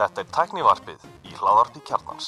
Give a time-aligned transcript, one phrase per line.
[0.00, 2.26] Þetta er tæknivarpið í hláðarpi kjarnans.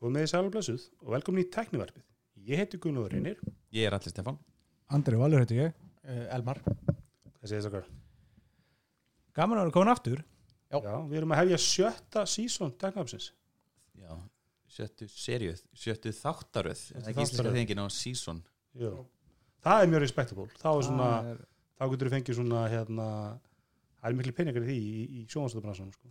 [0.00, 2.06] Komið þið sæl og blessuð og velkomin í tæknivarpið.
[2.48, 3.36] Ég heiti Gunnar Reynir.
[3.76, 4.40] Ég er allir Stefán
[4.96, 7.86] Andri Valur heiti ég uh, Elmar Hvað segir þess okkar?
[9.36, 10.20] Gaman að vera komin aftur
[10.72, 10.78] Já.
[10.80, 13.28] Já, við erum að hefja sjötta sísón tæknivarpsins.
[14.00, 14.16] Já,
[14.72, 18.40] sjöttu serið, sjöttu þáttaröð Það er ekki íslenska þengin á season
[18.74, 18.92] Já.
[19.64, 20.48] Það er mjög respektaból.
[20.60, 21.44] Þá er er-
[21.78, 23.06] þá getur við fengið svona, hérna,
[24.00, 26.10] það er miklu peningar í því í, í sjónvarstöðubransanum, sko.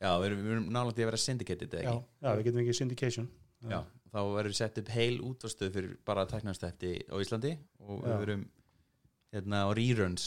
[0.00, 2.44] Já, við erum, við erum nálægt í að vera syndicated eða Já, ekki Já, við
[2.46, 3.28] getum fengið syndication.
[3.68, 3.80] Já,
[4.10, 7.52] þá verður sett upp heil útvarstöð fyrir bara tæknarstætti á Íslandi
[7.84, 8.08] og Já.
[8.08, 8.44] við verum
[9.34, 10.24] hérna á reruns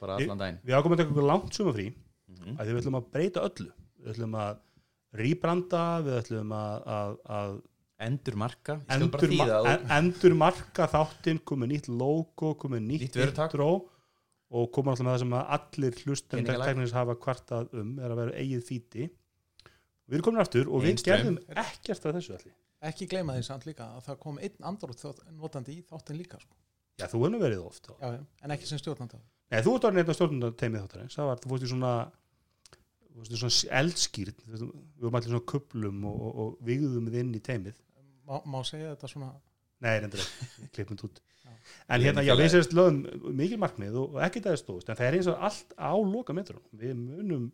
[0.00, 1.86] bara allan daginn Við ákomum að taka okkur langt sumafrí
[2.28, 3.70] mm að því við ætlum að breyta öllu.
[4.00, 4.60] Við ætlum að
[5.20, 7.56] rýbranda, við ætlum að, að, að
[8.00, 13.70] Endur marka, endur, ma og endur marka þáttinn, komið nýtt logo, komið nýtt, Nýtt intro
[14.50, 16.70] og komið alltaf með það sem að allir hlustendur Peningalag.
[16.70, 19.10] teknins hafa kvartað um er að vera eigið fíti.
[20.08, 22.56] Við erum komin aftur og við gerðum ekkert af þessu allir
[22.88, 26.56] ekki gleyma því samt líka að það kom einn andrótt notandi í þáttin líka sko.
[26.96, 27.92] já, þú hefur nú verið oft þá.
[28.00, 31.14] já, já, en ekki sem stjórnandi Nei, þú ert orðin einn af stjórnundar teimið þáttarins.
[31.18, 31.92] Það var, þú fórst í svona
[33.80, 34.60] eldskýrt við
[35.02, 37.80] varum allir svona kuplum og, og, og vigðum við inn í teimið
[38.30, 39.32] má, má segja þetta svona?
[39.80, 41.20] Nei, reyndar ekki, klippum tút.
[41.90, 43.02] En hérna, já, við sérst lögum
[43.36, 45.92] mikil markmið og, og ekki það er stóðst en það er eins og allt á
[45.98, 47.48] loka metrum við munum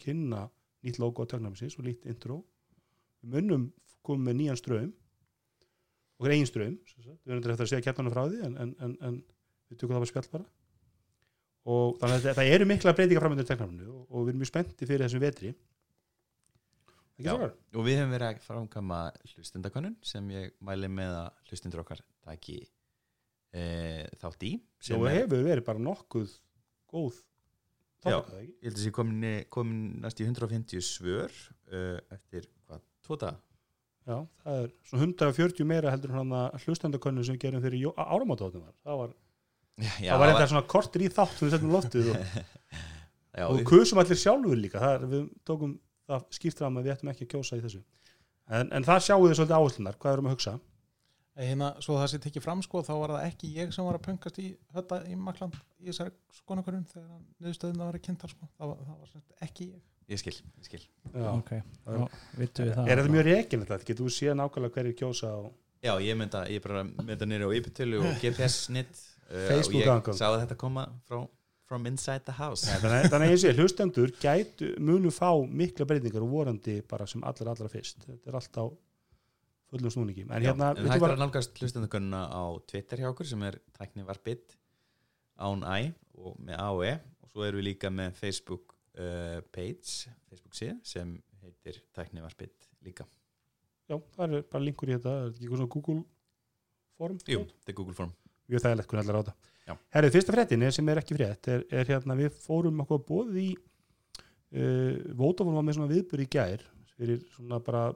[0.00, 0.46] kynna
[0.84, 2.40] nýtt logo á töknarmisins og nýtt intro.
[3.22, 3.68] Við munum
[4.04, 4.60] koma með nýjan
[6.32, 7.20] eigin ströym sem sagt.
[7.24, 9.16] við erum eftir að segja kjartanum frá því en, en, en, en
[9.70, 10.46] við tökum það bara spjall bara.
[11.74, 14.88] Og þannig að það, eru mikla breytingar framöndur töknarminu og, og við erum mjög spennti
[14.88, 15.54] fyrir þessum vetri
[17.22, 17.34] Já.
[17.38, 19.00] og við hefum verið að framkama
[19.34, 22.56] hlustendakönnun sem ég mæli með að hlustendur okkar taki
[23.54, 23.62] e,
[24.18, 24.52] þátt í
[24.96, 26.32] og er- hefur verið bara nokkuð
[26.90, 27.20] góð
[28.04, 28.18] Já.
[28.18, 28.48] ekki?
[28.60, 31.30] ég held að sé komin, komin næst í 150 svör
[31.72, 32.82] uh, eftir hvað,
[33.14, 33.36] daga
[34.04, 38.66] Já, það er svona 140 meira heldur hann að hlustendakönnu sem við gerum fyrir áramátóðum
[38.66, 38.74] var.
[38.84, 39.14] Það var,
[39.80, 42.18] já, það var eitthvað svona kortir í þátt sem við settum í loftið og,
[43.38, 44.82] já, og við- kusum allir sjálfur líka.
[44.84, 45.72] Það er, við tókum
[46.10, 47.82] það skýrt fram að við ættum ekki að kjósa í þessu.
[48.52, 50.56] En, en það sjáum við svolítið áherslunar, hvað erum við að hugsa?
[51.34, 54.04] hérna, svo það sé tekið fram sko, þá var það ekki ég sem var að
[54.06, 58.48] pöngast í hötta í Makland í þessari skonakurinn þegar niðurstöðin að vera kynntar sko.
[58.54, 59.82] það, var, það var ekki ég
[60.14, 61.28] ég skil, ég skil Já.
[61.32, 61.52] Ok,
[61.84, 63.88] þá vittum við það Er þetta mjög reikilegt þetta?
[63.88, 65.48] Getur þú séð nákvæmlega hverju kjósa og...
[65.84, 70.12] já, ég mynda, ég bara mynda nýri á ypirtölu og GPS snitt uh, Facebook og
[70.12, 71.24] ég sá að þetta koma frá
[71.68, 75.86] from inside the house Nei, þannig, þannig að ég sé, hlustendur gætu, munu fá mikla
[75.88, 78.04] breytingar og vorandi bara sem allra allra fyrst.
[78.04, 78.64] Þetta er allt á
[79.72, 80.26] fullum snúningi.
[80.28, 83.42] En Já, hérna, en hægt er bara- að nálgast hlustendakönnuna á Twitter hjá okkur sem
[83.48, 84.56] er tæknivarpitt
[85.40, 86.92] án æ og með AOE
[87.24, 93.06] og svo erum við líka með Facebook uh, page, Facebook síð sem heitir tæknivarpitt líka
[93.88, 96.04] Já, það er bara linkur í þetta, er þetta ekki eitthvað svona Google
[96.96, 97.18] form?
[97.28, 98.12] Jú, þetta er Google Form
[98.48, 99.34] Mjög þægilegt hvernig allar á þetta.
[99.64, 103.38] Herrið, fyrsta fréttin er sem er ekki frétt, er, er hérna við fórum okkur bóðið
[103.40, 107.86] í uh, Vodafone var með svona viðbyrð í gær fyrir svona bara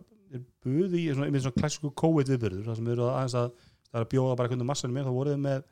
[0.64, 4.06] buði í svona, svona klassíku COVID viðbyrður það sem eru að aðeins að það er
[4.06, 5.68] að bjóða bara hvernig massanum er, þá voruð þið með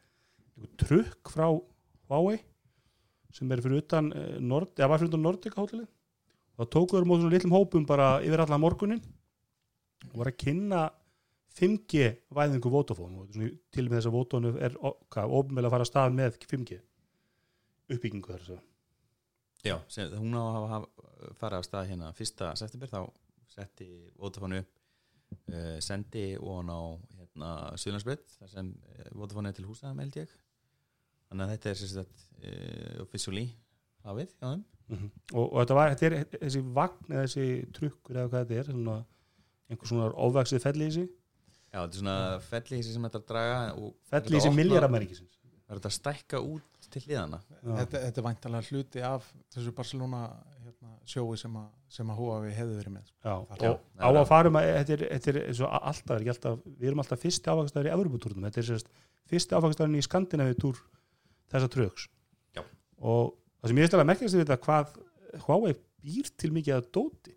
[0.83, 1.49] trukk frá
[2.07, 2.39] Huawei
[3.37, 5.89] sem er fyrir utan uh, Nord, eða var fyrir utan Nordica hótelið.
[6.57, 9.03] Og það tókuður mót svona litlum hópum bara yfir allan morgunin
[10.13, 10.87] og var að kynna
[11.57, 14.79] 5G væðingu Vodafone og svona til og með þess að Vodafone er
[15.25, 16.81] ofnvel að fara að stað með 5G
[17.95, 18.57] uppbyggingu þar svo.
[19.67, 20.89] Já, sem, hún á að
[21.39, 23.01] fara af stað hérna fyrsta september þá
[23.51, 23.89] setti
[24.21, 24.75] Vodafone upp
[25.55, 26.81] uh, sendi og hann á
[27.19, 30.37] hérna, Suðlandsbreytt þar sem uh, Vodafone er til húsa með ég.
[31.31, 33.49] Þannig að þetta er sagt uh, officially
[34.07, 34.65] hafið hjá þeim.
[35.35, 38.69] Og, og þetta var, þetta er þessi vagn eða þessi trukkur eða hvað þetta er
[38.71, 38.99] svona,
[39.67, 41.09] einhver svona ofvaksið felli í sig
[41.77, 45.33] Já, þetta er svona felli sem þetta er að draga opna- miljardamæringisins
[45.67, 49.73] Það er þetta að stækka út til hliðana þetta, þetta er væntalega hluti af þessu
[49.75, 50.21] Barcelona
[50.63, 51.65] hérna, sjói sem að,
[51.97, 53.17] sem að Huawei hefði verið með sko.
[53.27, 56.13] Já, Já, og á að fara um að þetta er, þetta er eins og alltaf,
[56.21, 58.93] er alltaf, við erum alltaf fyrsti áfangstæður í Evropatúrnum, þetta er sérst
[59.33, 60.81] fyrsti áfangstæðurinn í Skandinavíu túr
[61.51, 62.07] þessa trögs
[62.55, 62.63] Já.
[63.03, 64.97] og það sem ég veist alveg merkjast við þetta hvað
[65.49, 65.75] Huawei
[66.07, 67.35] býr til mikið að dóti.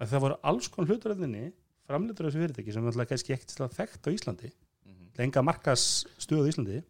[0.00, 1.44] Að það voru alls konar hlutaröðinni
[1.86, 5.10] framleitur þessu fyrirtæki sem alltaf kannski ekkert til að þekkt á Íslandi mm -hmm.
[5.18, 5.84] lenga markas
[6.18, 6.82] stöðu í Íslandi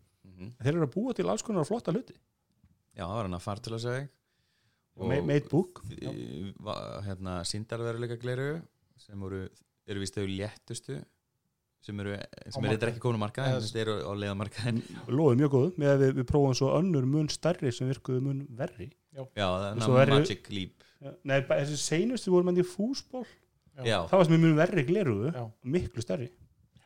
[0.60, 2.12] þeir eru að búa til alls konar flotta hluti.
[2.96, 4.08] Já, það var hann að fara til að segja
[4.96, 5.82] Ma- made book.
[5.90, 6.52] Í-
[7.04, 8.62] hérna, síndarveruleika gleru
[8.96, 9.48] sem voru,
[9.86, 11.02] eru vist þau léttustu
[11.80, 12.16] sem eru,
[12.50, 15.76] sem eru þetta ekki komin á markað en þetta eru á leiðamarkað Lóðið mjög góð
[15.78, 18.88] með að við, við prófum svo önnur mun stærri sem virkuðu mun verri.
[19.14, 20.82] Já, það Svo er eru- Magic Leap.
[21.24, 23.26] Nei, þessi seinustu voru með því fúsból
[23.84, 25.32] já, það var sem mun verri gleruðu
[25.76, 26.30] miklu stærri.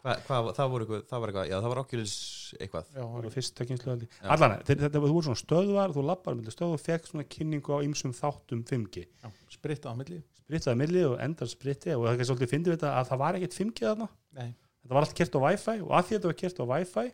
[0.00, 2.12] Hva, hvað, það voru eitthvað, það var eitthvað, já það var Oculus
[2.56, 2.86] eitthvað.
[2.94, 4.28] Já, það var fyrsta kynslu allir Já.
[4.32, 8.14] allan, þetta, voru svona stöðvar þú lappar með stöð og fekk svona kynningu á ymsum
[8.16, 10.22] þáttum 5G já, spritta á milli.
[10.40, 13.38] Sprittaði milli og endar spritti og það er ekki svolítið fyndið þetta að það var
[13.42, 14.08] ekkert 5G þarna.
[14.40, 14.48] Nei.
[14.80, 17.06] þetta var allt kert á Wi-Fi og að því þetta var kert á Wi-Fi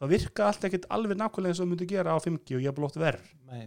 [0.00, 2.70] það virka allt ekkert alveg nákvæmlega eins og það myndi gera á 5G og ég
[2.72, 3.66] hef blótt verð Nei,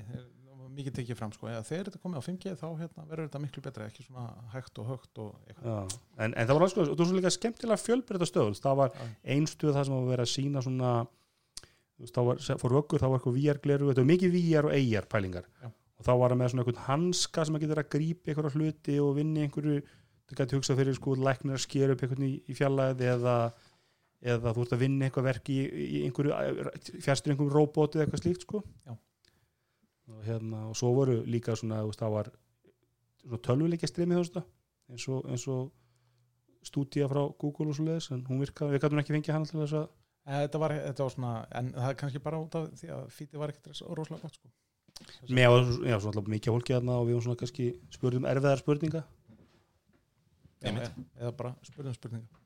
[0.77, 1.49] mikið tekið fram sko.
[1.51, 4.79] Eða þegar þetta komið á 5G þá hérna, verður þetta miklu betra ekki svona hægt
[4.81, 7.81] og högt og eitthvað en, en það var alls sko, og þú svo líka skemmtilega
[7.81, 9.05] fjölbreyta stöð það var Já.
[9.35, 10.93] ein stöð það sem var verið að sína svona
[12.13, 15.09] þá var, fór ökkur, þá var eitthvað VR gleru, þetta var mikið VR og AR
[15.13, 15.69] pælingar Já.
[15.69, 18.97] og þá var það með svona eitthvað hanska sem að geta að grípa einhverja hluti
[19.03, 19.83] og vinni einhverju,
[20.27, 23.37] það gæti hugsað fyrir sko læknir að skera upp einhvern í, í fjallæð eða,
[24.33, 28.25] eða þú ert að vinna eitthvað verk í, í einhverju fjastur einhverjum róbóti eða eitthvað
[28.25, 28.97] slíkt sko Já.
[30.11, 32.31] Og hérna, og svo voru líka svona, þú veist, það var
[33.23, 34.47] svona tölvuleikja streymi þú veist það
[34.93, 39.03] eins og, eins og stúdía frá Google og svo leiðis en hún virkaði, við gætum
[39.03, 39.91] ekki fengið hann til þess að
[40.23, 43.07] Eh, Þetta var, þetta var svona, en það er kannski bara út af því að
[43.11, 44.51] fítið var ekkert rosalega gott sko.
[45.35, 48.61] með og já, svona alltaf mikið fólki þarna og við höfum svona kannski spurðum erfiðar
[48.61, 49.01] spurninga.
[50.63, 50.85] Já, eða,
[51.19, 52.39] eða bara spurðum spurninga.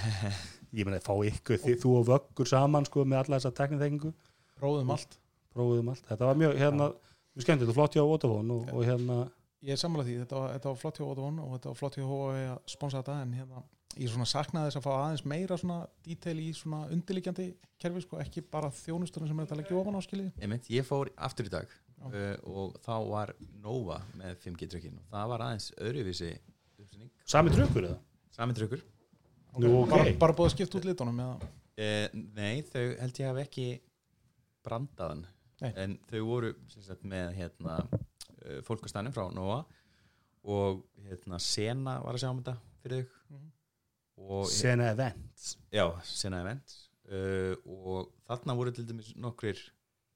[0.78, 4.12] Ég meina fá ykkur, þið, þú og vöggur saman sko með alla þessa tekniþekkingu
[4.56, 5.18] Prófum allt
[5.54, 6.88] prófuðum allt, þetta var mjög hérna,
[7.34, 9.20] mjög skemmtilegt og flott hjá Vodafone og, og hérna
[9.60, 11.96] Ég er sammála því, þetta var, þetta var flott hjá Vodafone og þetta var flott
[11.98, 13.64] hjá Huawei að sponsa þetta en hérna,
[14.00, 17.46] ég svona saknaði þess að fá aðeins meira svona detail í svona undirliggjandi
[17.80, 21.10] kerfi sko, ekki bara þjónusturinn sem er að leggja ofan á skilið Einmitt, ég fór
[21.28, 21.74] aftur í dag
[22.06, 26.32] uh, og þá var Nova með 5G trökkin og það var aðeins öðruvísi
[27.28, 27.98] sami trökkur eða?
[28.32, 28.84] sami trökkur
[29.58, 29.90] Nú, ok.
[29.90, 31.50] bara, bara búið að skipta út litunum eða,
[31.82, 33.68] uh, Nei, þau held ég hafi ekki
[34.64, 35.26] brandaðan
[35.60, 35.72] Nei.
[35.76, 39.64] en þau voru sem sagt, með hérna, uh, fólkastænum frá Nova
[40.44, 43.50] og hérna, Sena var að sjá um þetta fyrir þau Mhm.
[44.30, 45.56] og Sena Events.
[45.72, 46.72] Já, Sena Event
[47.10, 49.60] uh, og þarna voru til dæmis nokkrir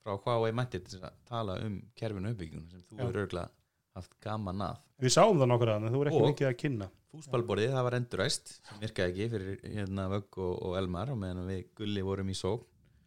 [0.04, 3.48] frá Huawei mættir til að tala um kerfinu uppbyggjum sem þú eru örgulega
[3.94, 6.88] haft gaman að við sáum það nokkur að en þú voru ekki mikið að kynna.
[7.14, 11.46] Fúsballborðið, það var enduræst sem virkaði ekki fyrir hérna Vögg og, og Elmar og meðan
[11.46, 12.64] við Gulli vorum í sók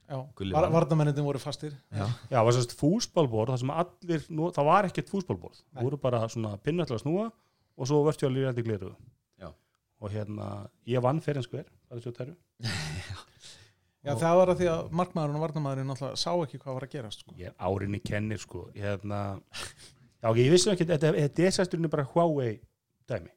[0.07, 0.73] já, Gulli var, vann.
[0.77, 1.73] varnamennindin voru fastir.
[1.91, 5.75] Já, það var sérst fúsbálborð það sem allir, nú, það var ekkert fúsbálborð Nei.
[5.81, 7.27] það voru bara svona pinna til að snúa
[7.77, 8.93] og svo vörstjóðlega í gliru
[9.97, 12.35] og hérna, ég vann fyrir en skver það er svo terru
[14.05, 16.83] Já, Og- það var að því að markmaðurinn og varnamæðurinn náttúrulega sá ekki hvað var
[16.85, 17.33] að gerast sko.
[17.35, 18.61] ég er árinni kennir sko.
[18.77, 19.21] Hérna,
[20.21, 22.53] já, ég vissi ekki þetta, þetta er sérsturinni bara Huawei
[23.09, 23.33] dæmi.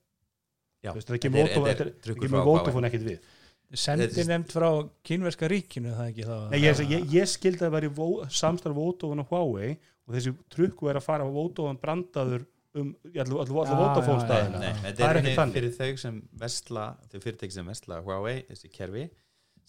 [0.84, 0.92] Já.
[0.94, 2.44] Þetta er ekki Þetta þetta þetta.
[2.46, 3.18] Vodafone ekkert við
[3.78, 4.68] Sendi er- nefnt frá
[5.06, 6.36] kínverska ríkinu það ekki þá?
[6.50, 9.76] Nei, ég, ég, ég skildi að það væri Vo- samstarf Vodafone og Huawei
[10.08, 15.18] og þessi trukku er að fara á Vodafone brandaður um staðina Nei, það er er
[15.20, 15.54] ekki þannig.
[15.56, 19.04] fyrir þau sem vestla þau fyrirtæki sem vestla Huawei, þessi kerfi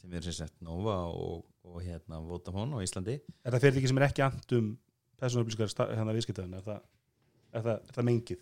[0.01, 3.19] sem eru sem sagt Nova og, og hérna Vodafone á Íslandi.
[3.45, 4.71] Er það fyrir ekki sem er ekki andum
[5.21, 6.81] persónuupplýsingar hérna viðskiptaðin er það,
[7.53, 8.42] er það, er það mengið?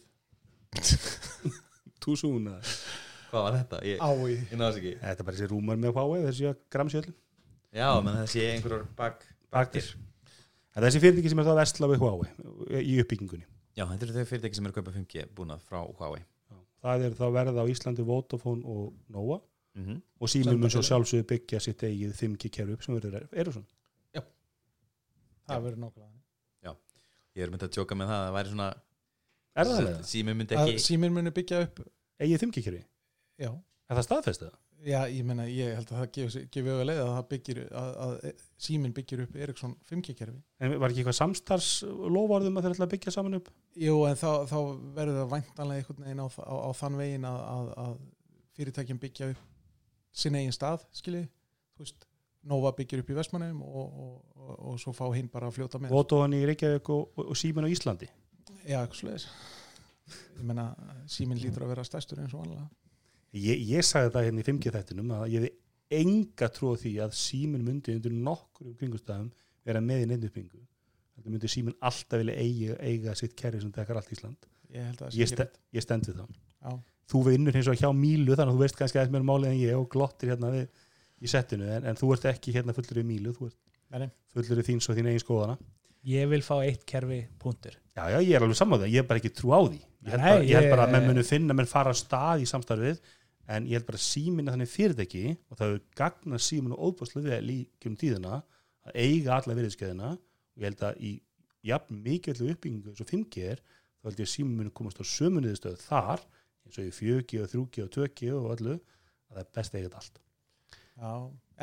[2.00, 2.62] Too soon eða?
[3.30, 3.80] Hvað var þetta?
[3.86, 4.94] Ég, Ái, ég náðs ekki.
[5.02, 7.10] Þetta er bara þessi rúmar með Huawei þessi gramsjöld
[7.70, 9.90] Já, menn það sé einhverjur bak baktir
[10.74, 12.30] en þessi fyrirtæki sem er það að vestla við Huawei
[12.82, 13.46] í uppbyggingunni.
[13.78, 16.24] Já, þetta eru þau fyrirtæki sem eru að kaupa 5G búnað frá Huawei.
[16.80, 19.42] Það er þá verða á Íslandi Vodafone og Nova.
[19.78, 19.98] Mm -hmm.
[20.20, 20.88] og símum mun svo Sambandið.
[20.90, 23.66] sjálfsögðu byggja sitt eigið 5G kerfi upp sem verður Ericsson.
[25.50, 26.20] Það verður nákvæmlega
[27.40, 28.70] Ég er myndið að tjóka með það að það væri svona
[29.60, 29.90] er það?
[30.10, 31.82] Sími myndi að ekki síminn muni byggja upp
[32.20, 32.82] eigið 5G kerfi?
[33.40, 33.52] Já,
[33.90, 34.58] er það staðfestið?
[34.88, 37.90] já ég meina ég held að það gefi, gefi auðvitað leið að það byggir að,
[38.06, 42.88] að síminn byggir upp Eriksson 5G-kerfi En var ekki eitthvað samstars lofarðum að þeir ætla
[42.88, 43.50] að byggja saman upp?
[43.80, 44.58] Jú, en þá, þá
[44.96, 47.98] verður það væntanlega einhvern veginn á, á, á þann veginn að, að, að
[48.60, 49.44] fyrirtækjum byggja upp
[50.20, 52.10] sinn eigin stað, skiljið þú veist,
[52.50, 55.80] Nova byggir upp í Vestmannum og, og, og, og svo fá hinn bara að fljóta
[55.82, 55.92] með.
[55.92, 58.08] Vodafone í Reykjavík og, og, og símin á Íslandi?
[58.64, 59.26] Já, eitthvað sluðis
[60.40, 60.70] Ég meina,
[61.12, 62.64] síminn lítur að vera stærstur eins og vanlega
[63.34, 65.56] ég, ég sagði þetta hérna í 5G þættinum að ég hefði
[66.00, 69.30] enga trú á því að símin myndi undir nokkur um kringustæðum
[69.66, 70.60] vera með í nefnupingu
[71.18, 74.38] þetta myndi símin alltaf vilja eiga, eiga sitt kerfi sem tekar allt Ísland.
[74.70, 75.60] Ég held að það sé ég, ekki ste, rétt.
[75.80, 76.76] ég stend við það Já,
[77.10, 79.60] þú vinnur hins vegar hjá Mílu þannig að þú veist kannski aðeins meira málið en
[79.64, 80.68] ég og glottir hérna við,
[81.26, 83.58] í settinu en, en þú ert ekki hérna fullur í Mílu þú ert
[83.90, 84.10] Nei, nei.
[84.38, 85.56] fullur í þín svo þín eigin skoðana.
[86.06, 87.74] Ég vil fá eitt kerfi punktur.
[87.98, 89.80] Já, já, ég er alveg saman það, ég er bara ekki trú á því.
[90.06, 91.96] Ég held, Nei, bara, ég held ég- bara að menn munu finna menn fara á
[91.98, 93.02] stað í samstarfið
[93.50, 96.84] en ég held bara að síminn er þannig fyrirtæki og það hefur gagnað síminn og
[96.90, 98.40] óbúslega vel í kjörnum tíðina
[98.86, 101.14] að eiga alla virðiskeiðina og ég held að í
[101.70, 105.06] jafn mikilvæglu uppbyggingu eins og 5G er þá held ég að síminn muni komast á
[105.12, 106.26] sömuniðistöð þar
[106.66, 109.80] eins og í 4G og 3G og 2G og öllu að það er best að
[109.80, 110.22] eiga þetta allt.
[111.00, 111.12] Já,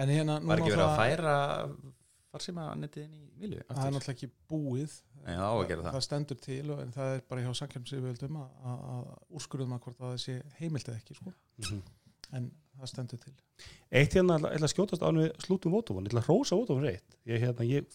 [0.02, 1.36] en hérna Var ekki verið að færa
[2.34, 4.94] farsíma nettið inn í milju það er náttúrulega ekki búið.
[5.22, 5.96] Nei, það á að gera það.
[5.96, 9.82] það stendur til og en það er bara hjá samkjörnsiðvöldum að, að, að úrskurðum að
[9.86, 11.34] hvort að það sé heimilt eða ekki sko.
[12.36, 13.36] en það stendur til.
[13.90, 16.88] Eitt hérna, ég ætla að skjótast án við slútum Vótofón, ég ætla að rósa Vótofón
[16.88, 17.86] reitt ég, hérna, ég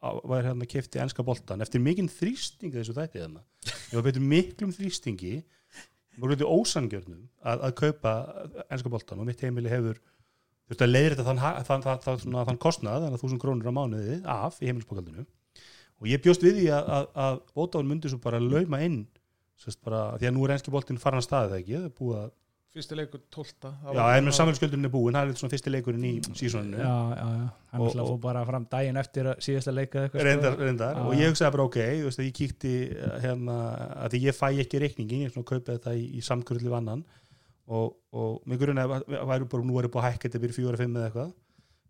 [0.00, 3.42] var hérna kefti enska boltan eftir mikinn þrýsting þessu þætti hérna.
[3.90, 5.40] Ég var betur miklum þrýstingi
[6.20, 8.14] voru þetta ósangjörnum að, að kaupa
[8.68, 10.00] enska boltan og mitt heimili hefur
[10.70, 13.70] þurft að leiðir þetta þann, þann, þann, þann, þann, þann kostnað þannig að þúsund krónur
[13.70, 15.24] á mánuði af í heimilisbókaldinu
[16.00, 19.00] og ég bjóst við því að, að, að Vótofón myndi svo bara lauma inn
[19.60, 21.96] sérst bara, því að nú er enski boltin farin að staði það ekki, það er
[21.98, 22.30] búið að
[22.70, 26.12] fyrsti leikur 12 Já, en með samfélagsgjöldurinn er búin, það er svona fyrsti leikurinn í
[26.38, 30.04] sísoninu, já, já, já, hann ætla að fór bara fram daginn eftir að síðasta leika
[30.04, 30.26] eitthvað, sko.
[30.28, 31.00] reyndar, reyndar.
[31.02, 33.56] Og ég hugsaði bara ok, þú veist, að ég kíkti eh, hérna,
[34.04, 37.02] að því ég fæ ekki reikningi ég svona kaupið þetta í, í samkvörli vannan
[37.70, 40.80] og, og mig grunni að væri bara, nú er búið að hækka þetta byrja fjóra
[40.80, 41.30] fimm eða eitthvað.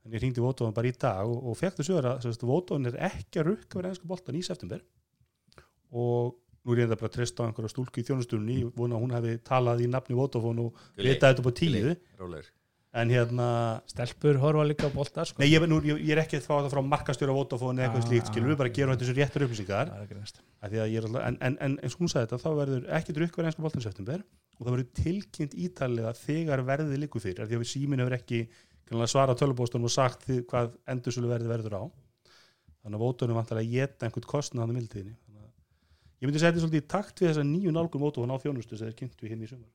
[0.04, 3.40] En ég hringdi Vótofan bara í dag og, og fekk þessu að Vótofan er ekki
[3.42, 4.80] að rukka verið ennsku boltan í september.
[5.90, 8.96] Og nú er ég þetta bara að treysta á einhverja stúlku í þjónustunni, ég vona
[8.98, 11.94] að hún hefði talað í nafni Vótofan og vitaði þetta upp á tíu.
[12.92, 13.48] en hérna
[13.86, 15.38] stelpur horfa líka á bolta sko.
[15.38, 18.02] Nei, ég, nú, ég, ég er ekki að fá það frá markastjóra Vodafone eða eitthvað
[18.02, 18.48] Ah, slíkt, skilur.
[18.50, 19.92] Við bara gerum þetta þessu réttur upplýsingar.
[19.92, 22.00] Það er ekki næst af því að ég er alltaf, en, en, en eins og
[22.02, 24.24] hún sagði þetta þá verður ekki drukkverð einska boltan september
[24.60, 28.16] og það verður tilkynnt ítalega þegar verðið liggur fyrir, af því að við símin hefur
[28.18, 28.40] ekki
[29.08, 31.82] svara tölubóstunum og sagt því hvað endursölu verði verður á.
[32.80, 35.12] Þannig að Vodafone vantar að geta einhvern kostnað þannig að
[36.20, 38.98] ég myndi setja svolítið í takt við þessa nýju nálgun Vodafone á þjónustu sem þeir
[38.98, 39.70] kynntu hinn í sumar.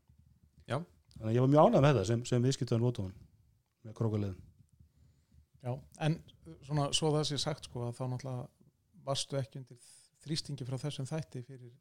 [0.70, 0.78] Já.
[1.16, 3.26] þannig að ég var mjög ánægð með þetta sem, sem viðskiptaðan Vodafone
[3.86, 4.44] með krókulegðin
[5.66, 5.72] Já,
[6.06, 6.18] en
[6.68, 8.44] svona svo það sé sagt sko að þá náttúrulega
[9.06, 9.80] varstu ekki undir
[10.26, 11.72] þrýstingi frá þessum þætti fyrir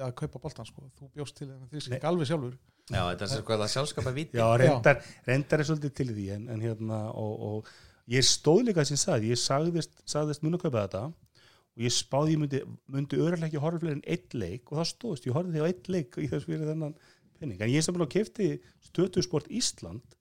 [0.00, 2.58] að kaupa boltan sko, þú bjóst til þennan þrýsting alveg sjálfur.
[2.90, 4.40] Já, þetta er svo það sjálfskapa viti.
[4.40, 7.72] Já, reyndar, reyndar er svolítið til því en, en hérna og, og
[8.10, 12.34] ég stóð líka sem sagði, ég sagðist, sagðist mun að kaupa þetta og ég spáði
[12.34, 15.54] ég myndi, myndi öðrulega ekki horfa fleiri en eitt leik og það stóðst, ég horfði
[15.54, 16.96] því á eitt leik í þess fyrir þennan
[17.38, 18.48] penning, en ég sem bara kefti
[18.90, 20.18] stötusport Ísland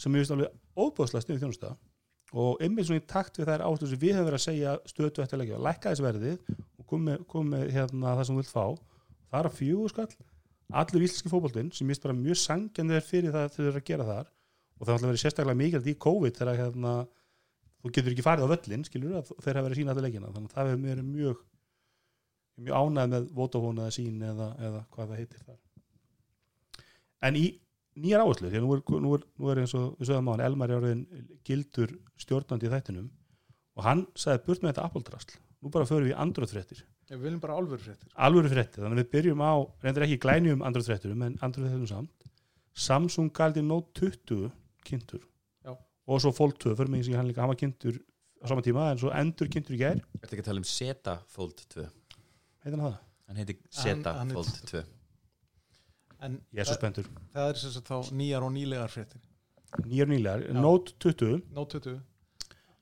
[0.00, 1.72] sem ég veist alveg óbúðslega sniðu þjónusta
[2.40, 5.22] og einmitt svona í takt við þær áherslu sem við höfum verið að segja stötu
[5.24, 6.36] eftir leikja, lækka þessi verðið
[6.78, 8.66] og kom með, kom hérna, það sem þú vilt fá
[9.30, 10.10] það er að fjögur skall
[10.80, 14.08] allur íslenski fótboltinn sem mist bara mjög sangjan þeir fyrir það þeir eru að gera
[14.08, 14.28] þar.
[14.80, 16.92] Og það ætla að vera sérstaklega mikilvægt í COVID þegar hérna,
[17.80, 20.30] þú getur ekki farið á völlin skilur að þeir hafa verið sína allir leikina.
[20.36, 21.42] Þannig að það mér mjög
[22.60, 25.58] mjög ánægð með Vodafone eða sín eða, eða hvað það heitir þar.
[27.28, 27.44] En í
[28.00, 30.32] nýjar áherslu því að nú er, nú er, nú er eins og við sögum á
[30.34, 31.02] hann Elmar orðin
[31.46, 33.08] gildur stjórnandi í þættinum
[33.76, 37.40] og hann sagði burt með þetta Apple drasl nú bara förum við fréttir Við viljum
[37.42, 39.52] bara álfur fréttir alvöru fréttir, þannig að við byrjum á
[39.82, 42.28] reyndar ekki glænjum Android frétturum en Android frétturum samt.
[42.74, 43.90] Samsung galdi Note
[44.28, 44.50] 20
[44.86, 45.24] kynntur
[45.66, 45.74] Já.
[46.06, 47.98] og svo Fold 2 fyrir mig sem hann líka, hann var kynntur
[48.40, 49.98] á sama tíma en svo endur kynntur í gær.
[50.22, 51.82] Ertu ekki að tala um Zeta Fold 2
[52.62, 52.96] heitir hann það?
[53.26, 54.84] Hann heiti Zeta Fold 2
[56.20, 57.06] En Ég er svo spenntur.
[57.34, 59.20] það er sem sagt þá nýjar og nýlegar fréttir.
[59.86, 60.52] Nýjar nýlegar, Já.
[60.60, 62.00] Note 20 Note 20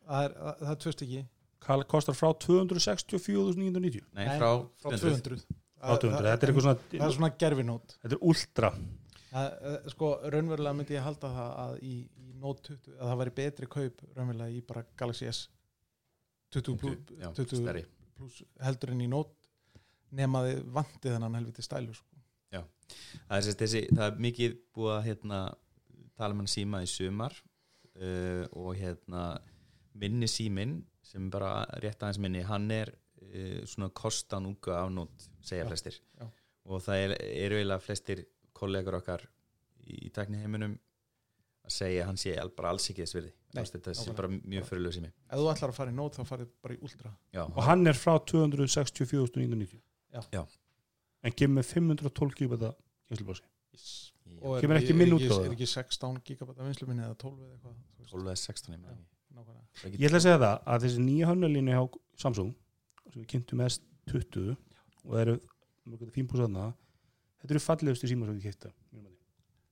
[0.09, 1.19] Það er, það er tvö stykki.
[1.23, 4.50] kal- kostar frá 264.990 Nei, frá
[4.81, 5.45] frá 200 200
[5.79, 8.73] frá 200, þetta er eitthvað Það er svona svona gerfinót þetta er ultra.
[9.93, 13.71] Sko, raunverulega myndi ég halda það að í, í Note 20 að það væri betri
[13.71, 15.45] kaup raunverulega í bara Galaxy S
[16.55, 17.85] 20 plus, Já, 20 stærri.
[18.17, 19.37] plus heldur en í Note
[20.17, 22.07] nema þið vandi þennan helviti stælu sko.
[23.29, 25.41] það er, þessi, það er mikið búið að hérna,
[26.17, 27.35] tala um hann síma í sumar
[28.00, 29.25] uh, og hérna
[29.99, 35.29] minni símin sem bara rétt aðeins minni, hann er uh, svona kostan úga af nót
[35.41, 35.97] segja Já, flestir.
[36.21, 36.27] já.
[36.69, 37.15] og það er,
[37.47, 38.25] eru eiginlega flestir
[38.59, 39.25] kollegar okkar
[39.87, 40.77] í, í tækniheiminum
[41.69, 43.33] að segja að hann sé al- bara alls ekki þess virði.
[43.57, 45.09] Þetta sé bara mjög fyrirlega sími.
[45.29, 47.11] Ef þú ætlar að fara í Note þá farið bara í Ultra.
[47.33, 49.81] Já, og hann er frá 264.990
[50.12, 50.23] Já.
[50.33, 50.43] Já.
[51.25, 52.71] en kemur með 512 gigabæta
[53.09, 53.45] kynslubási
[54.38, 55.45] og Kemur ekki minn er, útgáfa?
[55.49, 58.75] er ekki 16 gigabæta vinslu minni eða 12 eða eitthvað þú veist, 12 eða 16
[58.75, 59.07] ég nákvæmlega.
[59.09, 59.18] Það
[59.89, 61.83] Ég ætla að segja það að þessi nýja hönnulínu hjá
[62.19, 62.55] Samsung
[63.13, 65.39] sem við kynntum mest 20 og það eru
[67.39, 68.73] þetta eru fallegustu símar sem við kynnta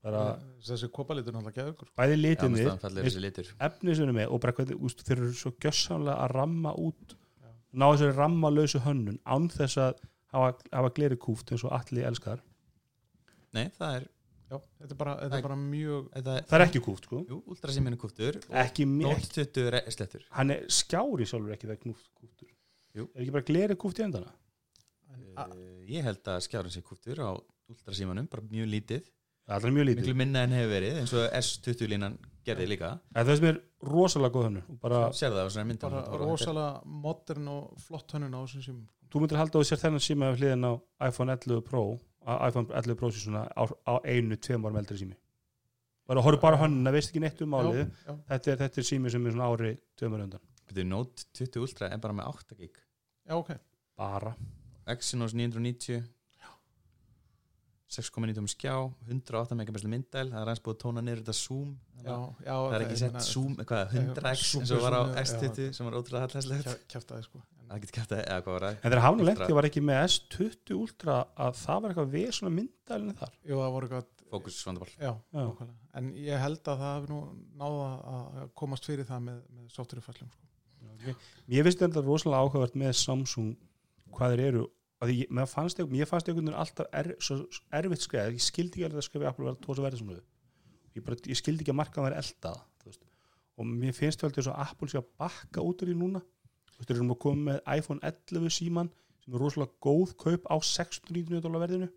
[0.06, 0.22] bara
[0.62, 4.34] þessi kopalitur náttúrulega geður bæði litinni finnst það fallegur þessi litur efnið sem er með
[4.34, 7.48] og bara hvernig úst, þeir eru svo gjössamlega að ramma út Já.
[7.74, 12.42] ná þessari rammalausu hönnun án þess að hafa, hafa gleri kúft eins og allir elskar.
[13.56, 14.06] Nei, það er
[14.50, 17.20] já, þetta er bara, þetta er bara mjög Þetta, það er ekki kúft sko.
[17.30, 18.38] Jú, ultrasiminu kúftur.
[18.50, 20.26] Og ekki, ekki 20 re- slettur.
[20.36, 22.52] Hann er skjári sjálfur ekki það knúft kúftur.
[22.96, 23.08] Jú.
[23.12, 24.32] er ekki bara gleri kúft í endana
[25.36, 25.50] uh,
[25.90, 27.30] Ég held að skjárin sé kúftur á
[27.68, 29.12] ultrasimanum, bara mjög lítið.
[29.46, 30.02] Það er mjög lítið.
[30.02, 32.92] Miklu minna en hefur verið eins og S20 línan gerði líka.
[33.14, 36.20] En það sem er rosalega góð hönnur og bara, Sér það á svona myndan bara
[36.22, 40.30] rosalega modern og flott hönnun á þessum símum þú myndir halda á þér þennan síma
[40.34, 40.72] hliðin á
[41.08, 41.82] iPhone 11 Pro
[42.26, 45.16] iPhone 11 Pro svona á, á einu, tveim árum eldri sími.
[46.06, 47.86] Bara horfðu bara á hönnuna, veist ekki neitt um já.
[48.32, 51.62] þetta er, þetta er sími sem er svona ári, tveim árum undan Byrju, Note 20
[51.62, 52.78] Ultra er bara með 8 gig.
[53.26, 53.52] Já, ok.
[53.96, 54.34] Bara,
[54.90, 56.02] Exynos 990
[57.86, 58.72] 6,9 skjá
[59.06, 61.68] 108 megapixel myndæl það er aðeins búið að tóna niður þetta zoom.
[62.02, 65.86] Já, já, það er ekki sett zoom, hvað, 100x eins og var á S20 sem
[65.86, 67.28] var ótrúlega sko En- það getur kæft að, eða
[67.66, 69.34] hvað var það en þegar hafna Ultra.
[69.42, 73.58] lendi var ekki með S20 Ultra að það var eitthvað við svona myndælinu þar jú,
[73.60, 75.40] það voru eitthvað fókus vandabál já, Já.
[75.40, 75.76] nákvæmlega.
[76.00, 77.20] en ég held að það hefur nú
[77.62, 80.44] náða að komast fyrir það með, með softwarefæslum sko.
[81.46, 83.52] Mér finnst þetta rosalega áhugavert með Samsung
[84.16, 84.64] hvað þeir eru
[85.04, 87.12] að ég, mér fannst einhvern mér fannst einhvern veginn alltaf er,
[87.78, 90.22] erfitt skreð ég skildi ekki að skrifa Apple var tósa verið svona
[90.96, 92.62] ég, bara, ég skildi ekki að markaðan væri eldað
[93.56, 96.22] og mér finnst þess að Apple sé að bakka út úr því núna
[96.76, 98.90] þú veist, þeir eru að koma með iPhone 11 síman
[99.24, 101.88] sem er rosalega góð kaup á 699 dólar verðinu.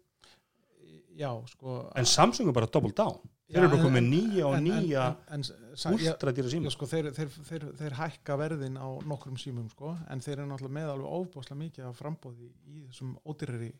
[1.19, 3.19] Já, sko en Samsung er bara double down.
[3.49, 6.71] Þeir eru bara komið með nýja og nýja dýra Já, síma.
[6.71, 10.75] sko, þeir, þeir, þeir, þeir hækka verðin á nokkrum símum sko, en þeir eru náttúrulega
[10.77, 13.71] með alveg ofbáslega mikið af frambóði í þessum ódýrari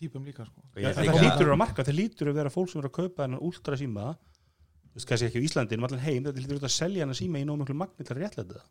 [0.00, 0.64] típum líka sko.
[0.74, 3.76] Líka- lítur að marka, það lítur að vera fólk sem eru að kaupa þennan ultra
[3.76, 7.04] síma þú veist kannski ekki á Íslandi en um allan heim, þetta lítur að selja
[7.04, 8.64] hennar síma í nóg miklu magni til að réttlega þetta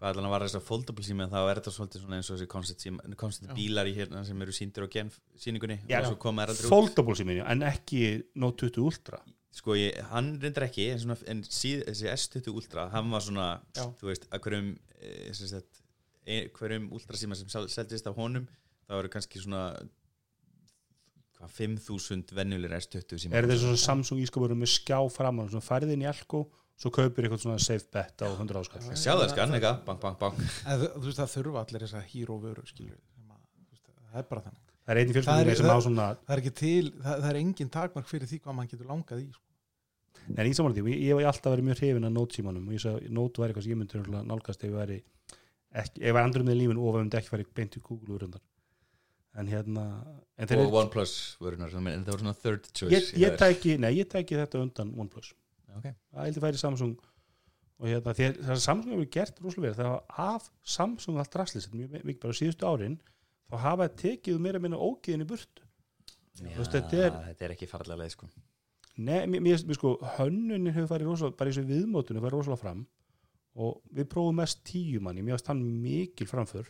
[0.00, 3.50] hvað allan var þess að foldable sími þá er þetta svolítið eins og þessi síma,
[3.50, 3.56] Já.
[3.58, 4.88] bílar í hérna sem eru síndir á
[5.36, 6.00] síningunni Já.
[6.00, 8.00] og svo koma þær aldrei út foldable sími, en ekki
[8.40, 9.20] Note 20 Ultra
[9.52, 13.48] sko ég, hann reyndar ekki en, svona, en síð, þessi S20 Ultra hann var svona,
[13.76, 13.84] Já.
[14.00, 14.68] þú veist, að hverjum
[15.02, 15.62] e,
[16.24, 18.46] e, hverjum Ultra síma sem sel- seldist af honum
[18.88, 19.64] það eru kannski svona
[21.36, 25.94] hvað, 5000 venjulir S20 síma er þetta svona Samsung ískapur með skjá framan svona færið
[25.96, 26.46] inn í Elko,
[26.80, 30.18] svo kaupir eitthvað svona safe bet á 100 áskall sjá það skan, eitthvað, bang, bang,
[30.20, 30.40] bang.
[30.64, 34.44] En þú, veist það þurfa allir þess að vöru að, þú veist, það er bara
[34.46, 34.66] þannig.
[34.80, 37.72] Það er einnig er- sem á svona það er ekki til, það, það er engin
[37.76, 39.46] takmark fyrir því hvað mann getur langað í sko.
[40.36, 42.82] en í samanlega því, ég hef alltaf verið mjög hrifin að Note símanum og ég
[42.82, 44.98] sagði, Note væri eitthvað sem ég myndi nálgast ef ég væri
[45.70, 47.82] ekki, ef ég væri andur með lífin og ef ég myndi ekki verið beint í
[47.86, 48.42] Google úrundar
[49.38, 49.84] en hérna
[50.36, 54.08] en og OnePlus vörunar, en það voru svona third choice ég, ég, tæki, nei, ég
[54.10, 55.32] tæki þetta undan OnePlus
[55.78, 55.86] Ok.
[56.12, 56.96] það heldur færi Samsung.
[57.80, 61.72] Og hérna, að það Samsung hefur gert rosalega vel, það hafa af Samsung allt rastlýst,
[61.72, 62.98] mjög mikið bara síðustu árin
[63.50, 65.28] þá hafa það tekið meira minna ógiðin í
[66.40, 68.28] Já, veist, þetta er- þetta er ekki farlega leið sko.
[69.00, 72.60] Nei, mér, mér, mér sko, hönnunin hefur farið rosalega, bara í þessu viðmótunum farið rosalega
[72.60, 72.86] fram.
[73.60, 76.68] Og við prófum mest tíu manni, mér varst hann mikil framför.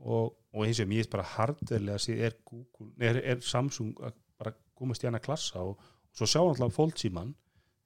[0.00, 2.36] Og, og eins og mér er bara hardverlega að sé er
[3.04, 7.34] er, er Samsung að bara komast í hana klassa og, og svo sjá alltaf fólksíman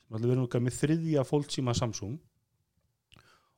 [0.05, 2.19] sem alltaf verður með þriðja fólksíma Samsung.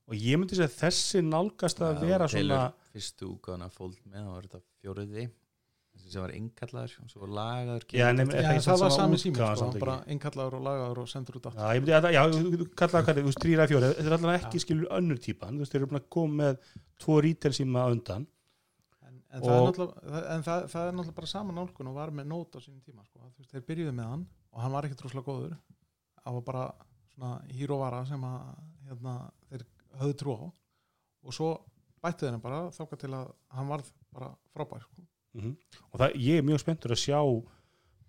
[0.06, 2.60] Og ég myndi segja að þessi nálgast að vera svona
[2.92, 5.24] fyrstu úgáðan að fóld með það var þetta fjóruði
[5.96, 8.96] þessi sem var innkallaður og svo var lagaður Já, en- Já, það það, var sama
[8.96, 12.22] sami útgáfa sko, bara innkallaður og lagaður og sendur út Já, ég myndi að, já,
[12.78, 15.74] kallaði hvað, þú veist, þrýra fjóri, þetta er alltaf ekki skilur önnur típan, þú veist,
[15.74, 18.26] þeir eru búin að koma með tvo retail síma undan.
[19.02, 21.94] En, en, það, er Og- náttúrulega- en það, það er náttúrulega bara sama nálgun og
[21.98, 23.26] var með nót á sínum tíma sko.
[23.50, 25.56] Þeir byrjuðu með hann og hann var ekkert rúslega góður
[26.26, 26.64] það var bara
[27.14, 28.40] svona híróvara sem að
[28.88, 29.14] hérna,
[29.50, 29.64] þeir
[30.00, 30.44] höfðu trú á.
[31.26, 31.50] Og svo
[32.02, 35.06] bættu þeirna bara þáka til að hann varð bara frábær sko.
[35.36, 35.54] mm
[35.92, 37.18] og það, ég er mjög spenntur að sjá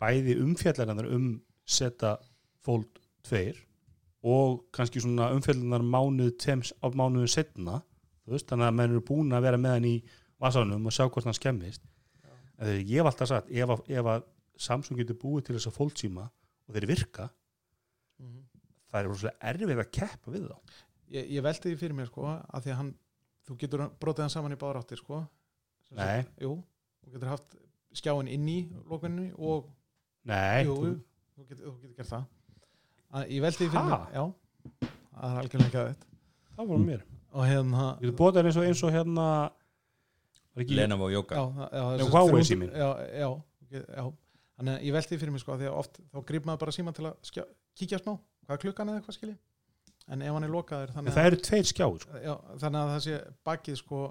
[0.01, 1.29] bæði umfjallarinnar um
[1.67, 2.17] seta
[2.63, 3.53] Fold 2
[4.27, 7.81] og kannski svona umfjallarinnar mánuð tveim- á mánuðu setna
[8.27, 9.95] veist, þannig að menn eru búin að vera með hann í
[10.39, 11.81] vasanum og sjá hvort hann skemmist.
[12.59, 14.23] Ég hef alltaf sagt ef að, ef að
[14.57, 16.23] Samsung getur búið til þess að Fold síma
[16.67, 17.27] og þeir virka
[18.91, 20.57] það er rosalega erfið að keppa við þá
[21.17, 22.93] ég, ég velti því fyrir mér sko, að því að hann
[23.47, 25.21] þú getur brotið hann saman í báðar áttir sko.
[25.95, 26.23] Nei.
[26.23, 26.53] sagt, jú,
[27.05, 27.53] þú getur haft
[27.95, 28.57] skjáin inn í
[28.91, 29.69] lokunni og
[30.27, 30.89] Nei, jú, þú,
[31.37, 32.25] þú, getur, þú getur gert það
[33.15, 33.99] að, ég velti því fyrir Ha?
[34.01, 34.25] mér já,
[35.17, 36.09] það er algjörlega ekki að þetta
[36.57, 37.05] það var mér
[37.37, 39.27] og hérna Þú getur búið það eins og, eins og hérna
[40.57, 42.73] var ekki, Lenovo Yoga já, Huawei síminn.
[42.75, 43.29] já, já,
[43.71, 44.03] já
[44.57, 46.61] þannig að ég velti því fyrir mér sko að því að oft þá grýp maður
[46.65, 47.43] bara síma til að skjá,
[47.77, 49.35] kíkja smá hvað er klukkan eða eitthvað skilji?
[50.07, 52.23] En ef hann er lokaður þannig það eru tveir skjáir sko.
[52.23, 52.33] já,
[52.63, 54.01] þannig að það sé bakið sko.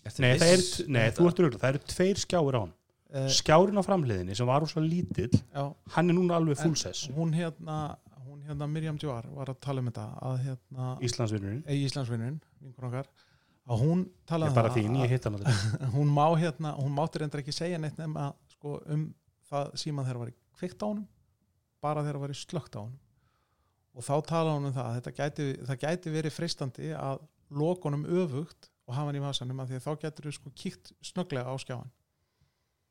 [0.00, 2.76] Nei, það er, nei þú ert röglega, það eru tveir skjáir á hann.
[3.10, 5.64] Uh, skjárin á framhliðinni sem var úr svo lítill já,
[5.96, 9.58] hann er núna alveg En full size hún hérna hún hérna Mirjam Djóar var að
[9.66, 13.10] tala um þetta að hérna Íslandsvinnurinn í Íslandsvinnun vinkur okkar.
[13.70, 15.58] Að hún talaði er bara þín, ég hitt hann aldrei.
[15.96, 19.08] hún má hérna, hún mátti reyndar ekki segja neitt nema sko, um
[19.50, 21.06] það síma þegar var í kvikt á honum
[21.82, 22.98] bara þegar var í slögt á honum
[23.96, 28.04] og þá talaði hún um það að þetta gæti, það gæti verið freistandi að lokunum
[28.06, 31.50] öfugt og hafa hann í vasanum að því að þá getur þú sko kíkt snögglega
[31.50, 31.90] á skjáin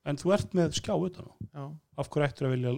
[0.10, 1.64] en þú ert með skjá utan á Já.
[2.04, 2.74] af hverju ættir að vilja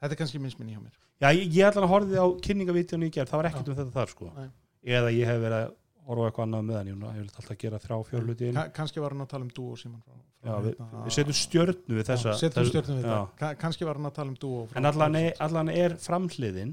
[0.00, 3.12] þetta er kannski minnsminni hjá mér já, ég, ég ætla að horfið á kynningavídeónu í
[3.16, 3.72] gerð það var ekkert Já.
[3.72, 4.48] um þetta þar sko Nei.
[4.96, 5.76] eða ég hef verið að
[6.08, 9.24] horfa eitthvað annað með hann ég vil alltaf gera þrjá fjörluti Ka kannski var hann
[9.26, 12.36] að tala um dúo síman frá, frá já, við, hérna- við setjum stjörnu við þessa
[12.40, 14.38] setjum stjörnum við það Ka kannski var hann að tala um
[14.70, 16.72] frá- en allan er, framhliðin.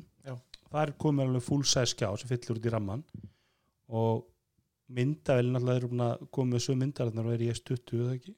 [0.72, 3.04] Það er komið alveg full size skjá sem fyllir út í ramman
[4.02, 4.24] og
[4.96, 8.36] myndavælin alltaf er að koma með svo myndavelnar og er ég stuttu eða ekki?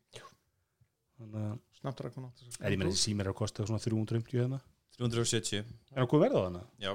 [1.18, 4.60] Þannig að Snapdragon 866 er ég með þessi símir að kosta svona 350 eða
[4.98, 6.64] 370 er það hvað verða á hana?
[6.82, 6.92] Já,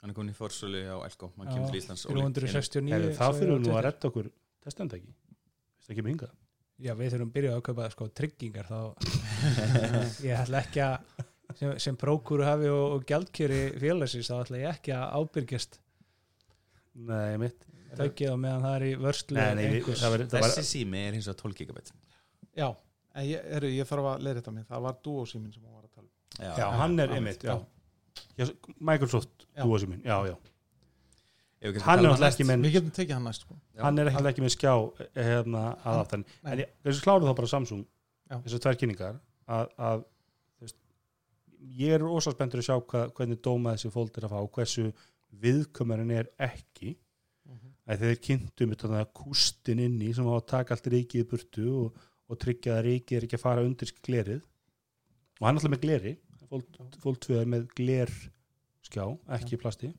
[0.00, 1.32] hann er komin í fórsölu á Elko.
[1.34, 4.28] Hann Já, kemur til Íslands 369 Heru, það fyrir nú að redda okkur.
[4.62, 5.14] Testenda ekki.
[5.82, 6.34] Það ekki með hingað?
[6.84, 8.78] Já, við þurfum byrjað að kaupa sko tryggingar þá
[10.28, 11.24] ég ætla ekki að
[11.58, 15.78] sem, sem prókúru hafi og, og gjaldkjöri félagsins þá ætla ég ekki að ábyrgjast
[16.94, 17.66] nei, mitt
[17.98, 20.66] taukið á meðan það er í vörslu nei, nei, við, það var, það var, Þessi
[20.70, 21.92] sími er hins vegar 12 gigabit
[22.54, 22.68] Já,
[23.14, 25.76] en ég, heru, ég þarf að leira þetta mig það var dúo símin sem hún
[25.76, 27.54] var að tala um já, hann er já, einmitt já.
[27.54, 27.70] já.
[28.38, 29.62] Já, Microsoft Já.
[29.62, 30.36] dúa síminn, já, já
[31.64, 32.26] hann er næst.
[32.28, 33.54] ekki með Við getum tekið hann næst sko.
[33.72, 33.82] Já.
[33.86, 34.72] hann er ekki, ekki með skjá
[35.16, 37.84] hérna að aftan en ég- þessu kláru þá bara Samsung
[38.30, 38.36] Já.
[38.44, 39.16] þessar tvær kynningar
[39.48, 40.04] að, að
[41.78, 44.84] ég er ósað spenntur að sjá hvað, hvernig dóma þessi fólk er að fá hversu
[45.44, 46.94] viðkömurinn er ekki.
[47.84, 51.98] Að þeir kynntum þetta kústin inni sem á að taka allt ríkið í burtu og,
[52.32, 54.42] og tryggja að ríkið er ekki að fara undir glerið.
[55.40, 56.14] Og hann er alltaf með gleri.
[57.02, 59.04] Fólk, er með glerskjá
[59.36, 59.90] ekki plasti.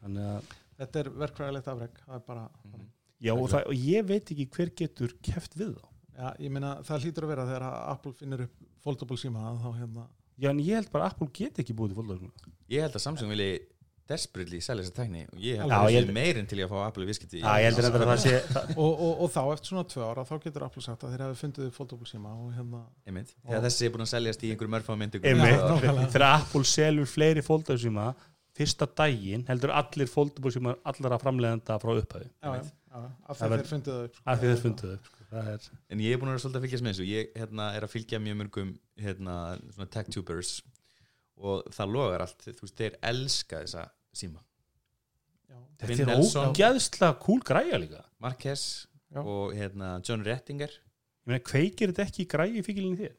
[0.00, 2.86] Þannig að Þetta er verkfræðilegt afreg bara, Mhm.
[3.22, 5.84] Já, og, það, og ég veit ekki hver getur keft við þá.
[6.18, 10.08] já, ég meina það hlýtur að vera þegar Apple finnur upp foldable síma þá hérna
[10.40, 12.34] Já, en ég held bara að Apple get ekki búið til fólkdagsum.
[12.72, 13.52] Ég held að Samsung vilji
[14.08, 16.80] desperately selja þessa tekni og ég held að það sé meirinn til ég að fá
[16.84, 17.40] Apple viðskipti.
[17.40, 20.24] Já, ég heldur að það sé, það, og, og, og þá eftir svona tvö ára
[20.28, 22.82] þá getur Apple sagt að þeir hafi fundið upp foldable síma og hérna.
[23.46, 24.76] Þegar þessi er búin að seljast í einhverjum
[25.72, 26.10] nákvæmlega.
[26.12, 28.06] þegar Apple selur fleiri fólkdagsíma,
[28.60, 33.08] fyrsta daginn heldur allir fólkdagsíma allara framleiðenda frá upphæðu, já, já, já,
[34.28, 34.98] af því þeir fundið
[35.42, 37.86] er, En ég er búin að vera svolítið að fylgjast með þessu Ég hérna, er
[37.86, 39.34] að fylgja mjög mörgum hérna,
[39.74, 40.52] svona tech-tubers
[41.44, 44.42] og það logar allt þú veist, þeir elska þessa síma
[45.50, 45.58] Já.
[45.82, 48.04] þetta er ógæðslega cool græja líka.
[48.22, 49.20] Marquez Já.
[49.22, 50.70] og hérna, John Rettinger
[51.24, 53.14] Ég meina, kveikir þetta ekki í græju í fíkilinni þér?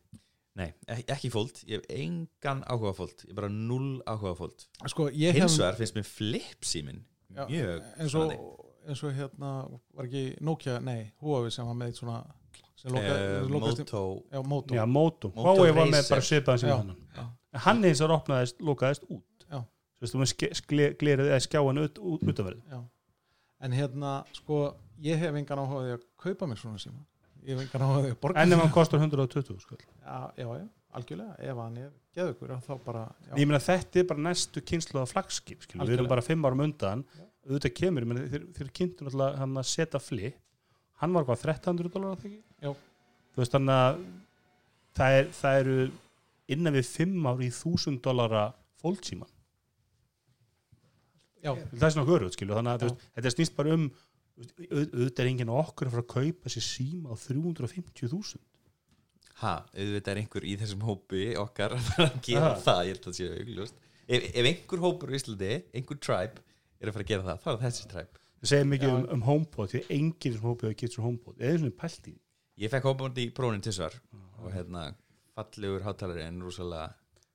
[0.55, 4.63] Nei, ek- ekki fóld, ég hef engan áhuga fóld Ég hef bara null áhuga fóld
[4.87, 7.01] sko ég hef Hins vegar finnst mér flip símin
[7.35, 8.64] Já, mjög eins og, spennandi.
[8.87, 9.51] Eins og hérna
[9.95, 12.19] var ekki Nokia, nei, Huawei sem var með eitt svona
[12.75, 13.15] sem loka,
[13.49, 15.31] lokast Moto já, Moto Já, Moto.
[15.35, 16.75] Moto Huawei var með bara svipaðan sem Já.
[16.77, 16.95] hann.
[17.55, 19.23] En Hann eins og opnaðist, lokaðist út.
[19.95, 22.61] Þú veist, þú skle- glerið eða skjáan ut, ut, utanverðu.
[22.69, 22.81] já.
[23.61, 26.99] en hérna, sko ég hef engan áhugaði að kaupa mér svona síma
[27.47, 29.77] ég hef engan áhugaði að borga En ef hann kostar 120, sko.
[30.03, 34.03] já, já, já, algjörlega, ef hann er geðugur þá bara, já, Ég meina þetta er
[34.11, 35.87] bara næstu kynslu af flagskip skilur.
[35.87, 37.23] við erum bara fimm árum undan Já.
[37.45, 40.39] Auðvitað kemur, ég meina, þeir, þeir kynntu náttúrulega hann að setja flip
[41.01, 42.71] hann var hvað 1300 dólar þegar Já.
[43.35, 43.99] þú veist þannig að
[44.95, 45.77] það, er, það eru
[46.55, 48.45] innan við fimm ári í 1000 dólara
[48.81, 49.29] fólksíman,
[51.43, 53.85] já, það er svona hverjum skilur, þannig að veist, þetta snýst bara um
[54.35, 58.41] auðvitað er enginn okkur að fara að kaupa sér síma á 350.000
[59.41, 62.59] Ha, auðvitað er einhver í þessum hópi okkar að fara að gera Ha.
[62.63, 63.81] það, ég held að það sé augljóst.
[64.05, 66.43] Ef, ef einhver hópur í Íslandi, einhver tribe
[66.85, 69.07] er að fara að gera það, þá er það þessi tribe það segir mikið um,
[69.15, 71.39] um HomePod því að enginn sem HomePod hefur gett sér HomePod.
[71.39, 72.13] Eða svona pælt í.
[72.61, 74.85] Ég fekk hópandi í prónin tvisvar og hérna,
[75.35, 76.89] fallegur hátalari en rúsalega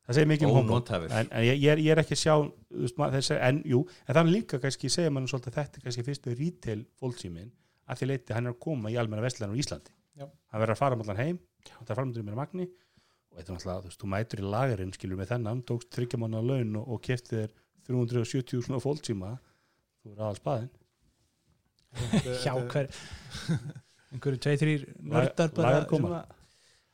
[0.06, 0.92] það segir mikið um HomePod.
[1.10, 4.18] en, en ég, ég, er, ég er ekki að sjá veist, þessi, en jú, en
[4.18, 7.50] þannig líka kannski segja mann svolítið að þetta er kannski fyrstu retail fólksýmin
[7.90, 9.96] að því leiti hann er að koma í almenna vestlæðan á Íslandi.
[10.20, 10.26] Já.
[10.26, 11.36] hann verður að fara um allan heim
[11.68, 14.94] það er framöndur með magni og þetta er náttúrulega, þú veist, þú mætur í lagarinn
[14.96, 17.54] skilur með þennan, tókst þryggja manna laun og, og kefti þér
[17.88, 19.30] 370 svona fólksýma
[20.02, 20.68] þú er aðal spaðin
[22.44, 22.90] hjá hver
[24.10, 26.36] einhverju tvei, þrýr nördar bara að-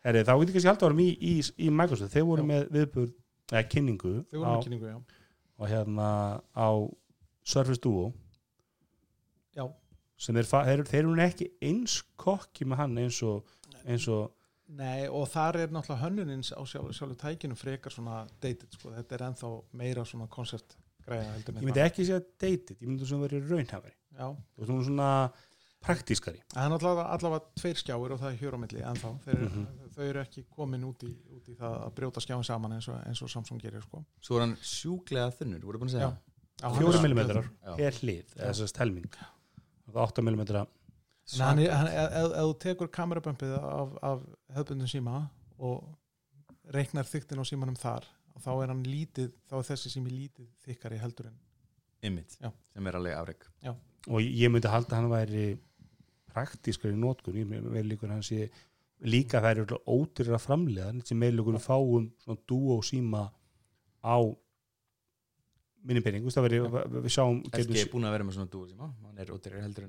[0.07, 1.33] Heri, þá getur kannski haldið að varum í, í,
[1.67, 2.13] í Microsoft.
[2.15, 2.47] Þeir voru Já.
[2.47, 3.07] með viðbúr
[3.51, 4.99] eða kynningu á, með kynningu, já.
[5.59, 6.11] og hérna
[6.55, 6.69] á
[7.43, 8.13] Surface Duo.
[9.57, 9.65] Já,
[10.17, 13.51] sem þeir, þeir, þeir eru nú ekki eins kokki með hann eins og,
[13.83, 14.31] eins og
[14.69, 19.15] Nei, og þar er náttúrulega hönnunins á sjálf, sjálfu tækinu frekar svona dated, sko, þetta
[19.15, 23.29] er ennþá meira svona konceptgræða heldur en ég myndi ekki segja dated, ég myndi svona
[23.29, 25.11] verið raunhafari Já, og svona svona
[25.87, 26.41] praktískari.
[26.51, 29.67] Það er náttúrulega allavega tveir skjáir og það er hér á milli ennþá, þeir, Mhm.
[29.95, 32.97] þau eru ekki komin út í, út í það að brjóta skjáin saman eins og,
[33.07, 34.05] eins og Samsung gerir, sko.
[34.21, 36.19] Svo er hann sjúklega þunnur, voru búin að segja?
[36.59, 36.71] Já.
[36.75, 36.99] Fjóri
[37.79, 39.11] er- hlið, eða þess að helming.
[39.87, 40.67] Og það 8 millimetra
[41.27, 44.21] Er- hann, ef, þú tekur kamerabömpið af, af
[44.55, 45.25] hefðbundum síma
[45.59, 45.89] og
[46.75, 48.07] reiknar þyktin á símanum þar
[48.45, 51.37] þá er hann lítið, þá er þessi sími lítið þykkari heldur en
[52.07, 52.51] Ymmit, Já.
[52.75, 53.47] sem er alveg afreg
[54.07, 55.47] og ég myndi halda að hann væri
[56.31, 57.35] praktískari í notkun.
[57.41, 58.51] Ég með líkur hann sé
[59.03, 63.25] líka það eru ótyrir að framlega sem með líkur við fáum svona dúo síma
[64.05, 64.17] á
[65.87, 68.71] minni pening, það veri, við, við sjáum LG er búin að vera með svona dúr
[68.71, 69.31] síma er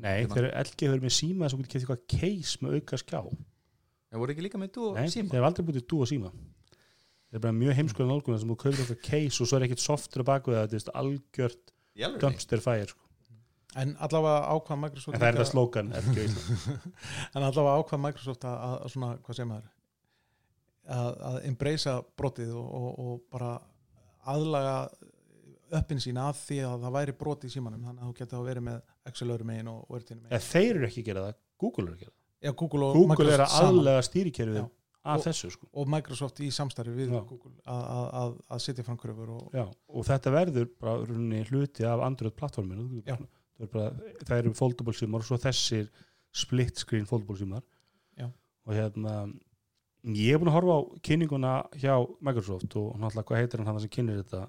[0.04, 3.22] nei, þegar LG hefur með síma sem getur kæft eitthvað case með auka skjá.
[4.08, 5.32] Það voru ekki líka með dúr nei, síma?
[5.32, 6.32] þeir hefur aldrei búið dúo síma.
[7.28, 9.84] Það er bara mjög heimskulega nálguna sem þú kaupir eitthvað case og svo er ekkert
[9.84, 13.04] softur á baku það, þetta er alveg dumpster fire sko.
[13.78, 15.90] en allavega ákvað Microsoft en það er það slókan
[17.36, 19.74] en allavega ákvað Microsoft að, að, að svona, hvað segir maður?
[20.88, 23.52] Að, að embracea brotið og, og, og bara
[24.28, 24.78] aðlaga
[25.78, 28.48] öppin sín að því að það væri broti í símanum þannig að þú getur að
[28.48, 31.38] vera með Excel öðrum megin og Wordinu megin ja, þeir eru ekki að gera það,
[31.64, 34.66] Google er að gera það Já, Google og Google Microsoft að saman aðlega stýrikerfið Já.
[35.08, 35.68] af Og- þessu sko.
[35.74, 37.22] og Microsoft í samstarfi við Já.
[37.32, 41.42] Google að, að, að, að setja fram kröfur og, Já, og þetta verður bara runni
[41.50, 43.18] hluti af Android plattforminu Já.
[43.58, 44.00] það,
[44.30, 45.90] er eru foldable símar og svo þessir
[46.38, 47.64] split screen foldable símar
[48.20, 48.30] Já.
[48.68, 49.18] og hérna
[50.08, 53.82] ég er búin að horfa á kynninguna hjá Microsoft og náttúrulega hvað heitir hann hann
[53.84, 54.46] sem kynir þetta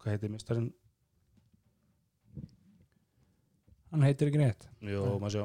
[0.00, 0.70] hvað heitir mistarinn
[3.90, 4.68] hann heitir ekki neitt.
[4.80, 4.94] Nei.
[4.94, 5.44] maður sjá.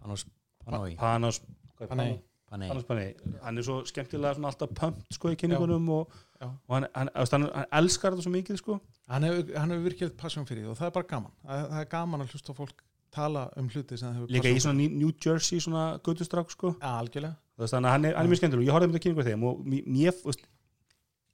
[0.00, 0.24] Panos
[0.64, 1.40] Panoi Panos
[1.76, 2.16] hvað Panay.
[2.50, 3.12] Panei Panos Panay
[3.44, 6.48] hann er svo skemmtilega svona alltaf pumpt sko í kynningunum og, Já.
[6.48, 8.78] og hann, hann, hann, hann elskar þetta svo mikið sko.
[9.10, 11.34] Hann hefur, hann hefur virkið passion fyrir því og það er bara gaman.
[11.46, 12.84] Það, það er gaman að hlusta á fólk
[13.16, 16.74] tala um hluti sem það hefur líka í svona New- Jersey svona gödustrák sko.
[16.84, 17.36] Algjörlega.
[17.56, 19.46] Þannig að hann er, hann er mjög skemmtileg og ég horfði um þetta kynningu þeim
[19.48, 20.18] og mér,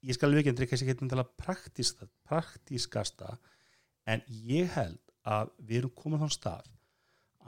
[0.03, 3.37] ég skal alveg ekki sér ekki að praktíska, praktískasta
[4.11, 6.71] en ég held að við erum komin á þann stað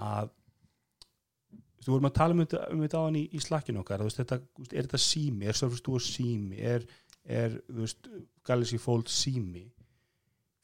[0.04, 0.32] að
[1.84, 4.04] þú við vorum að tala um þetta, um þetta á hann í, í slakkinu okkar
[4.06, 4.40] veist, þetta,
[4.70, 6.86] er þetta sími, er Duo sími er,
[7.24, 7.58] er
[8.46, 9.66] Galaxy Fold sími?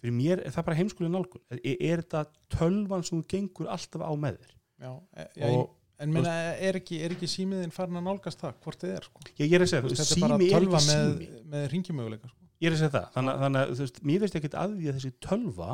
[0.01, 1.43] Fyrir mér er það bara heimskulega nálgun.
[1.53, 2.23] Er, er þetta
[2.55, 4.55] tölvan sem gengur alltaf á með þér?
[4.81, 8.55] Já, e- já, og en minna, er, ekki, er ekki símiðin farin að nálgast það
[8.65, 9.25] hvort þið er sko.
[9.29, 12.49] ég, ég er að segja, er sími er tölva ekki með, sími með ringjumöguleika sko.
[12.61, 14.77] ég er að segja það þannig, að- þannig að þú veist, mér veist ekki að
[14.79, 15.71] því að þessi tölva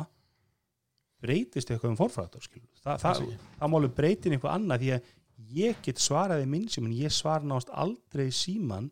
[1.23, 3.21] breytist eitthvað um forfrættur það, það,
[3.59, 5.13] það málu breytin eitthvað annað því að
[5.57, 8.89] ég get svaraði minn sem ég svar nást aldrei síman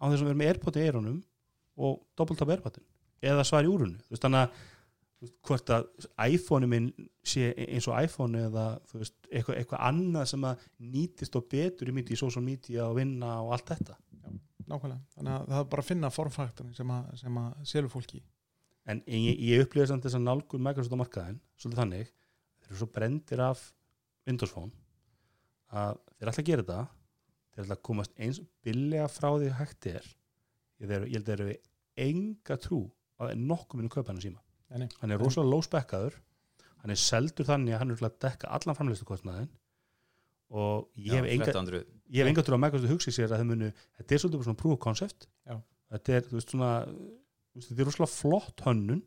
[0.00, 1.18] á þessum við erum með airpod í eyrunum
[1.80, 2.84] og doppeltap airpodin
[3.24, 4.60] eða svar í úrunu þú veist, þannig að
[5.24, 5.88] veist, hvort að
[6.32, 6.90] iPhone minn
[7.28, 11.96] sé eins og iPhone eða veist, eitthvað, eitthvað annað sem að nýtist og betur í
[11.96, 13.96] myndi í social media og vinna og allt þetta
[14.70, 18.22] nákvæmlega, þannig að það er bara að finna formfaktorin sem að, sem að selur fólki
[18.90, 22.80] en ég, ég upplýði samt þess að nálgun Microsoft á markaðin, svolítið þannig þeir eru
[22.80, 23.66] svo brendir af
[24.28, 24.72] Windows Phone
[25.70, 26.80] að þeir að gera þetta
[27.50, 30.08] þeir að komast eins billega frá því hægt er
[30.80, 31.56] ég, held að þeir eru
[32.00, 32.80] enga trú
[33.20, 34.40] að nokkuð minu kaupa hann síma.
[34.70, 36.16] Nei, hann er rosalega lóspekkaður
[36.80, 39.50] hann er seldur þannig að hann er örugglega að dekka allan framleystukostnaðin
[40.50, 43.50] og ég hef enga, 1300 ég hef enga trú að Microsoft hugsi sér að þeir
[43.52, 45.28] munu þetta er svolítið bara svona proof of concept.
[45.46, 45.56] Já.
[45.94, 46.70] þetta er, þú veist, svona
[47.54, 49.02] þetta er rosalega flott hönnun.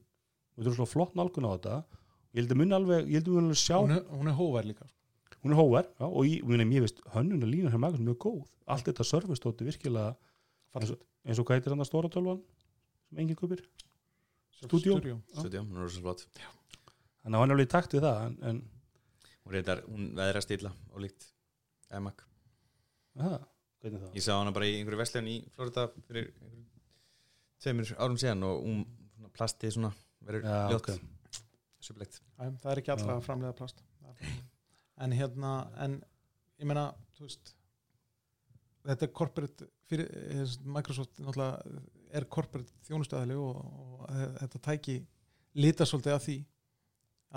[0.53, 1.77] Þetta er rosalega flott nálgun á þetta.
[2.34, 4.38] Ég held að muni alveg, ég held að muni alveg sjá hún er, hún er
[4.39, 5.39] hóvær líka sko.
[5.43, 8.19] hún er hóver já, og ég, muni, ég veist, hönnun er lína hér Microsoft mjög
[8.23, 10.15] góð, allt þetta service stóti virkilega
[10.79, 12.39] eins og, eins og hvað heitir hann að stóra tölvan
[13.06, 13.62] sem enginn kupir,
[14.63, 14.97] Studio.
[14.97, 15.19] Studio.
[15.36, 16.25] Studio, hún er rosa flott.
[17.21, 18.62] Þannig að hann er alveg í takt við það en, en
[19.43, 21.33] hún reyndar, hún veðra stilla og líkt
[23.99, 24.13] það?
[24.15, 26.29] ég sá hana bara í einhverju vestlun í Florida fyrir
[27.63, 29.91] tveimur árum síðan og hún svona plastið svona
[30.23, 31.10] verður ljótt ok.
[31.84, 32.21] Súblegt.
[32.39, 33.84] Æ, það er ekki allra framlega plast
[35.03, 35.53] en hérna
[35.84, 35.97] en
[36.62, 37.53] ég meina, þú veist
[38.88, 44.08] þetta er corporate fyrir, eh, Microsoft er corporate þjónustæðali og, og
[44.39, 44.97] þetta tæki
[45.60, 46.38] lita svolítið af því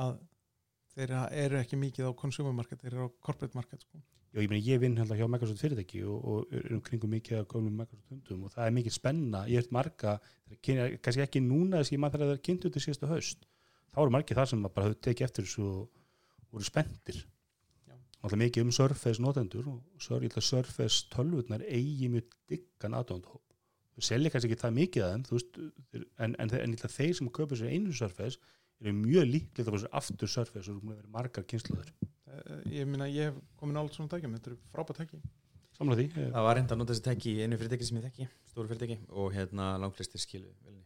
[0.02, 0.18] að
[0.96, 1.14] þeir
[1.44, 4.00] eru ekki mikið á consumer market, þeir eru á corporate market sko.
[4.36, 7.38] Já, ég, meni, ég vinn hérna hjá Microsoft fyrirtæki og, og er um kringum mikið
[7.38, 10.18] að komum Microsoft hundum og það er mikið spenna, ég hef marga
[10.60, 13.48] kannski ekki núna þess að ég maður þegar það er kynntu til síðasta haust,
[13.94, 17.22] þá eru margir þar sem bara höfðu tekið eftir þessu og voru spenntir.
[18.20, 23.46] Alltaf mikið um Surface notendur og held að Surface tölvurnar eigi mjög diggan aðdóndhóp
[23.96, 25.58] þú selja kannski ekki það mikið að þeim veist,
[25.96, 28.36] en, en, en, að þeir sem kaupa sér einu Surface
[28.82, 31.92] eru mjög líklegt að fá sér aftur Surface og það er verið margar kynsluður
[32.72, 35.20] ég minna ég hef komin álut svona tækjum þetta eru frábært tæki
[35.76, 38.06] samlega því, eh, Það var reynda að nota þessi tæki í einu fyrirtæki sem ég
[38.08, 40.84] þekki, stóru fyrirtæki og hérna langflestir skilu velni.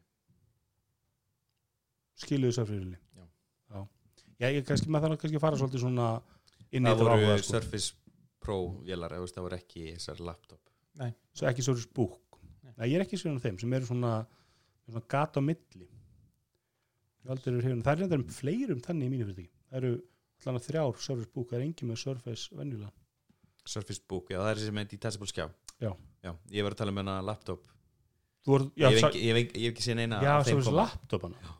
[2.20, 2.80] skiluðu Surface
[3.16, 3.24] Já.
[3.70, 3.86] Já.
[4.40, 6.08] Já, ég kannski, maður þarf kannski að fara svolítið svona
[6.70, 7.52] inn í Það þetta voru áhuga, sko.
[7.54, 7.94] Surface
[8.40, 8.58] Pro
[8.88, 10.60] vélar, það voru ekki þessar laptop.
[11.36, 12.72] svo ekki Surface Book Nei.
[12.76, 14.26] Nei, ég er ekki um þeim sem eru svona,
[14.88, 15.88] svona gata á milli
[17.84, 19.92] það er reyndar um fleirum þannig í mínu fyrirtæki það eru
[20.40, 22.92] allan að þrjár Surface Book það er engin með Surface venjulega.
[23.70, 25.46] Surface Book, já það er þessi með detachable skjá.
[25.80, 25.92] Já.
[26.24, 27.64] Já, ég var að tala um hana laptop.
[28.44, 30.84] Þú voru, já, ég, hef ekki, ekki, ekki séð neina já af þeim Surface koma.
[30.86, 31.56] laptopana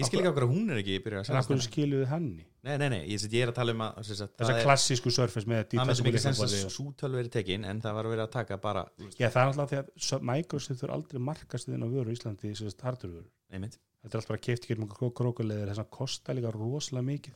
[0.00, 2.04] Ég skil ekki okkur að hún er ekki byrjað að en af hverju selja skiluðu
[2.08, 2.44] henni?
[2.64, 4.64] Nei, nei, nei, ég, ég er að tala um að sem sagt, þessa það er-
[4.68, 7.80] klassísku Surface með það með sem ekki sens að líknarborði og- sútöl verið tekin en
[7.84, 8.84] það var verið að taka bara
[9.18, 12.48] Já, það er alltaf því að Microsoft þurfa aldrei markast þinn á vöru í Íslandi
[12.52, 15.90] í sérst hardurvöru einmitt, þetta er alltaf bara keift ekki um kró krókulegir þess að
[15.98, 17.34] kosta líka rosalega mikið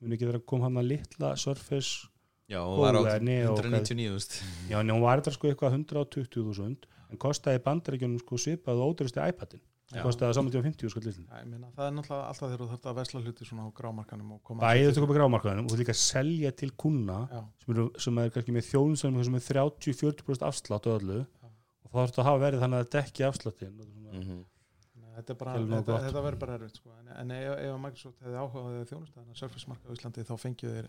[0.00, 2.08] muni ekki vera að koma hann að litla Surface
[2.48, 4.36] já og var á Góða, Neo, 199 þúst
[4.70, 9.22] Já, en hún var þetta sko eitthvað 120.000 en kostaði bandaríkjunum sko svipað og ódýrasti
[9.32, 9.60] iPadin.
[9.88, 10.02] Já.
[10.04, 12.66] kostaði saman tíma 50 sko lillin Já, ég meina, það er náttúrulega alltaf þegar þú
[12.72, 15.78] þarft að vesla hluti svona á grámarkanum og koma Bæðið þetta komið grámarkaðinum og þú
[15.80, 20.44] líka að selja til kuna sem, eru, sem er kannski með þjóðum sem er 30-40%
[20.50, 21.18] afslátt og öllu.
[21.24, 21.48] Já.
[21.88, 24.44] og þá þarf þetta að hafa verið þannig að dekki afsláttin og svona- Mhm.
[24.92, 26.92] þannig að þetta er þetta, þetta verður bara erfitt sko.
[26.98, 30.24] en, en ef, ef Microsoft hefði áhugaði að þjónusta þannig að Surface marka á Íslandi
[30.28, 30.88] þá fengi, þeir,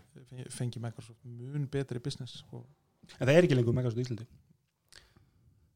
[0.54, 2.64] fengi, Microsoft mun betri business og
[3.16, 4.26] en það er ekki lengur Microsoft í Íslandi.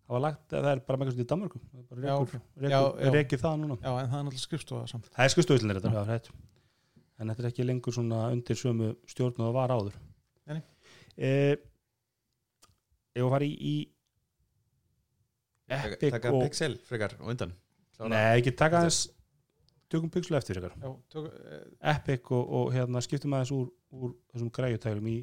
[0.05, 3.79] Það var lagt að það er bara Microsoft í Danmarku það er rekið það núna.
[3.81, 5.09] Já, en það er náttúrulega skrifstofa samt.
[5.15, 6.31] Það er skustu Íslandi þetta, já, rétt.
[7.19, 9.97] en þetta er ekki lengur svona undir sömu stjórn og var áður.
[10.45, 10.63] Nei, nei.
[11.17, 11.57] eh,
[13.17, 13.75] ég var að fara í, í
[15.75, 17.55] Epic taka og Pixel frekar og undan.
[18.01, 19.03] Nei, ekki taka aðeins
[19.93, 21.61] tökum pixel eftir tök, eh,
[21.95, 25.19] Epic og, og hérna skiptum aðeins úr, úr þessum græjutælum í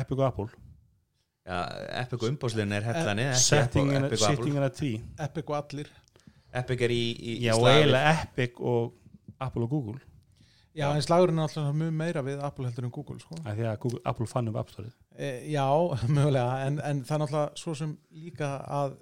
[0.00, 0.48] Epic og Apple.
[1.48, 1.58] Já,
[2.02, 4.26] Epic og umbóðsliðin er hellanni ekki setting Epic and, og Apple.
[4.26, 4.90] setting and a T
[5.28, 5.88] Epic og allir.
[6.58, 8.94] Epic er í, í, í Já, og slag við- eiginlega Epic og
[9.40, 10.00] Apple og Google.
[10.74, 10.94] Já, Já.
[10.94, 13.34] en slagurinn er alltaf mjög meira við Apple heldur en Google sko.
[13.44, 15.64] af því að Google, Apple fann um App Store e, Já,
[16.18, 18.98] mögulega en, en það er náttúrulega svo sem líka að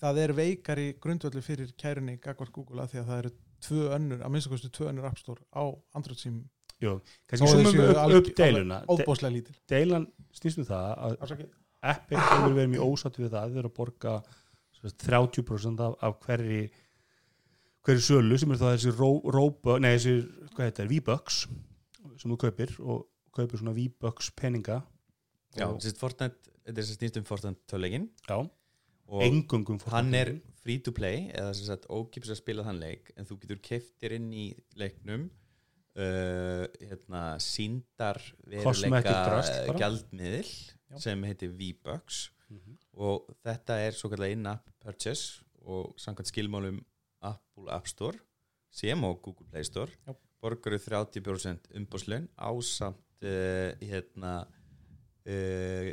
[0.00, 4.22] það er veikari grundvöldu fyrir kærunni gagvart Google að því að það eru tvö önnur,
[4.24, 5.64] að minnst kostu tvö önnur App Store á
[5.98, 6.40] Android sim
[6.80, 9.56] Jú, Þó kannski sumum séu upp, upp deiluna De, óbóðslega lítil.
[9.68, 11.50] Deilan snýst um það að Afsakið.
[11.90, 14.14] Epic hefur verið mjög ósatt við það þeir eru að borga
[14.80, 16.60] sagt, 30% af, af hverri
[17.84, 20.14] hverju sölu sem er það þessi ró- rópa, nei þessi,
[20.54, 21.38] hvað heitir, V-Bucks
[22.20, 23.04] sem þú kaupir og
[23.36, 24.80] kaupir svona V-Bucks peninga.
[25.56, 28.36] Já, og, þessi Fortnite þetta er sem snýst um Fortnite töluleikin já,
[29.26, 30.28] engungum hann er
[30.62, 34.12] free to play eða sem sagt ókipis að spila þann leik en þú getur keftir
[34.18, 34.44] inn í
[34.78, 35.24] leiknum
[35.96, 39.14] uh, hérna, síndar veruleika
[40.90, 40.98] Já.
[40.98, 42.76] sem heitir V-Bucks Mhm.
[42.98, 46.80] og þetta er svo kallar in-app purchase og samkvæmt skilmálum
[47.22, 48.18] Apple App Store
[48.70, 50.14] sem og Google Play Store Já.
[50.42, 54.46] borgaru 30% umbúslun ásamt uh, hérna
[55.26, 55.92] uh,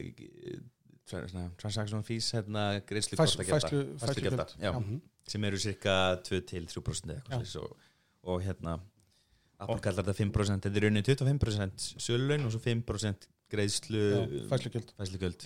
[1.07, 4.61] transaction fees hérna greiðslu Fæs, kortagjalda, fæslu, fæslu færslugjalda, gjöld.
[4.63, 5.01] já, Mhm.
[5.27, 7.37] sem eru cirka 2-3% eða Já.
[7.37, 7.77] eitthvað svoleiðis og,
[8.23, 8.79] og hérna
[9.59, 14.01] Apple kallar þetta 5% þetta er raunin 25% sölun og svo 5% greiðslu
[14.49, 14.91] fæslugjöld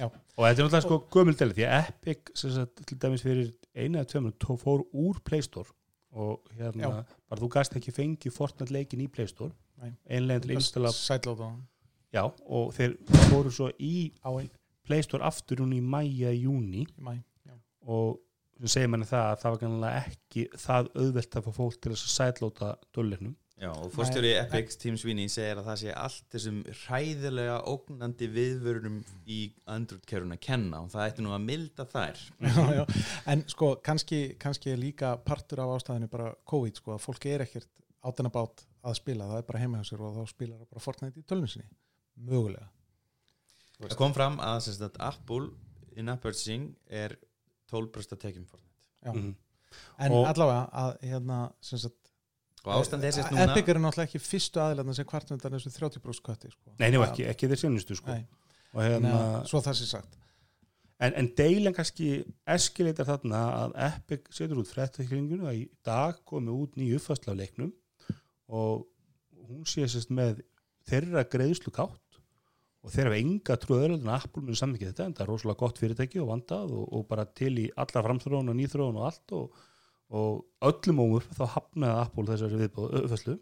[0.02, 3.54] og þetta er náttúrulega sko gömul deli því að Epic sem sagt, til dæmis fyrir
[3.76, 5.70] einu eða tveimur tó fór úr Play Store
[6.12, 7.04] og hérna Já.
[7.30, 9.94] bara þú gast ekki fengið Fortnite leikin í Play Store Nei.
[10.10, 10.84] einlegin til
[12.14, 12.98] já og þeir
[13.30, 14.12] fóru svo í
[14.92, 17.16] í Play Store aftur hún í mæja júni mæ
[17.48, 17.56] já.
[17.88, 18.20] og
[18.62, 21.94] sem segir manni það að það var kannlega ekki það auðvelt að fá fólk til
[21.94, 26.24] þess að sætlóta dölleiknum Já, og fórstjóri Epic Team Sweeney segir að það sé allt
[26.34, 28.96] þessum hræðilega ógnandi viðvörunum
[29.30, 29.38] í
[29.70, 32.24] Android-kerfuna að kenna og það ætti nú að milda þær.
[32.48, 32.82] Já, já.
[33.30, 37.46] en sko kannski, kannski er líka partur af ástæðinu bara COVID sko að fólk er
[37.46, 37.70] ekkert
[38.02, 40.86] átina bát að spila, það er bara heima hjá sér og þá spilar það bara
[40.88, 41.70] Fortnite í tölunum sinni.
[42.18, 42.66] Mögulega
[43.90, 45.50] Það kom fram að, sem sagt, Apple
[45.98, 47.16] in-app purchasing er
[47.72, 49.12] 12% tekjum Fortnite Já.
[49.14, 49.36] Mhm.
[50.00, 51.96] en Og- allavega að hérna sem sagt
[52.64, 55.72] og ástand er sérst núna Epic er náttúrulega ekki fyrstu aðilarna sem kvart undan þessu
[55.74, 56.74] 30% kötti sko.
[56.80, 58.28] nei, nefnum ekki, ekki þeir sinnustu sko Nei.
[58.76, 59.12] hérna
[59.42, 60.18] að- svo það sé sagt
[61.02, 66.52] En, en deilan kannski eskilitar þarna að Epic setur út fréttakringinu að í dag komi
[66.54, 67.74] út nýju uppfærsla af leiknum
[68.50, 68.86] og
[69.50, 70.44] hún sé sérst með
[70.88, 71.98] þeirra greiðslu kátt
[72.82, 75.82] og þeir hafa enga trúður en Apple muni samvikið þetta en það er rosalega gott
[75.82, 79.62] fyrirtæki og vandað og, og bara til í alla framþróun og nýþróun og allt og,
[80.18, 83.38] og öllum ómur þá hafnaði Apple þessari viðbóð öfæslu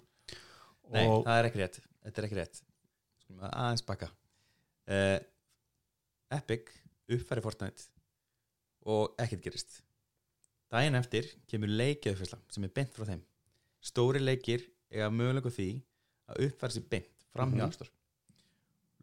[0.90, 1.78] Nei, það er ekki rétt.
[2.06, 2.62] Þetta er ekki rétt.
[3.46, 4.10] Aðeins baka.
[4.90, 5.20] Uh,
[6.34, 6.72] Epic
[7.10, 7.86] uppfæri Fortnite
[8.90, 9.80] og ekkert gerist.
[10.70, 13.22] Daginn eftir kemur leikjaðfærsla sem er beint frá þeim.
[13.86, 15.70] Stóri leikir eiga mögulega því
[16.30, 17.92] að uppfæra sér beint fram hjá mm -hmm.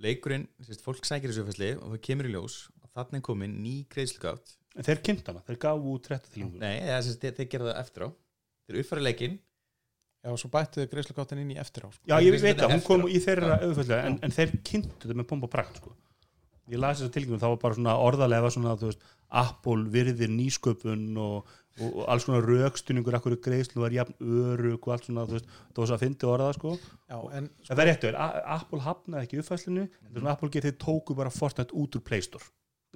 [0.04, 3.56] Leikurinn, sérst, fólk sækir þessu uppfærsli og það kemur í ljós og þarna er komin
[3.64, 4.56] ný greiðslugátt.
[4.76, 7.68] En þeir kynnt hana, þeir gáfu út 30 þýlingur Nei, eða, sérst, þeir, þeir gera
[7.70, 8.08] það eftir á.
[8.66, 9.38] Þeir uppfæra leikinn.
[10.26, 12.02] Já, og svo bættuðu greiðslugáttin inn í eftir á sko.
[12.10, 15.06] Já, ég Þeir veit vissu að hún kom í þeirra auðvitað en, en þeir kynntu
[15.06, 15.92] þetta með pompa prakt sko.
[16.66, 20.30] ég las þess að tilgjum þá var bara svona orðalega svona, þú veist, Apple virðir
[20.32, 21.48] nýsköpun og,
[21.80, 25.48] og, og alls konar rökstunningur akkur greiðslu var jafn örug og allt svona, þú veist,
[25.72, 26.74] það var svo að fyndi orða sko.
[27.10, 30.30] Já, en en það er réttu, A- Apple hafnaði ekki uppfæslinu, mm -hmm.
[30.30, 32.44] Apple getið tóku bara Fortnite út úr Play Store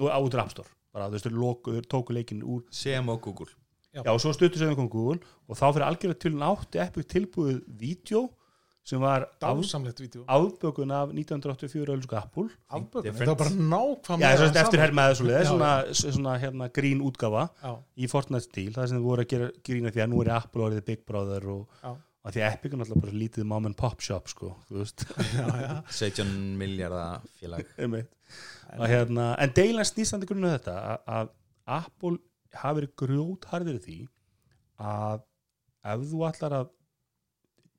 [0.01, 3.51] og út úr App Store, bara þú veist, tóku leikin úr sem á Google
[3.93, 4.03] Já.
[4.05, 5.19] Já, og svo stuttur sem kom Google
[5.49, 8.29] og þá fyrir algjörða til átti Epic tilbúið vídeo
[8.87, 13.25] sem var afbökun af 1984 ölsku Apple Afbökun, Difference.
[13.25, 18.09] það var bara nákvæmlega eftir hermaði svo leið svona, svona hérna, grín útgafa Já, í
[18.11, 20.87] Fortnite stíl, það sem þið voru að gera grína því að nú er Apple orðið
[20.89, 24.33] Big Brother og, og því að Epic er náttúrulega bara lítið mom and pop shop
[24.33, 25.07] sko, þú veist.
[25.39, 25.75] Já, já.
[26.01, 27.69] 17 miljardar félag.
[27.81, 28.11] Einmitt.
[28.79, 31.33] og hérna, en deilan snýstandi grunna þetta að, að
[31.81, 32.19] Apple
[32.57, 33.99] hafi verið grjótharðir því
[34.81, 35.25] að
[35.91, 36.69] ef þú ætlar að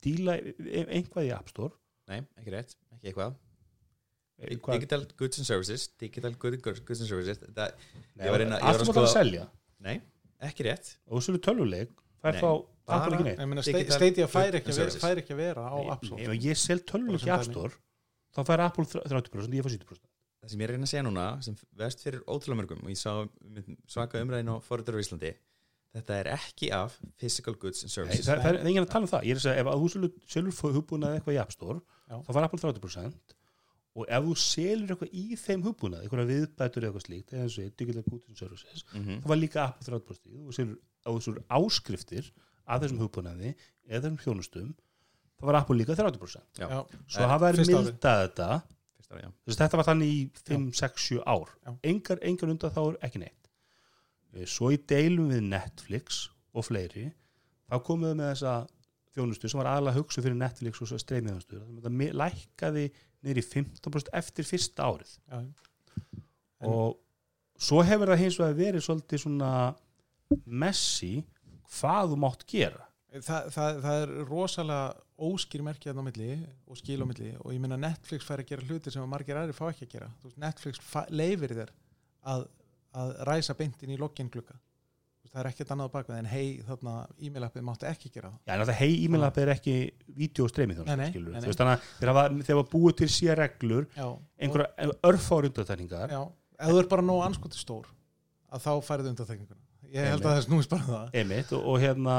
[0.04, 1.74] díla e- einhvað í App Store.
[2.12, 3.36] Nei, ekki rétt, ekki eitthvað.
[4.42, 7.68] Eitthvað, Digital Goods and Services Digital Good- Goods and Services þetta,
[8.18, 9.44] Nei, ég var að- ég var að allt sem þú ætlar að selja.
[9.80, 10.02] Nei,
[10.42, 10.96] ekki rétt.
[11.08, 11.92] Og þú svolítið tölvuleik
[12.24, 12.50] fær Nei, þá
[12.92, 13.38] Apple ekki neitt.
[13.40, 15.02] Ég meina, Digital Stadia fær ekki, að vera, Services.
[15.04, 16.22] fær ekki að vera á App Store.
[16.24, 17.74] Ef ég sel tölvuleik í Bara App sem Store
[18.34, 20.08] þá fær Apple 30% ég fær 70%
[20.42, 22.90] Það sem ég er að reyna að segja núna sem vest fyrir ótrúlega mörgum og
[22.90, 23.30] ég sá
[23.86, 25.36] svaka umræðin á Forður á Íslandi
[25.96, 28.26] þetta er ekki af Physical Goods and Nei, Services.
[28.28, 29.26] það, það er enginn að tala um það.
[29.28, 32.16] Ég er að segja ef að þú selur- selur hugbúnað eitthvað í App Store Já.
[32.26, 33.36] þá fær Apple 30%
[33.92, 37.58] og ef þú selur eitthvað í þeim hugbúnað eitthvað viðbætur eða eitthvað slíkt eða eins
[37.60, 41.42] og Digital Goods and Services mm þá var líka Apple 30% og selur á þessur
[41.60, 42.32] áskriftir
[42.72, 43.52] að þessum hugbúnaði
[43.90, 44.70] eða þessum þjónustum
[45.42, 46.68] þá var Apple líka 30% Já,
[47.10, 47.68] svo fyrsta árið.
[47.68, 48.52] mildað þetta
[49.12, 51.50] Þess, þetta var þannig í 5, 6, 7 ár.
[51.84, 53.41] Engar, engar undan þá er ekki neitt
[54.48, 57.10] svo í deilum við Netflix og fleiri
[57.72, 58.54] þá komum við með þessa
[59.16, 62.86] þjónustu sem var aðalega hugsu fyrir Netflix og streymiðjónustu mi- lækkaði
[63.22, 65.12] í 15% eftir fyrsta árið.
[65.30, 65.38] Já,
[66.62, 66.98] En- og
[67.60, 69.52] svo hefur það hins vegar verið svolítið svona
[70.46, 71.24] messi
[71.76, 72.88] hvað þú mátt gera.
[73.12, 74.84] Þa, það, það er rosalega
[75.22, 76.30] óskýr merki hérna á milli
[76.72, 77.34] og skil á milli.
[77.44, 80.10] Og ég meina Netflix fær að gera hluti sem margir aðri fá ekki að gera.
[80.24, 80.80] Veist, Netflix
[81.12, 81.74] leifir þér
[82.32, 82.46] að,
[82.98, 84.00] að ræsa beintin í
[85.22, 88.40] Þú veist, það er ekkert annað bakvið en hei þarna e-mail-appið máttu ekki gera það.
[88.48, 89.76] Já, en það hei e-mail app er ekki
[91.46, 94.08] veist þannig að þeir hafa, búið til sér reglur Já,
[94.42, 96.22] einhverja örfári undatækningar já,
[96.58, 97.92] ef þú er bara nóg anskoti stór
[98.52, 101.16] að þá færðu undanþekninguna Ég held að það snúist bara um það.
[101.20, 102.18] Einmitt og, og hérna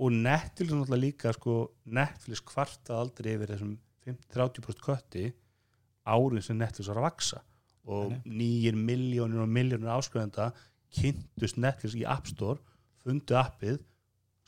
[0.00, 3.74] og Netflix náttúrulega líka sko, Netflix kvartað aldrei yfir þessum
[4.08, 5.26] 50-30% kötti
[6.08, 7.42] árin sem Netflix var að vaksa
[7.84, 10.52] og nýjir miljónir og miljónir áskrifenda
[10.94, 12.60] kynntust Netflix í App Store
[13.04, 13.80] fundu appið,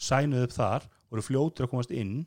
[0.01, 2.22] sænuð upp þar voru fljótir að komast inn.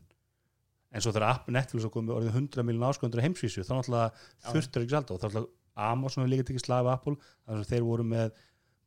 [0.90, 4.52] En svo þegar app Netflix var komið orðið 100 miljónir áskrifendur á heimsvísu þá náttúrulega
[4.52, 5.56] þurftur ekki salda og þá náttúrulega
[5.90, 8.32] Amazon hefur líka tekið slafi Apple þannig að þeir voru með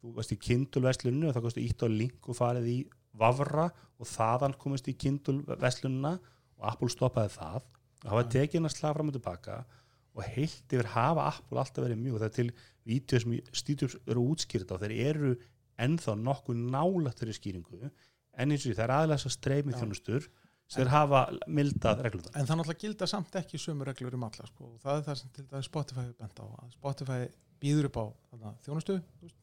[0.02, 2.78] þú veist í Kindle versluninu og það kosti ítt á link og farið í
[3.18, 3.68] Vavra
[4.00, 6.16] og þaðan komist í Kindle verslunina
[6.58, 7.60] og Apple stoppaði það.
[8.02, 9.60] Og hafa tekið hennar slag fram og tilbaka.
[9.62, 9.81] og
[10.20, 12.48] heilt yfir hafa Apple alltaf verið mjög og það er til
[12.88, 15.34] vídeo sem stýtjum eru útskýrta og þeir eru
[15.80, 19.76] ennþá nokkuð nálægt þeirri skýringu en eins og því það er aðlega þess að streymi
[19.78, 20.28] þjónustur
[20.72, 24.72] sem hafa mildað reglum En það náttúrulega gilda samt ekki sömu reglur um alla sko.
[24.74, 27.20] og það er það sem til dæmis Spotify bent á að Spotify
[27.62, 29.40] býður upp á þarna, þjónustu þú veist,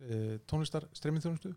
[0.00, 1.54] e, tónlistar streaming þjónustu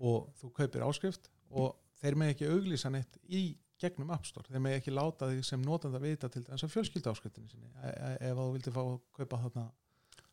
[0.00, 3.44] og þú kaupir áskrift og þeir með ekki auglýsa neitt í
[3.80, 7.12] gegnum App Store, þeir með ekki láta því sem notanda vita til þess að fjölskylda
[7.14, 9.64] áskriftinni sinni e e ef þú vildi fá að kaupa þarna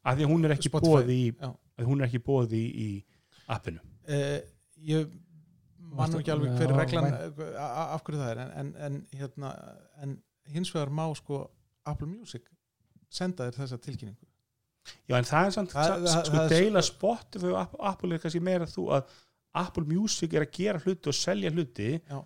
[0.07, 1.49] af því að hún er ekki Spotify, bóð í, já.
[1.79, 2.89] að hún er ekki bóð í, í
[3.55, 3.79] appinu.
[4.07, 4.19] E,
[4.87, 5.09] ég
[5.97, 7.09] man nú ekki alveg hver Já, reglan
[7.57, 9.51] a- af hverju það er en, en, en, hérna,
[10.03, 10.15] en
[10.53, 11.41] hins vegar má sko
[11.87, 12.47] Apple Music
[13.09, 14.27] senda þér þessa tilkynningu.
[15.07, 18.23] Já, en það er samt, Það- það, sko það deila Spotify og Apple, Apple er
[18.23, 19.15] kannski meira þú að
[19.57, 22.19] Apple Music er að gera hluti og selja hluti Já.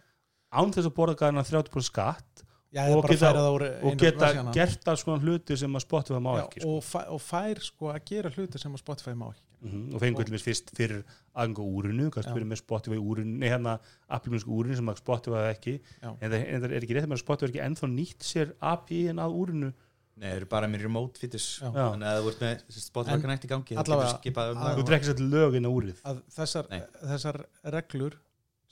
[0.52, 3.36] Án þess að borða gæðina 30% skatt Já, Og geta-
[3.84, 6.70] og geta gert alls konar hluti sem að Spotify má Já, ekki sko.
[6.78, 9.42] og, fæ, og fær sko að gera hluti sem að Spotify má ekki.
[9.62, 11.04] Mhm, og fengur til þess fyrst fyrir
[11.36, 12.36] aðgang á úrinu, kannski Já.
[12.38, 13.74] fyrir með Spotify úrinu, nei hérna
[14.10, 15.74] Apple Music úrinu sem að Spotify ekki.
[16.02, 19.20] En það, en það er ekki rétt að Spotify er ekki ennþá nýtt sér API-in
[19.20, 19.74] að úrinu.
[20.16, 21.20] Nei, það eru bara með remote.
[21.20, 24.64] Þannig að það voru með Spotify En Connect í gangi allavega- getur skipað um að-
[24.64, 24.80] það.
[24.80, 26.02] Þú drekkir sér til lögin á úrið.
[26.08, 26.82] Að þessar, Nei.
[27.04, 28.14] þessar reglur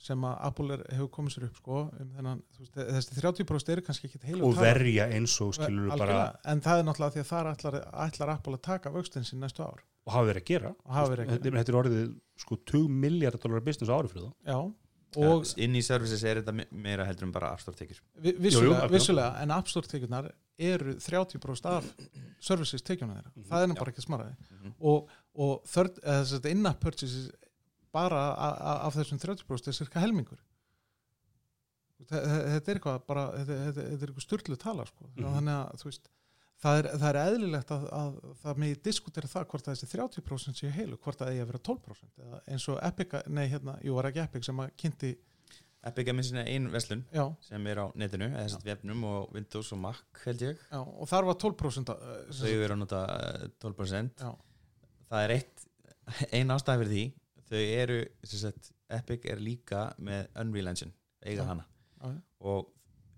[0.00, 3.72] sem að Apple er, hefur komið sér upp sko, um þennan, þú veist, þessi 30%
[3.74, 7.20] eru kannski ekki heila og verja eins og skilur bara en það er náttúrulega því
[7.24, 9.82] að það ætlar, ætlar Apple að taka vöxtin sín næstu ár.
[10.08, 10.70] Og hafa verið að gera.
[10.88, 12.06] Verið að þetta þetta er orðið
[12.40, 14.58] sko 2 miljardar dólar business ári fyrir það já,
[15.20, 18.00] og og inn í services er þetta me- meira heldur en bara App Store tekjur.
[18.22, 18.88] Vissulega, algjörlega.
[18.94, 20.30] vissulega en App Store tekjurnar
[20.60, 21.84] eru 30% af
[22.40, 23.44] services tekjurnar þeirra, Mhm.
[23.50, 23.78] það er nú Já.
[23.80, 24.72] bara ekki smaraði Mhm.
[24.80, 27.30] og, og third, að in-app purchases
[27.92, 28.20] bara
[28.86, 30.38] af þessum 30% er cirka helmingur
[32.00, 35.04] Þe- þe- þetta er eitthvað bara, þetta, þetta, þetta er eitthvað styrlu tala sko.
[35.10, 35.26] Mhm.
[35.36, 36.08] þannig að þú veist
[36.60, 40.60] það er, það er eðlilegt að, að það megi diskutera það hvort að þessi 30%
[40.62, 43.94] séu heilu, hvort það eigi að vera 12% eða eins og Epic, nei hérna, jú
[43.98, 45.12] var ekki Epic sem að kynnti,
[45.90, 49.04] Epic er með sinna ein verslun já, sem er á netinu, eða þess að vefnum
[49.08, 52.64] og Windows og Mac held ég já og þar var 12% að, uh, sem þau
[52.66, 54.32] eru að nota eh, 12% Já.
[55.12, 55.66] það er eitt
[56.36, 57.04] ein ástæð fyrir því
[57.50, 60.92] þau eru, sem sagt, Epic er líka með Unreal Engine,
[61.26, 61.48] eiga Já.
[61.52, 61.66] hana.
[62.00, 62.20] Já, já.
[62.50, 62.70] og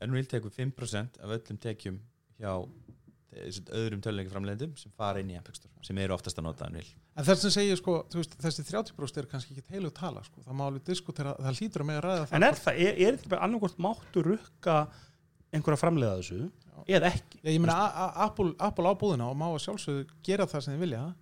[0.03, 2.01] Unreal tekur 5% af öllum tekjum
[2.41, 2.51] hjá
[3.33, 6.49] eh, sem sagt, öðrum töluleikaframlegendum sem fara inn í Epic Store sem eru oftast að
[6.49, 6.91] nota Unreal.
[7.17, 10.43] En þess að segja sko, þú veist, þessi 30% er kannski ekki heilu tala, sko,
[10.47, 12.37] það má alveg diskutera það hlýtur að með að ræða það.
[12.39, 14.77] En er það, er, er þetta bara annarkvort máttu rukka
[15.53, 16.39] einhverja framleiða þessu?
[16.89, 17.41] Eða ekki?
[17.43, 17.77] Já, ég meina,
[18.25, 21.03] Apple, Apple á búðina og má að sjálfsögðu gera það sem þið vilja.
[21.03, 21.22] af því að þeir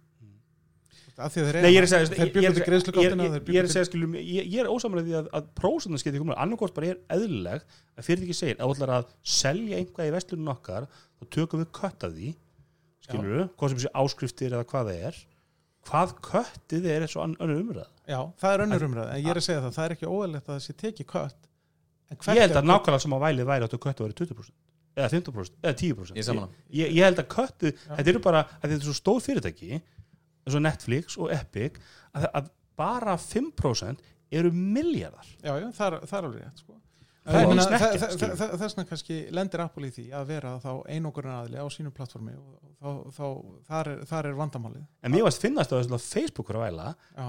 [1.64, 2.34] Nei, ég er að segja, ég-
[3.60, 6.74] er að segja, skilum, ég, ég er ósamlega því að, að prósendan skeiði komið, annarkvort
[6.76, 7.64] bara er eðlileg
[8.00, 10.86] að fyrir ekki segir, að þú ætlar að selja einhvað í vestlunum okkar,
[11.20, 12.32] þá tökum við kött af því,
[13.06, 15.20] skilur við, hvað sem sé áskriftir eða hvað það er,
[15.90, 17.86] hvað köttið er eins og önnur umræð.
[18.10, 20.48] Já, það er önnur umræð, en ég er að segja það það er ekki óæðilegt
[20.50, 21.46] að það sé tekið kött
[22.10, 24.50] Ég held að nákvæmlega sem að vælið væri að vera 20%,
[24.98, 26.16] eða 15%, eða 10%.
[26.18, 26.48] Ég sammála.
[26.74, 29.78] Ég, ég held að köttið, þetta eru bara, að þetta er svo stóð fyrirtæki,
[30.46, 31.78] eins og Netflix og Epic,
[32.16, 35.26] að, að bara 5% eru miljardar.
[35.42, 36.76] Já, já, það er, er alveg rétt sko.
[37.20, 38.60] Það Það er er víst ekkert, Þess skilur.
[38.62, 42.70] vegna kannski lendir Apple í því að vera þá einogurinn aðli á sínu plattformi og
[42.80, 43.26] þá, þá
[43.68, 46.64] þar, er, þar er vandamálið En mér varst finnast að þess að Facebook var að
[46.64, 46.86] væla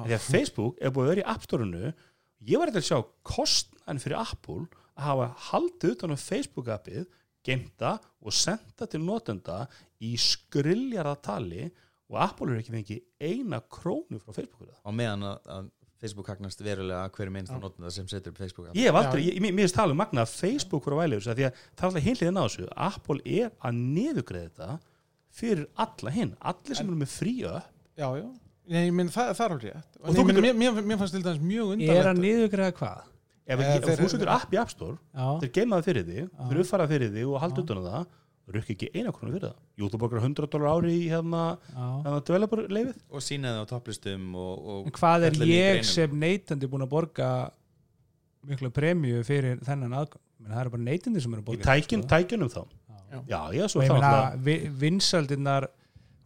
[0.07, 3.01] því að Facebook er búið að vera í App Store-unu ég var eitthvað að sjá
[3.33, 4.63] kostnæn fyrir Apple
[4.95, 7.05] að hafa haldið utan á Facebook-appið,
[7.45, 7.91] gemta
[8.23, 9.59] og senda til notenda
[10.01, 11.67] í skriljarða tali
[12.11, 14.83] og Apple er ekki fengið eina krónu frá Facebook fyrir það.
[14.83, 15.69] á meðan að, að
[16.01, 18.71] Facebook hagnast verulega að hverju minnst að notenda sem setur upp Facebook.
[18.73, 21.29] Ég hef aldrei, ég, mér finnst tala um magna að Facebook var að væla þessu
[21.31, 24.79] af því að það er alltaf hinliðin á þessu Apple er að niðugreða þetta
[25.41, 28.25] fyrir alla hinn, allir sem eru með fríu já, já.
[28.71, 31.15] Ég, ég minn, það, það er alveg rétt Og og getur- mér, mér, mér fannst
[31.15, 33.07] til dæmis mjög Ég er að niðugræða hvað?
[33.51, 34.97] ef, Eh, þú setur app í App Store
[35.41, 36.43] þeir geimaði fyrir því, Já.
[36.49, 38.05] þeir uppfara fyrir því og halda utan á það,
[38.55, 41.43] rukki ekki eina krónu fyrir það Jú, þú borgar 100 dólar ári í hérna,
[41.75, 45.81] hérna developer leifið og sína það á topplistum og, og En hvað er í ég
[45.87, 47.31] sem neytandi búin að borga
[48.49, 50.23] miklu premju fyrir þennan aðgang?
[50.41, 52.61] Það eru bara neytandi sem eru að í borga tækjun, þetta, tækjunum þá.
[53.11, 53.19] Já.
[53.27, 55.67] Já, já, svo þá meina alltaf vi, vinsaldinnar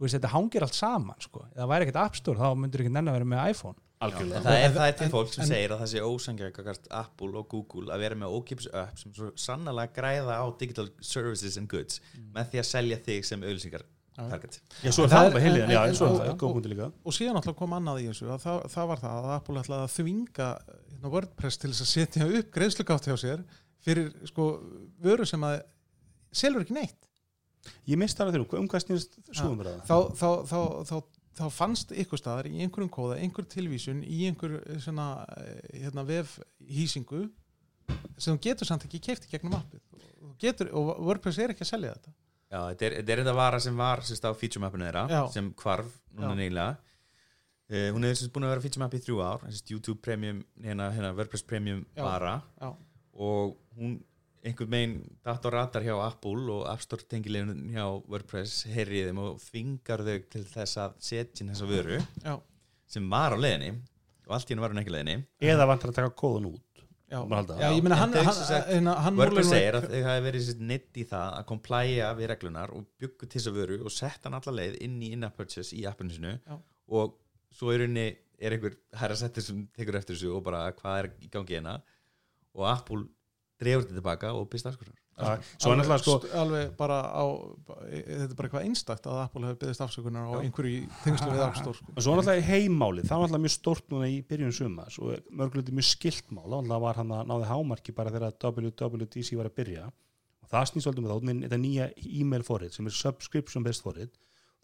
[0.05, 1.45] þetta hangir allt saman sko.
[1.55, 4.41] það væri ekkert App Store þá myndir ekki nenn að vera með iPhone algjörlega.
[4.43, 7.47] Það, er, það er til fólk sem en- segir að það sé ósangjagakart Apple og
[7.49, 12.01] Google að vera með ókipis upp sem svo sannlega græða á digital services and goods
[12.35, 13.85] með því að selja þig sem auðlýsingar
[14.15, 14.29] Já.
[14.31, 14.59] target.
[14.83, 16.91] Já, svo er það heilin, en- já, svo er það, góð punkti líka.
[17.03, 19.87] og síðan alltaf kom annað í þessu að það, það var það að Apple ætlaði
[19.87, 23.43] að þvinga hérna, WordPress til þess að setja upp greiðslugátt hjá sér
[23.83, 24.45] fyrir sko
[25.03, 25.57] vöru sem að
[26.35, 27.01] selur ekki neitt.
[27.89, 29.83] Ég mist það að þér, um hvað snýrst svo um það?
[29.89, 30.95] Þá, þá, þá, þá,
[31.35, 36.05] þá fannst ykkur staðar í einhverjum kóða, einhver tilvísun í einhver eh, svona eh, hérna,
[36.07, 37.25] vef hýsingu
[38.17, 39.83] sem þú getur samt ekki keift í gegnum appið
[40.25, 42.15] Þú getur, og WordPress er ekki að selja þetta
[42.55, 45.21] Já, þetta er, þetta er þetta vara sem var sérst á feature mappinu þeirra Já.
[45.33, 46.39] sem hvarf núna Já.
[46.39, 50.01] nýlega uh, hún er sérst búin að vera feature map í þrjú ár sérst YouTube
[50.05, 52.03] Premium, hérna, hérna WordPress Premium Já.
[52.05, 52.71] vara Já.
[53.13, 53.99] og hún
[54.45, 59.21] einhvern veginn datt á radar hjá Apple og App Store tengilegin hjá WordPress heyrið þeim
[59.23, 62.35] og þvingar þau til þess að setja inn þessa vöru Já.
[62.95, 63.73] sem var á leiðinni
[64.25, 65.25] og allt í hennu var hún ekki á leiðinni.
[65.53, 66.61] Eða vantar að taka kóðan út.
[67.05, 69.99] Já, já ég meina hann, þau hann, sem sagt, hann, hann WordPress segir að þau
[70.07, 73.77] hafi verið neitt í það að komplæja við reglunar og byggu til þess að vöru
[73.85, 76.55] og setta hann alla leið inn í in-app purchase í appinu sinu Já.
[76.97, 77.13] og
[77.53, 78.07] svo er henni
[78.41, 81.77] er einhver herra settir sem tekur eftir þessu og bara hvað er í gangi hérna?
[82.57, 83.05] Og Apple
[83.61, 87.23] drefur þetta tilbaka og byrst afskunar Já, svo er náttúrulega sko st- alveg bara á
[87.87, 91.43] þetta er bara eitthvað einstakt að Apple hefur byggðist afsökunar á einhverju í tengslu við
[91.45, 91.93] App Store sko.
[91.95, 95.31] og svo er náttúrulega heimálið, það var náttúrulega mjög stórt núna í byrjun sumas og
[95.31, 99.55] mörguleiti mjög skilt mál, það var hann að náði hámarki bara þegar WWDC var að
[99.61, 99.85] byrja.
[100.43, 101.87] Og það snýst svolítið með með þetta nýja
[102.19, 104.11] e-mail forrið sem er subscription based forrið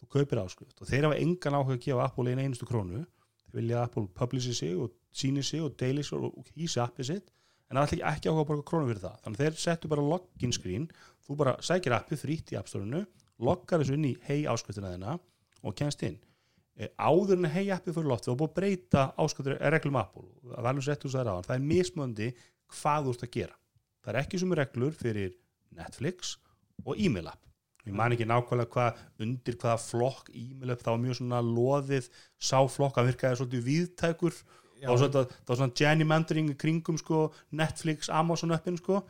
[0.01, 3.05] þú kaupir áskrift og þeir hafa engan áhuga að gefa Apple einu einustu krónu.
[3.47, 7.07] Þeir vilja að Apple publishi sig og síni sig og deili sig og hýsi appið
[7.13, 7.31] sitt
[7.71, 9.19] en það ætla ekki, áhuga að borga krónu fyrir það.
[9.23, 10.87] Þannig þeir settu bara login screen
[11.25, 13.05] þú bara sækir appið frítt í appstórinu
[13.41, 15.15] loggar þessu inn í hei áskriftina þeina
[15.63, 16.19] og kennst inn.
[16.75, 20.27] E, áður en hei appið fyrir loft þú búið að breyta áskriftur reglum Apple.
[20.51, 22.31] Það er er mismöndi
[22.75, 23.57] hvað þú ert að gera.
[24.01, 25.33] Það er ekki sem reglur fyrir
[25.77, 26.35] Netflix
[26.85, 27.47] og e-mail app.
[27.85, 32.09] Ég man ekki nákvæmlega hvað undir hvaða flokk e-mail app, það var mjög svona loðið
[32.37, 34.41] sá flokk að virkaði svolítið viðtækur
[34.81, 37.25] það var svona, það svona gerrymandering í kringum sko,
[37.57, 39.03] Netflix, Amazon appin sko.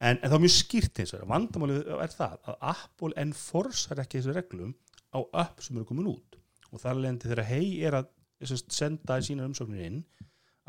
[0.00, 4.20] en, en það var mjög skýrt eins og vandamálið er það að Apple enforcear ekki
[4.20, 4.74] þessu reglum
[5.12, 6.38] á app sem eru komin út.
[6.70, 8.10] Og það er lendi þegar hei er að
[8.48, 10.02] sest, senda í sína umsóknir inn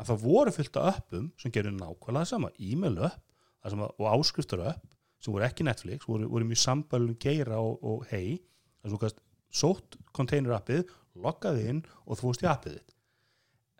[0.00, 3.92] að það voru fyllt af appum sem gerur nákvæmlega það sama, e-mail það sem að,
[3.98, 4.88] og áskriftur upp
[5.22, 8.40] sem voru ekki Netflix, voru, voru mjög sambælun geira og, og hei
[8.82, 9.22] þess að þú gæst
[9.52, 10.90] sótt container appið
[11.22, 12.96] loggaði inn og þú fórst í appið þitt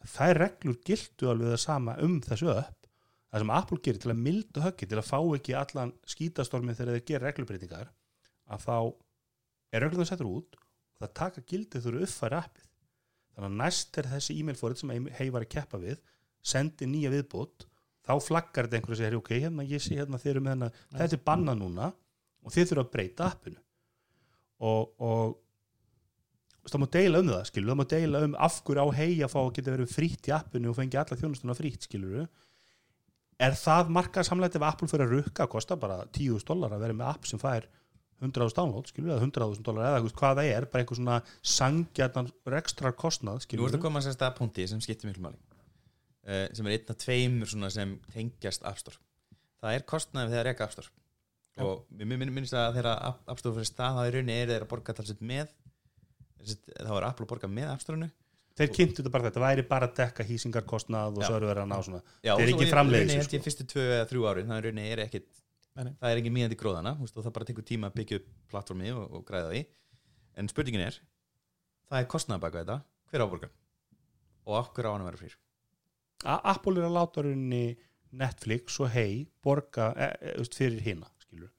[0.09, 2.88] þær reglur gildu alveg það sama um þessu upp.
[3.32, 6.98] Það sem Apple gerir til að milda höggi til að fá ekki allan skítastormið þegar
[6.98, 7.92] þeir gera reglubreitingar
[8.53, 8.76] að þá
[9.72, 12.66] er reglur það settur út og það taka gildið þurru uppfæri appið.
[13.32, 16.03] Þannig að næst er þessi e-mail fórið sem hei var að keppa við
[16.44, 17.66] sendi nýja viðbót
[18.03, 20.70] þá flaggar þetta einhverju og segir ok, hérna ég sé hérna þeir eru með hérna
[20.98, 21.88] þetta er bannað núna
[22.42, 23.61] og þið þurfa að breyta appinu.
[24.62, 25.38] Og, og
[26.70, 29.32] það má deila um það skilur, það má deila um af hverju á hei að
[29.32, 32.26] fá að geta verið frítt í appinu og fengi alla þjónustuna frítt skilur
[33.42, 36.98] er það markað samlega ef Apple fyrir að rukka, kostar bara 10.000 dólar að vera
[36.98, 37.66] með app sem fær
[38.22, 41.16] 100.000 download, skilur við, 100.000 dólar eða veist hvað það er, bara einhver svona
[41.54, 42.28] sangjarnan
[42.60, 45.40] ekstra kostnað, Nú skilur ertu að koma að punkti sem skiptir miklu máli.
[46.22, 49.00] Uh, sem er einn af tveimur svona sem tengjast App Store.
[49.58, 50.92] Það er kostnaðið þegar reka App Store.
[51.66, 54.66] Og mér minn, minnst að þegar App Store fyrir stað þá í rauninni er þeir
[54.68, 55.50] að borga talsett með
[56.43, 58.09] Þá er Apple að borga með App Store-inu.
[58.59, 62.03] Þeir kynntu þetta bara þetta, væri bara að dekka hýsingarkostnað og að ná svona.
[62.20, 62.72] Já, Þeir svo ekki
[63.16, 63.36] held sko.
[63.38, 65.30] ég fyrstu tvö eða þrjú það er rauninni er ekkit
[65.72, 69.07] það er ekki mýjandi gróðana og það bara tekur tíma að byggja upp plattformi og,
[69.09, 69.62] og græða því.
[70.36, 70.99] En spurningin er
[71.88, 72.76] það er kostnað baka þetta,
[73.09, 73.55] hver áborgar
[74.49, 75.38] og okkur á hann að vera frýr?
[76.22, 77.64] Apple er að láta rauninni
[78.20, 81.51] Netflix og hei borga e, e, veist, fyrir hina skilur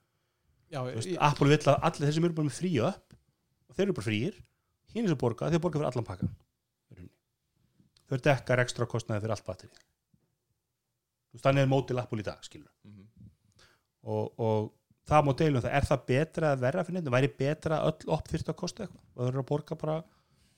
[0.69, 3.77] Já, veist, ég, Apple vill að allir þeir sem eru bara með frí upp og
[3.77, 4.39] þeir eru bara fríir
[4.93, 6.31] hinn sem borga, þeir borga fyrir allan pakkan
[6.93, 7.11] rauninni.
[8.09, 9.91] þeir dekkar ekstra kostnaði fyrir allt batteri
[11.43, 12.71] þannig er mótil Apple í dag skilur
[14.03, 14.71] og, og
[15.09, 18.29] það má deilum það, er það betra að verra fyrir nefnum, væri betra öll opp
[18.31, 19.05] þyrfti að kosta eitthvað?
[19.15, 19.97] Það eru að borga bara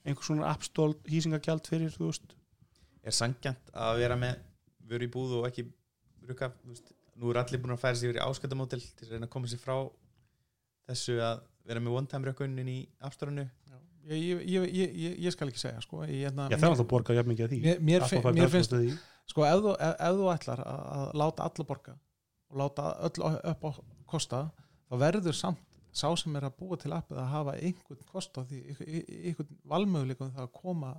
[0.06, 2.36] einhver svona appstól hýsingagjald fyrir, þú veist?
[3.06, 4.38] Er sangjant að vera með
[4.86, 5.66] vöru í búð og ekki
[6.26, 9.14] rukka þú veist, nú er allir búin að færa sig yfir í ásköldamátil til að
[9.14, 9.76] reyna að koma sér frá
[10.86, 13.46] þessu að vera með one-time rökkunin í afstörunu
[14.10, 14.42] ég,
[14.76, 16.02] ég, ég, skal ekki segja sko.
[16.06, 17.60] ég, hérna, Já, það er alltaf að borga jafn mikið að því.
[17.64, 18.74] mér, mér, Apple fin, fær mér finnst
[19.26, 21.94] sko ef þú, ef, ef þú ætlar að, láta alla borga
[22.50, 23.70] og láta öll upp á
[24.06, 24.42] kosta
[24.86, 25.62] þá verður samt
[25.96, 29.24] sá sem er að búa til appið að hafa einhvern kost á því, einhvern- ein-
[29.30, 30.90] einhvern valmöguleikum það að koma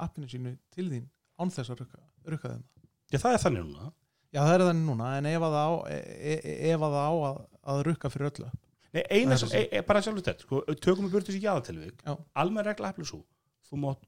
[0.00, 1.04] appinu sínu til þín
[1.38, 2.64] án þess að rukka, rukka þeim.
[3.12, 3.92] Já, það er þannig núna.
[4.32, 7.38] Já það er þannig núna en ef að það á, e, e, ef að, að,
[7.72, 8.50] að rukka fyrir öllu
[8.96, 12.14] Nei, eina sem, e, e, bara sjálfur þetta sko, tökum við burtis í jáðatilvík Já.
[12.40, 13.22] almenn regla er svo
[13.68, 14.06] þú mátt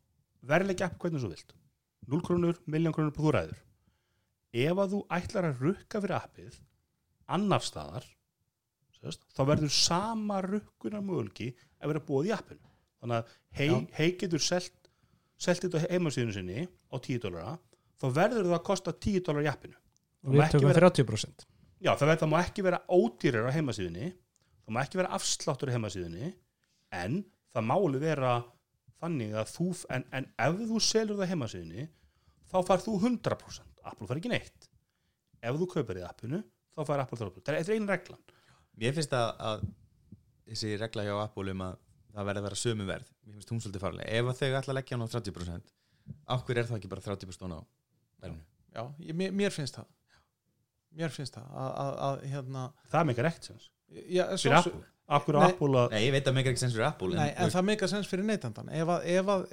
[0.49, 1.55] verðleika app hvernig þú vilt.
[2.09, 3.59] 0 krónur, miljón krónur på þú ræður.
[4.57, 6.57] Ef að þú ætlar að rukka fyrir appið
[7.37, 8.07] annaf staðar
[8.97, 11.51] sérst, þá verður sama rukkunar mögulki
[11.83, 12.65] að vera búið í appinu.
[13.03, 13.69] Þannig að hei,
[13.99, 14.75] hei getur selt
[15.39, 17.59] selt þetta heimasíðinu sinni á 10 dólara
[18.01, 19.77] þá verður það að kosta 10 dólar í appinu.
[20.25, 21.47] Og við ekki tökum vera- 30%
[21.79, 24.09] Já, það, verð, það má ekki vera ódýrar á heimasíðunni
[24.69, 26.27] það má ekki vera afsláttur á heimasíðunni
[26.99, 27.23] en
[27.57, 28.33] það má alveg vera
[29.01, 31.87] þannig að þú en, en ef þú selur það á heimasíðunni
[32.51, 34.67] þá far þú 100% Apple far ekki neitt.
[35.41, 36.43] Ef þú kaupir í appinu
[36.77, 38.21] þá far Apple 30% það er þetta er einn reglan.
[38.79, 39.65] Mér finnst að, að
[40.51, 41.81] þessi regla hjá Apple um að
[42.13, 44.75] það verði að vera sömu verð mér finnst hún svolítið farlega ef að þau ætla
[44.75, 45.75] að leggja hann á 30%
[46.35, 47.61] af hverju er það ekki bara 30% á
[48.21, 48.45] verðinu?
[48.75, 49.89] Já, ég, mér, mér finnst það.
[50.99, 51.49] Mér finnst það.
[51.53, 54.87] Að, að, að hérna það ekkert sens já, svo, fyrir Apple?
[55.09, 55.49] Akkur á.
[55.49, 57.69] Apple að Nei, ég veit að mér ekki sens fyrir Apple Nei, en þú það
[57.71, 59.45] meika sens fyrir neytandan ef að, ef að,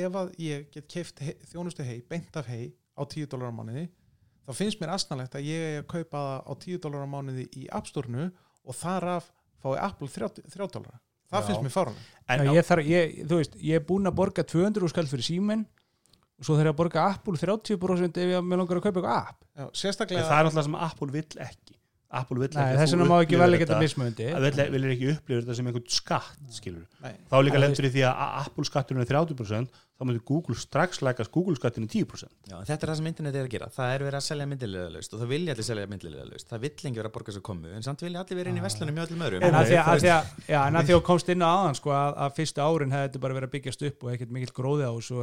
[0.00, 3.54] ef að ég get keift hei, þjónustu hei, beint af hei á 10 dólar á
[3.54, 3.84] manniði
[4.44, 7.46] þá finnst mér astanlegt að ég er að kaupa það á 10 dólar á mánuði
[7.54, 8.26] í App Store-nu
[8.64, 9.30] og þar af
[9.62, 10.98] fái Apple 30, 30 dólar
[11.30, 11.46] það Já.
[11.46, 11.94] finnst mér
[12.34, 15.28] en Já, ég, þarf, ég, þú veist, ég er búinn að borga 200 skall fyrir
[15.28, 15.64] síminn
[16.34, 19.16] og svo þarf ég að borga Apple 30% ef ég með langar að kaupa eitthvað
[19.20, 19.40] app.
[19.54, 21.76] Já, En sérstaklega það er alltaf sem Apple vill ekki
[22.20, 24.26] Apple vill Nei, ekki þess vegna má ekki vel ekki þetta- mismöndi
[24.74, 26.36] vill ekki upplifa þetta sem einhvern skatt
[27.30, 31.30] þá líka lendur í því að Apple skatturinn er 30% þá myndir Google strax lækast
[31.34, 33.68] Google skatturinn 10% Já, þetta er það sem internet er að gera.
[33.70, 36.64] Það er verið að selja myndilega laust og það vilja allir selja myndilega laust það
[36.64, 38.94] vill engi vera að borga svo komu en samt vilja allir vera inn í vestlunum
[38.98, 39.46] með öllum öðrum.
[39.46, 43.22] En að því að, komst inn á aðan sko, að, að fyrstu árin hefði þetta
[43.22, 45.14] bara verið að byggjast upp og ekkert mikill gróði á þessu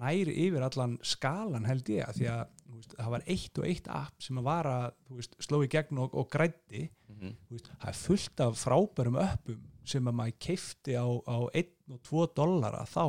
[0.00, 3.68] næri yfir allan skalan held ég að því að þú veist, það var eitt og
[3.68, 6.86] eitt app sem að var að þú veist, sló í gegn og, og grætti.
[7.20, 11.72] Þú veist, það er fullt af frábærum uppum sem að maður keifti á, á 1
[11.90, 13.04] og 2 dollara þá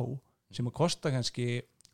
[0.52, 1.46] sem að kosta kannski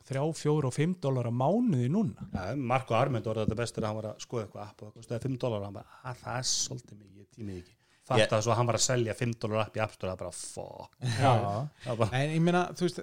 [0.08, 2.28] 3, 4 og 5 dollara mánuði núna.
[2.32, 4.94] Ja, Marko Armend orðið þetta bestur að hann var að skoða eitthvað app og það
[5.02, 7.77] kostiði 5 dólar og hann bara, að það er svolítið mikið, ég tímið ekki
[8.08, 10.16] fatt Ég- að svo að hann var að selja 5 dólar app í App Store
[10.16, 10.32] það
[11.18, 13.00] er bara, er bara, En ég meina, þú veist,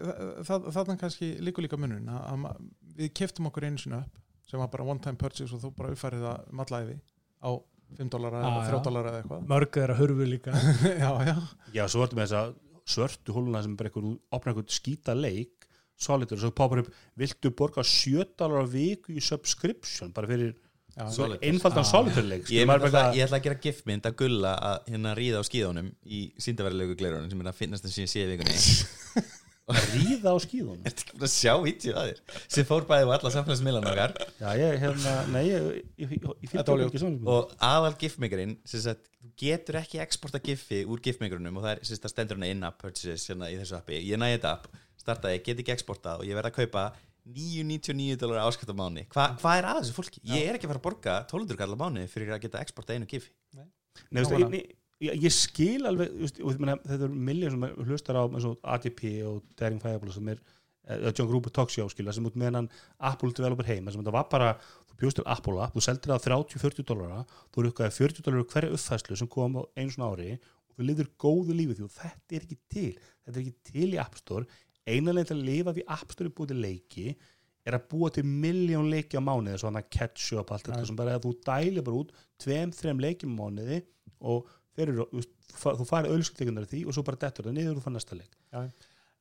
[0.50, 2.66] það, þarna kannski líka líka munun að, að
[3.00, 5.94] við keftum okkur einu sinni upp sem var bara one time purchase og þú bara
[5.96, 6.98] uppfærið það mallæfi
[7.46, 7.50] á
[7.96, 8.70] 5 dólara Já, eða já.
[8.74, 9.44] 3 dólara eða eitthvað.
[9.50, 10.54] Mörg þeirra hurfu líka.
[11.04, 11.36] Já, já,
[11.78, 12.44] já, svo ertu með þessa
[12.96, 16.90] svörtu hóluna sem bara einhver, opna einhvern skýta leik solitur og svo poppar upp
[17.22, 20.56] viltu borga 7 dólar á viku í subscription bara fyrir.
[20.96, 21.88] Einfaldan Ah.
[21.90, 25.90] solitur leik Ég, ég ætla að gera giftmynd að gulla að hérna ríða á skíðunum
[26.08, 29.26] í síndaverðilegu glerunum sem er að finnast þess að sé vikunni.
[29.66, 30.82] Að ríða á skíðunum?
[30.86, 34.12] Ekki búin að sjá vítju að þér sem fór bæði á alla samfélagsmiðlan okkar.
[34.38, 35.64] Já, ég, hérna, nei, ég,
[35.98, 36.92] ég, ég, Þetta fylgdi ljótt.
[36.92, 37.96] ekki svona og aðal
[38.86, 42.38] sagt, þú getur ekki exporta giffi úr giftmakerunum og það er sem sagt, það stendur
[42.38, 44.70] hana in-app purchases hérna í þessu appi, ég næði þetta app
[45.02, 46.86] startaði, get ekki exporta og ég verð að kaupa
[47.26, 50.22] 999 dólar áskapt á mánu Hva, hvað er að þessu fólki?
[50.30, 52.94] Ég er ekki að fara að borga 1200 kall á mánu fyrir að geta exporta
[52.94, 54.76] einu giffi Nei, veist, ég,
[55.08, 56.12] ég, ég, skil alveg
[56.44, 58.24] og, meina, þetta er miljón sem hlustar á
[58.76, 62.70] ATP og Daring Fireball sem er uh, John Gruber Talkshow skilja sem út með hann
[63.10, 64.52] Apple developer heim sem þetta var bara,
[64.92, 67.24] þú bjóst til Apple app þú seldir það á 30-40 dólara
[67.56, 71.12] þú rukkaði 40 dólara hverja uppfæslu sem kom á einu svona ári og þú liður
[71.26, 74.46] góðu lífi því og þetta er ekki til þetta er ekki til í App Store
[74.86, 75.76] einanlega til að lifa
[76.14, 77.08] Store er búið til leiki
[77.66, 80.86] er að búa til miljón leiki á mánuði svo hann að catch up allt þetta
[80.86, 82.12] sem bara að þú dæli bara út
[82.42, 83.80] tveim, þreim leikjum á mánuði
[84.22, 85.08] og eru,
[85.56, 88.36] þú farið auðlýsingteikunar því og svo bara dettur það niður og fann næsta leik.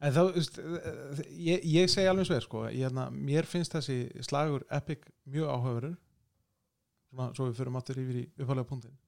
[0.04, 0.58] En þá, þú veist,
[1.38, 5.94] ég, ég segi alveg svo sko, ég, hérna, mér finnst þessi slagur Epic mjög áhugaverður
[5.94, 8.98] svona, svo við förum aftur yfir í uppálega punktin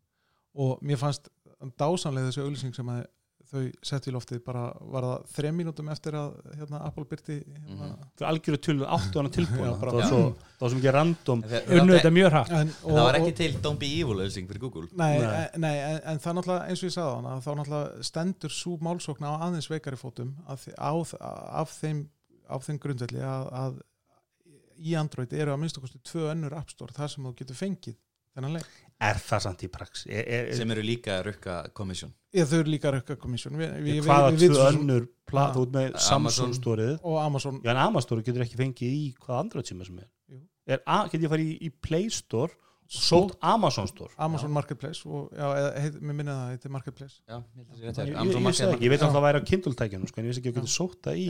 [0.57, 1.28] og mér fannst
[1.76, 3.02] dásanlega þessi auðlýsing sem að
[3.51, 7.88] þau sett í loftið bara var það þrem mínútum eftir að hérna, Apple byrti hérna,
[8.16, 10.20] það er algjörðu tölur áttu hana tilbúin Já, það var svo,
[10.57, 13.03] það var svo mikið random En það- unnu það- þetta mjög hratt en, og, það
[13.07, 15.26] var ekki og, til Don't Be Evil auðsing fyrir Google Nei, Nei.
[15.26, 15.47] nei.
[15.66, 18.76] nei en, en það náttúrulega eins og ég sagði á hana þá náttúrulega stendur svo
[18.88, 20.92] málsókn á aðeins veikari fótum af, á,
[21.62, 22.03] af, þeim,
[22.49, 23.78] af þeim grundvelli að, að
[24.76, 27.97] í Android eru að minnstu kosti tvö önnur App Store þar sem þú getur fengið
[28.36, 32.14] þennan leik er það samt í prax er, er, sem eru líka að rukka komissjón
[32.36, 35.88] eða þau eru líka rökka komissjón við, við, við, hvaða tvö önnur þú ert með
[35.88, 36.05] Amazon.
[36.07, 37.59] Samsung stórið og Amazon.
[37.64, 40.09] Já en Amazon getur ekki fengið í hvaða Android síma sem er,
[40.76, 42.53] er a- get ég farið í, í Play Store
[42.86, 44.12] og sótt Amazon Store?
[44.22, 47.16] Amazon Marketplace og, já, eða, heit, mér minna það, þetta er Marketplace.
[47.26, 49.07] Já, ég það ég, ég, ég, veit Já.
[49.09, 50.61] að það væri á Kindle-tækjunum sko, en ég veist ekki að Já.
[50.61, 51.26] geta sótt það í.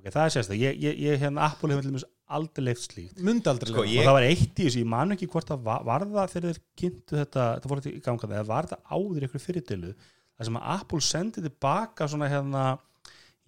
[0.00, 2.06] Ok, það er sérst ég, ég, ég hérna Apple hefur dæmis
[2.36, 3.18] aldrei leift slíkt.
[3.50, 5.84] Aldrei Sko, ég- og það var eitt í þessu, ég man ekki hvort það var,
[5.88, 9.26] var það þegar þeir kynntu þetta, það voru þetta í ganga eða var það áður
[9.28, 12.64] ykkur fyrirdilu það sem að Apple sendi tilbaka svona hérna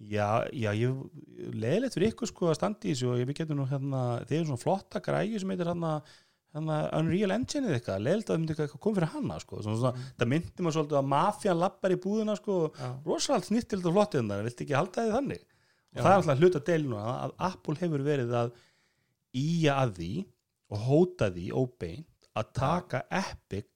[0.03, 3.59] já, já, ég leðilegt fyrir ykkur sko að standa í þessu og ég við getum
[3.61, 5.95] nú hérna, þeir eru svona flotta græju sem heitir hérna
[6.53, 9.79] hérna Unreal Engine eða eitthvað, leðilegt að það myndi eitthvað koma fyrir hana sko, svona,
[9.81, 12.89] svona, það myndi maður svolítið að mafjan lappar í búðina sko, Já.
[13.07, 15.47] rosalega snittild og flottið þarna, viltu ekki halda því þannig?
[15.93, 18.53] Og það er alltaf deilinu að, að Apple hefur verið að
[19.37, 20.11] íja að því
[20.73, 23.69] og hóta því óbeint að taka Epic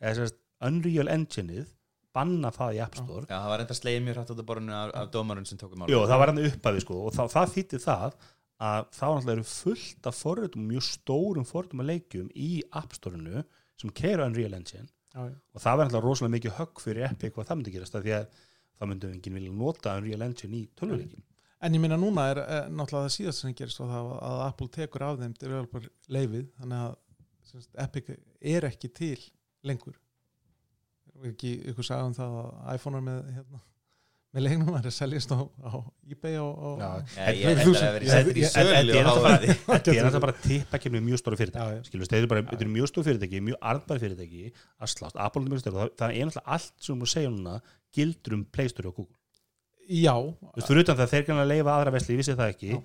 [0.00, 1.70] eða sérst Unreal Engine-ið
[2.14, 3.24] banna það í App Store.
[3.28, 6.00] Já, það var enda slegið mjög hrætt á borðinu af, af dómarun sem tókum Jó,
[6.10, 8.16] það var hann uppaði sko og það, það þýtti það
[8.60, 12.50] að þá náttúrulega eru fullt af forritum, mjög stórum forritum að leikjum í
[12.80, 13.44] App Store-inu
[13.80, 14.90] sem keira Unreal Engine.
[15.14, 15.36] Já, já.
[15.54, 18.16] og það var náttúrulega rosalega mikið högg fyrir Epic hvað það myndi gerast af því
[18.18, 18.26] að
[18.80, 21.24] það myndi enginn vilja nota Unreal Engine í tölvuleikin
[21.60, 24.68] En ég minna núna er, er náttúrulega það síðast sem gerist og það að Apple
[24.76, 26.94] tekur af þeim developer leifið þannig að
[27.50, 28.12] sem sagt, Epic
[28.54, 29.18] er ekki til
[29.68, 29.98] lengur.
[31.20, 33.60] Er ekki ykkur sagði um það að iPhone er með hérna,
[34.30, 35.72] með leiknum að það seljast á, á
[36.14, 36.88] ebay og, og Já.
[37.28, 40.96] Ég, ég held að það hefur verið settur í Þetta- er og er bara tippakefni
[40.96, 44.04] með mjög stóra Já, fyrirtæki þetta er bara, þetta er mjög stóra fyrirtæki mjög arðbæri
[44.06, 47.56] fyrirtæki að slást, Apple er mjög stóra það, er náttúrulega allt sem þú segja núna
[47.98, 49.19] gildur um Play Store og Google
[49.90, 52.52] já, Þú veist, fyrir utan það þeir kannar að leifa aðra vesli, ég vissi það
[52.54, 52.80] ekki.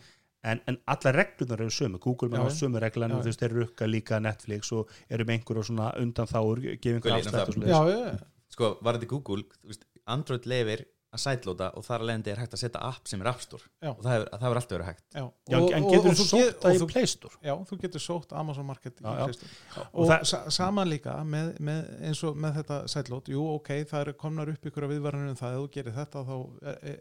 [0.45, 3.41] En, en alla reglunar eru sömu Google með á sömu reglan Já, og þú veist,
[3.41, 7.49] þeir rukka líka Netflix og eru með einhverjum svona undan þáur gefa einhver Gulli, afslætt
[7.49, 8.19] og já,
[8.53, 10.85] Sko, var þetta Google, þú veist, Android lefir
[11.15, 13.63] að sætlóta og þar að leiðandi er hægt að setja app sem er App Store
[13.81, 13.89] Já.
[13.93, 15.23] og það hefur, það hefur alltaf verið hægt já.
[15.53, 18.33] Já, Og- en getur þú sótt það í þú- Play Store Já, þú getur sótt
[18.41, 19.23] Amazon Market Já, í já.
[19.25, 19.87] Play Store.
[19.93, 23.69] og og það, sa saman líka með, með, eins og með þetta sætlót jú ok,
[23.89, 26.79] það eru komnar upp ykkur að viðvarnir um það ef þú gerir þetta þá er,
[26.93, 26.99] er,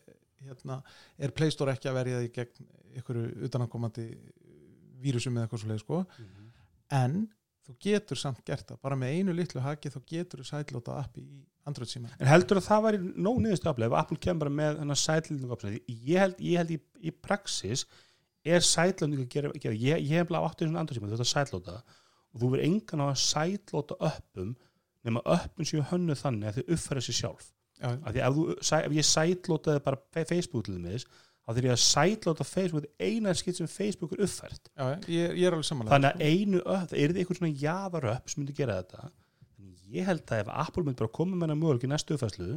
[0.48, 0.82] hérna,
[1.18, 2.68] er Play Store ekki að verja því gegn
[3.00, 4.08] ykkur utanakomandi
[5.04, 6.04] vírusum eða eitthvað svo leið sko.
[6.18, 6.50] Mhm.
[6.94, 7.28] en
[7.64, 8.80] þú getur samt gert það.
[8.84, 12.60] Bara með einu litlu haki þá getur þú sætlóta appi í Android síma en heldur
[12.60, 16.20] að það væri nóg niðurstu aflega ef Apple kemur bara með hennar sætlendingu option ég
[16.20, 17.86] held, ég held í, í praxis
[18.44, 21.24] er sætlendingu að gera, gera ég, ég hef bara áttu svona andur síma, þú ert
[21.24, 24.54] að sætlóta og þú verður engan á að sætlóta öppum
[25.04, 27.50] nema öppum séu hönnu þannig að þau uppfæra sér sjálf.
[27.80, 28.44] Já, af því ef, þú,
[28.78, 31.08] ef ég sætlótaði bara Facebook til þess
[31.44, 34.70] þá þurf ég að sætlóta Facebook eina skitt sem Facebook er uppfært.
[34.72, 38.08] Já, ég, ég er alveg samanlega þannig að einu upp, það er eitthvað svona jaðar
[38.14, 39.10] upp sem myndi gera þetta?
[39.94, 42.56] Ég held að ef Apple myndi bara koma með hennar möguleik í næstu uppfærslu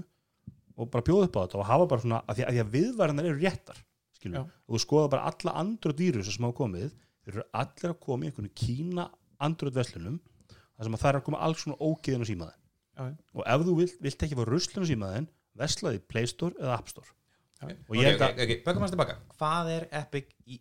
[0.78, 3.28] og bara bjóða upp á þetta og hafa bara svona að því að, að viðvarnar
[3.28, 3.82] eru réttar
[4.18, 4.56] skilur, Já.
[4.66, 8.26] og þú skoða bara alla andröð dýrus sem hafa komið, þeir eru allir að koma
[8.26, 9.08] í einhvern kína
[9.44, 10.18] andröð verslunum
[10.48, 13.76] þar sem að það er að koma alls svona ógeðin á símaðin og ef þú
[13.82, 17.14] vilt, vilt ekki fá ruslun á símaðin veslaði Play Store eða App Store
[17.62, 19.18] Að bökum hans tilbaka.
[19.38, 20.60] Hvað er Epic í,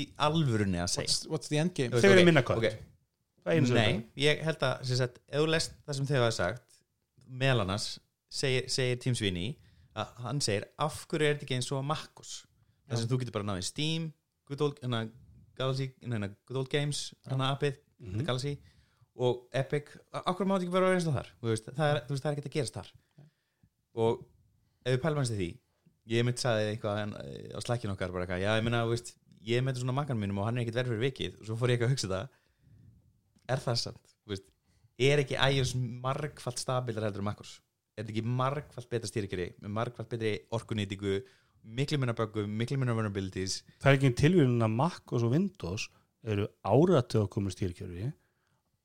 [0.00, 1.08] í alvörunni að segja?
[1.08, 2.56] what's, what's the end game Þú veist, Þegar ok, er minna kött.
[2.56, 2.78] ok,
[3.44, 6.16] það er einu sem Nei, ég held að sagt, ef þú lest það sem þau
[6.22, 6.80] hafa sagt
[7.28, 7.88] meðal annars
[8.34, 9.52] segir, segir Tim Sweeney
[9.94, 12.32] að hann segir af hverju er þetta ekki eins og Makkos
[12.88, 14.08] þar sem þú getur bara náðið Steam
[14.48, 15.04] Good Old, hana,
[15.56, 18.16] Galaxy, hana, Good Old Games hana appið, Mhm.
[18.18, 18.56] þetta Galaxy
[19.16, 21.28] og Epic, af hverju mátt ekki vera eins og þar?
[21.46, 22.88] Veist, það er, veist, það er ekki að gerast þar.
[23.94, 24.24] Og
[24.84, 25.46] ef við pælum hans til því
[26.10, 29.64] ég mitt saði eitthvað eh, á slækkin okkar bara eitthvað, já ég þú veist ég
[29.64, 31.36] með svona makkan mínum og hann er ekkert verið fyrir vikið.
[31.40, 34.46] Og svo fór ég eitthvað að hugsa það er það samt, veist
[35.04, 37.58] er ekki iOS margfalt stabilar heldur en MacOS
[37.98, 41.18] er ekki margfalt betra stýrikeri með margfalt betri orkunýtingu
[41.64, 43.62] miklu minna böggum, miklu minna vulnerabilities?
[43.80, 45.86] Það er ekki tilvíðun að Mac og Windows
[46.24, 48.10] eru áratöð að koma stýrikjörfi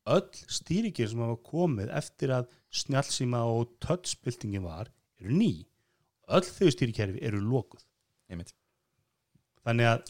[0.09, 5.51] öll stýrikjörfi sem hafa komið eftir að snjálfsíma og touchbildingin var eru ný
[6.37, 7.41] öll þau stýrikjörfi eru
[8.29, 8.53] einmitt,
[9.65, 10.03] þannig að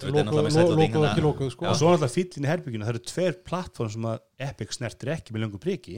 [0.00, 0.12] þú
[0.54, 1.68] sætlóting lokuð og ekki lokuð sko.
[1.68, 5.34] og svo náttúrulega fýllin í herbygginu það eru tveir plattform sem að Epic snertir ekki
[5.34, 5.96] með löngu priki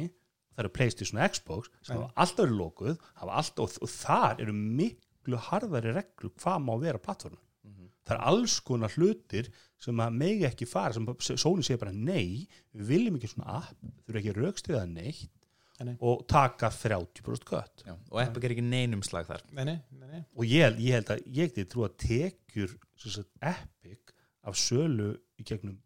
[0.54, 4.54] það eru Playstation og Xbox sem hafa alltaf lokuð hafa alltaf, og, og þar eru
[4.54, 7.88] miklu harðari reglur hvað má vera plattform Mhm.
[8.04, 9.48] það er alls konar hlutir
[9.80, 11.06] sem að megi ekki fara sem
[11.40, 12.46] Sony segir bara nei
[12.76, 15.43] við viljum ekki svona app, þurfa ekki raukstiða neitt
[15.82, 19.78] Nei, og taka 30% kött já, og Epic er ekki neinum slag þar nei, nei,
[19.90, 20.20] nei, nei.
[20.38, 24.12] og ég, ég held að ég geti trú að tekjur sem sagt, Epic
[24.46, 25.80] af sölu í gegnum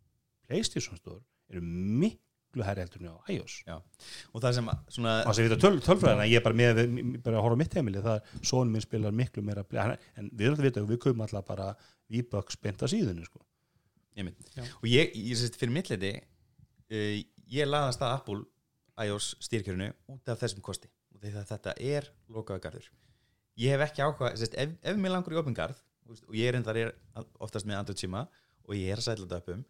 [0.45, 4.69] Playstation Store eru miklu herri heldur en á iOS og það sem
[4.99, 6.83] svona, og þess að við töl, tölfræðina ég er bara með
[7.25, 9.65] bara að horfa á mitt heimili það er sonum minn spilar miklu meira
[10.21, 11.71] en við erum alltaf að vita að við komum alltaf bara
[12.13, 13.41] V-Bucks beint að síðunni sko.
[14.19, 14.63] Já.
[14.65, 17.19] og ég, ég sést fyrir mitt leiti uh,
[17.49, 18.45] ég laðast að Apple
[19.05, 20.91] iOS stýrkjörinu út af þessum kosti.
[21.15, 22.89] Og því að þetta er lokaða garður.
[23.59, 26.37] Ég hef ekki áhuga, sést, ef, ef mér langur í opin garð þú veist, og
[26.39, 26.79] ég er endar
[27.45, 28.25] oftast með Android síma
[28.65, 29.65] og ég er að sætla þetta uppum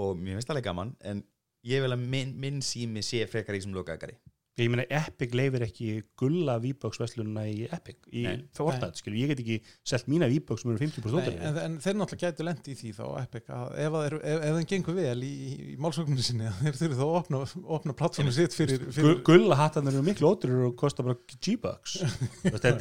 [0.00, 1.22] og mér finnst það alveg gaman en
[1.66, 4.18] ég vil að minn, minn sími sé frekar í þessum lokaða garði
[4.64, 5.88] ég meina Epic leifir ekki
[6.20, 8.42] gulla V-Bucks verslununa í Epic í Nei.
[8.56, 9.56] Fortnite, skilur, ég get ekki
[9.92, 11.40] selt mína V-Bucks sem eru 50% Nei, ódýrari.
[11.48, 14.44] en, en þeir náttúrulega gætu lendi í því þá Epic að ef, að þeir, ef,
[14.50, 15.32] ef þeim gengur vel í,
[15.72, 17.42] í málsókninu sinni þeir þurfi þá að opna,
[17.78, 21.98] opna plattformu sitt fyrir, fyrir gulla hattanir eru miklu ódýrari og kosta bara G-Bucks
[22.54, 22.74] þetta,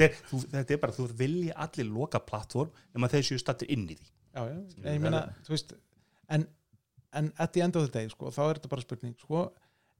[0.56, 4.10] þetta er bara, þú vilji allir loka plattform nema þeir séu stattir inn í því
[4.10, 5.76] já, já, en ég meina, þú veist
[6.30, 6.46] en,
[7.18, 9.48] en at the end of the day sko, þá er þetta bara spurning sko,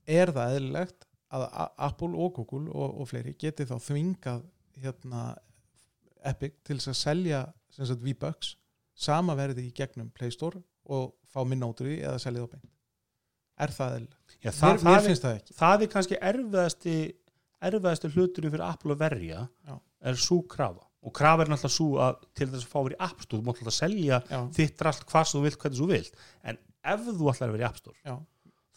[0.10, 1.46] er það eðlilegt að
[1.90, 4.44] Apple og Google og, og fleiri geti þá þvingað
[4.82, 5.24] hérna
[6.26, 7.44] Epic til að selja
[7.76, 8.56] sagt V-Bucks
[9.00, 10.60] sama verði í gegnum Play Store
[10.90, 12.70] og fá því eða selja það beint.
[13.60, 14.36] Er það eðlilegt?
[14.40, 15.56] Já, Mér, það, mér það, er, finnst það ekki.
[15.60, 16.96] það er kannski erfiðasti
[17.70, 19.74] erfiðasti hluturinn fyrir Apple að verja Já.
[20.10, 20.86] er svo krafa.
[21.04, 23.48] Og krafa er náttúrulega svo að til þess að fá verið í App Store þú
[23.48, 26.18] mátt alltaf selja já, þitt rast hvað sem þú vilt, hvernig þú vilt.
[26.44, 26.60] En
[26.94, 28.16] ef þú ætlar að vera í App Store já,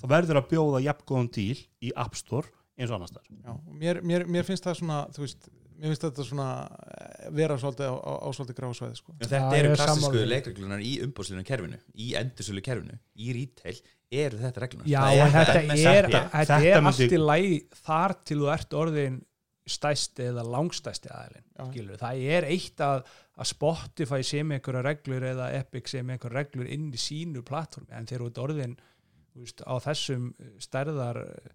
[0.03, 3.51] þá verður að bjóða jafngóðan díl í App Store eins og annars þar já.
[3.55, 5.49] Og Mér, mér, mér finnst það svona þú veist,
[5.79, 9.17] mér finnst þetta svona eh, vera svolítið á, á, á svolítið gráðsvæði sko.
[9.23, 13.77] Þetta Já, eru er klassísku leikreglunar í umbúðslunum kerfinu í endursölu kerfinu, í retail
[14.13, 15.93] eru þetta reglunar Já, þetta MSRP.
[15.93, 19.21] er, þetta Þetta er myndi- allt í lægi þar til þú ert orðin
[19.73, 21.11] stæsti eða langstæsti
[21.69, 21.97] skilur.
[22.01, 23.05] það er eitt að,
[23.39, 27.45] að Spotify sé með einhverja reglur eða Epic sé með einhverja reglur inn í sínu
[27.47, 28.75] plattformi en þegar þú ert orðin
[29.39, 30.30] veist, á þessum
[30.62, 31.51] stærðar eh,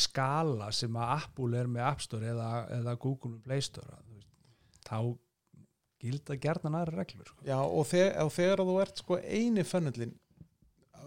[0.00, 4.30] skala sem að Apple er með App Store eða, eða Google Play Store veist,
[4.86, 4.98] þá
[6.04, 7.44] gilda gerðan aðra reglur sko.
[7.48, 10.12] Já, og, þeg, og þegar þú ert sko eini fönnullin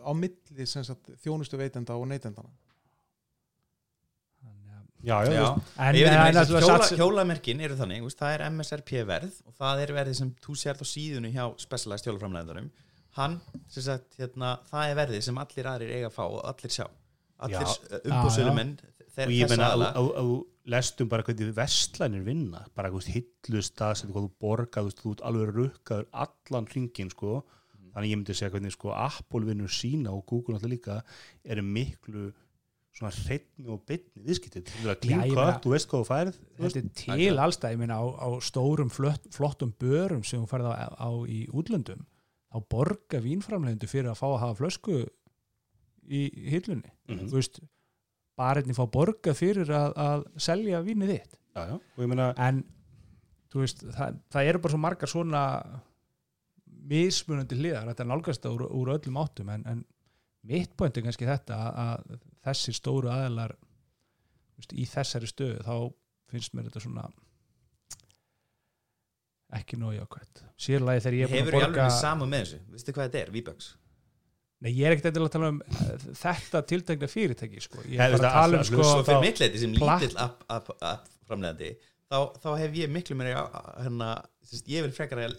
[0.07, 2.49] á milli sem sagt, þjónustu veitenda og neytendana
[5.03, 8.93] já, já, Já, en, en, en, hjóla, sats- hjólamerkin eru þannig, veist, það er MSRP
[9.07, 12.69] verð og það er verðið sem þú sért á síðunni hjá Specialized hjólaframleðarum
[13.17, 16.73] hann, sem sagt, hérna, það er verðið sem allir aðrir eiga að fá og allir
[16.77, 16.85] sjá.
[17.37, 17.99] Allir Já.
[18.05, 18.71] umbúðsölumenn
[19.17, 20.31] og ég menna að að- að
[20.73, 22.65] lestum bara hvernig vestlanir vinna.
[22.75, 23.13] Bara þú veist,
[23.47, 27.43] hillustað sem þú borgað, þú ert alveg rukkaður allan hringin sko.
[27.93, 31.01] Þannig ég myndi segja hvernig sko Apple vinnur sína og Google alltaf líka
[31.45, 32.27] eru miklu
[32.97, 36.79] svona hreitni og bytni viðskiptið, þú veist að hvað, þú veist hvað þú færð þetta
[36.81, 40.97] er til allstað, ég meina á, á stórum flott, flottum börum sem þú færð á,
[40.97, 42.01] á í útlöndum
[42.47, 45.01] þá borga vínframlegendu fyrir að fá að hafa flösku
[46.07, 46.21] í
[46.53, 46.93] hillunni.
[47.09, 47.27] Mhm.
[47.27, 47.59] þú veist,
[48.37, 51.37] barinni fá borga fyrir að, að selja vínið þitt.
[51.57, 52.63] Já, já, meina en
[53.51, 55.43] þú veist, það, það eru bara svo margar svona
[56.87, 59.83] mismunandi hliðar, þetta er nálgast úr, úr öllum áttum en, en
[60.47, 65.63] mitt point er kannski þetta að, að þessir stóru aðilar þú veist, í þessari stöðu
[65.65, 65.73] þá
[66.31, 67.07] finnst mér þetta svona
[69.55, 72.57] ekki nóg jákvæmt sérlega þegar ég er hefur búin að alveg borga saman með þessu,
[72.73, 73.67] veistu hvað þetta er, V-Bucks?
[74.57, 77.83] Nei, ég er ekkert endilega að tala um eh, þetta tiltegna fyrirtæki sko.
[77.85, 80.43] ég er bara að tala um sko, svo fyrir þá- mitt leiti sem lítill app,
[80.49, 81.69] app, app framlegandi
[82.09, 83.43] þá, þá hef ég miklu meira
[83.77, 84.09] hérna,
[84.65, 85.37] ég vil frekar að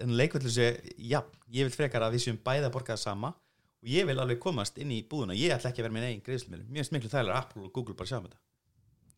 [0.00, 1.20] en leikvöldu sé, já,
[1.52, 3.34] ég vil frekar að við séum bæða að borga það sama
[3.82, 6.24] og ég vil alveg komast inn í búðuna ég ætla ekki að vera með eigin
[6.26, 8.40] greiðslumilum mér finnst miklu þægilega Apple og Google bara sjá um þetta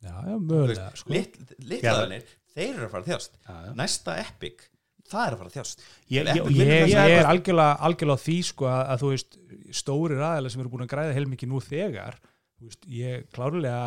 [0.05, 1.13] já, já, mögulega sko.
[1.15, 1.37] Lit,
[1.73, 2.25] litlaðanir,
[2.55, 3.71] þeir eru að fara þjást já, já.
[3.81, 4.67] næsta Epic,
[5.11, 5.85] það er að fara þjást
[6.15, 9.39] Ég, ég, ég, ég, það er algjörlega, algjörlega því sko að, að þú veist,
[9.81, 12.21] stórir aðeila sem eru búin að græða heilmikið nú þegar
[12.65, 13.81] veist, ég klárlega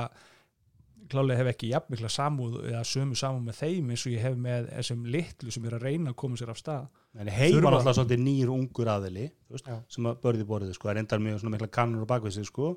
[1.07, 4.65] klárlega hef ekki jafnmikla samúð eða sömu samúð með þeim eins og ég hef með
[4.73, 6.87] þessum litlu sem er að reyna að koma sér af stað
[7.17, 10.99] En heima Þurfa- náttúrulega svolítið nýr ungur aðili veist, sem að börði borðið sko, er
[11.01, 12.67] endar mjög mikla kannur og bakvið sig sko.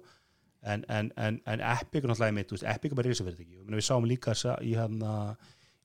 [0.63, 3.61] En, en, en, en Epic er náttúrulega mitt, Epic er bara risafyrirtæki.
[3.63, 5.01] Og við sáum líka í hann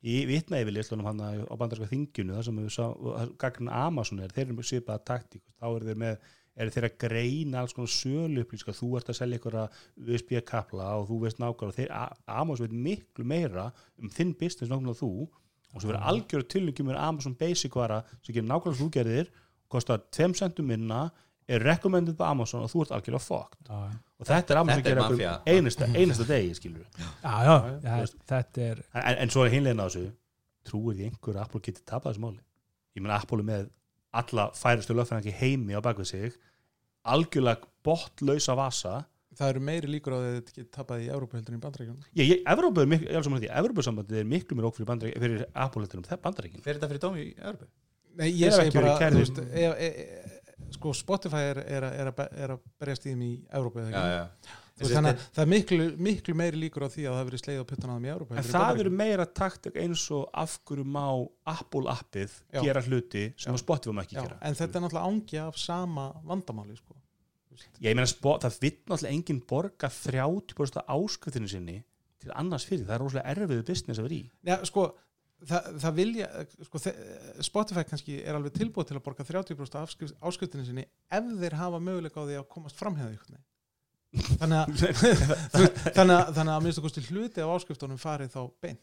[0.06, 4.34] í vitna yfir lislunum hann á bandarska þingjunu þar sem við sáum, gagnin Amazon er,
[4.36, 6.20] þeir eru svipaða taktík þá eru þeir með
[6.56, 9.64] eru þeir að greina alls konar sölu upplýska, þú ert að selja einhverja
[10.06, 13.66] USB kapla og þú veist nákvæmlega Amazon veit miklu meira
[14.00, 15.28] um þinn business nákvæmlega þú.
[15.76, 19.34] Og svo verður algjörðu tilningum með Amazon Basic vara sem gerir nákvæmlega þú gerðir
[19.72, 21.10] kostar 2 centum minna
[21.48, 23.70] er recommended på Amazon og þú ert algjörlega fucked.
[23.70, 25.34] Já, og þetta er Amazon er að gera mafía.
[25.46, 27.10] einasta, einasta degi skilur já,
[27.46, 27.96] já, já
[28.32, 30.06] þetta er en, en, svo er hinlegin á þessu
[30.66, 32.42] trúir því einhver að Apple geti tapað þessu máli?
[32.98, 33.70] Ég meina Apple er með
[34.16, 36.38] alla færustu lögfræðingi heimi á bakvið sig
[37.06, 38.96] algjörlega bottlausa vasa.
[39.36, 42.22] Það eru meiri líkur á því að þetta geti tapað í Európa heldur en í
[42.22, 44.80] ég, ég, Evrópu er miklu, ég er alveg saman því Evrópusambandið er miklu mér okkur
[44.80, 47.68] fyrir, bandari, fyrir Apple heldur um það bandaríkin fer þetta fyrir dómi í Örbu?
[48.16, 50.35] Nei, ég hafa segi bara, verið þú veist, e, e, e,
[50.86, 52.12] sko Spotify er, er, er,
[52.46, 54.54] er að berjast í þeim í Európa eða já, ekki?
[54.54, 57.18] já Þú veist, þannig að það er miklu, miklu meiri líkur á því að það
[57.22, 60.04] hafi verið sleið á puttan á þeim í Európa en það eru meira taktik eins
[60.12, 61.06] og af hverju má
[61.48, 62.60] Apple appið Já.
[62.60, 63.62] gera hluti sem Já.
[63.62, 66.98] Spotify má ekki Já, gera en þetta er náttúrulega ángi af sama vandamáli sko.
[67.80, 71.78] ég meina það vill náttúrulega enginn borga 30% af áskriftinu sinni
[72.20, 74.90] til annars fyrir, það er rosalega erfiðu business að vera í Já, sko,
[75.50, 76.28] það, það vilja
[76.68, 76.82] sko,
[77.48, 81.58] Spotify kannski er alveg tilbúið til að borga 30% af áskrift- áskriftinni sinni ef þeir
[81.60, 83.44] hafa möguleika á því að komast framhjáði ykkur
[84.40, 84.68] þannig að
[85.96, 88.82] þannig að, þannig að minnstu kosti hluti af áskriftunum farið þá beint.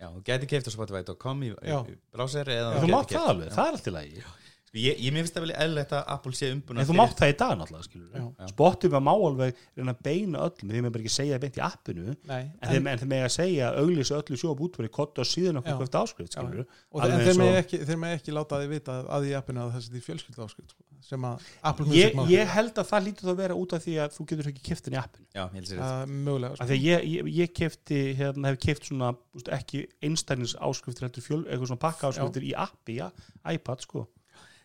[0.00, 1.78] Já, þú gæti keift á Spotify.com í, Já.
[1.84, 4.22] í browser eða þú mátt keypt- það alveg, það er allt í lagi.
[4.24, 7.32] Sko, ég, ég finnst það vel eðlilegt að Apple sé umbúna en þú mátt það
[7.32, 8.26] í dag náttúrulega skilur Já.
[8.38, 8.50] Já.
[8.52, 11.64] Spotify má alveg reyna að beina öllum því með bara ekki segja það beint í
[11.66, 15.26] appinu en, Nei, þeim, en þeim með að segja auglýsa öllu sjóp útfæri kottu á
[15.26, 15.80] síðan okkur Já.
[15.80, 19.26] hvert áskrift skilur og en þeir með ekki, þeir með ekki láta því vita að
[19.26, 22.78] í appinu að þessi því fjölskyldu áskrift sko, sem að Apple Music má ég held
[22.78, 25.00] að það lítur þá að vera út af því að þú getur ekki kiftin í
[25.00, 26.68] appinu Já, ég held sér uh, mögulega sko.
[26.70, 31.24] því að ég, ég, ég kefti hérna, hef keft svona úst, ekki einstæðnins áskriftir heldur
[31.24, 33.08] fjöl, eitthvað svona pakka áskriftir í appi, ja,
[33.48, 34.04] iPad sko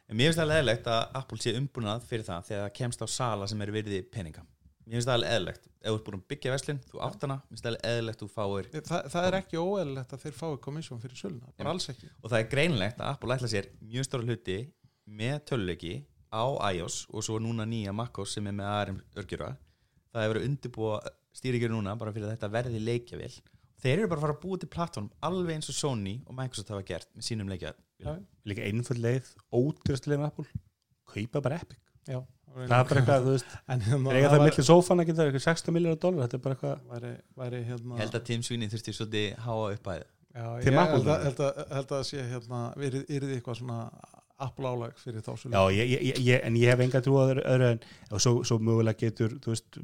[0.06, 3.08] En mér finnst það leðilegt að Apple sé umbúnað fyrir það þegar það kemst á
[3.10, 4.44] sala sem er virði peninga.
[4.86, 7.38] Mér finnst það alveg eðlilegt ef þú ert búin að byggja veslin, þú átt hana
[7.40, 10.52] mér finnst það alveg eðlilegt þú fáir Þa, það er ekki óeðlilegt að þeir fái
[10.62, 12.10] komissjón fyrir söluna, bara alls ekki.
[12.22, 14.60] Og það er greinlegt að Apple ætla sér mjög stóra hluti
[15.10, 15.96] með töluleiki
[16.30, 19.56] á iOS og svo núna nýja MacOS sem er með ARM örgjura
[20.16, 21.00] það hefur verið undirbúa
[21.36, 23.34] stýringur núna bara fyrir að þetta verði leikjavél.
[23.84, 26.72] Þeir eru bara að fara að búa til plattform alveg eins og Sony og Microsoft
[26.72, 27.76] hafa gert með sínum leikjavél.
[27.76, 27.85] Já.
[28.46, 30.64] Líka einföld leið, ótrúst leið með Apple.
[31.16, 31.80] Kaupa bara Epic.
[32.06, 32.20] Já,
[32.56, 35.24] það er bara eitthvað, þú veist, en hérna, þeir eiga það millir sófan að geta
[35.26, 38.70] eitthvað 60 miljónar dólar, þetta er bara eitthvað væri, væri hérna held að Tim Sweeney
[38.74, 40.04] þurfti svolítið háa upp að
[40.36, 41.18] Já, Til ég Apple held að, núna.
[41.24, 43.80] held, að, held að sé hérna, verið, yrði eitthvað svona
[44.46, 47.30] Apple álag fyrir þá sölu já, ég, ég, ég, en ég hef enga trú að
[47.32, 47.80] öðru, öðru en
[48.12, 49.78] og svo, svo mögulega getur þú veist,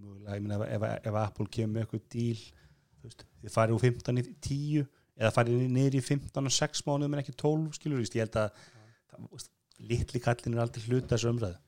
[0.00, 3.76] mögulega, ég meina ef, ef, ef Apple kemur með eitthvað díl þú veist, þið farið
[3.76, 4.88] úr 15 í 10
[5.18, 8.36] eða farið niður í 15 og 6 mánuðum en ekki 12 skilur, víst, ég held
[8.38, 8.52] að
[9.10, 9.48] það,
[9.90, 11.58] litli kallin er aldrei hluta þessu umræðu.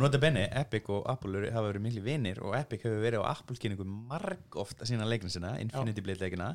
[0.00, 3.32] Nota benni, Epic og Apple eru- hafa verið miklu vinir og Epic hefur verið á
[3.32, 6.50] Apple kynningu marg oft að sína leikna sinna, Infinity Blade leikina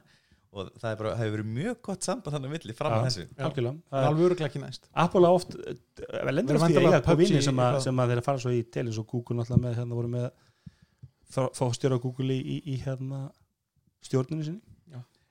[0.56, 3.26] og það er bara, hefur verið mjög gott samband þannig að milli fram að þessu.
[3.92, 4.86] er alveg öruglega ekki næst.
[5.04, 5.74] Apple á oft eh,
[6.32, 7.84] lendur oft í eiga vinni sem, að- eitthvað.
[7.90, 10.30] sem að þeir fara svo í til eins og Google náttúrulega með hérna voru með
[11.58, 13.26] fóstjóra Google í, í, í hérna
[14.06, 14.62] stjórninu sinni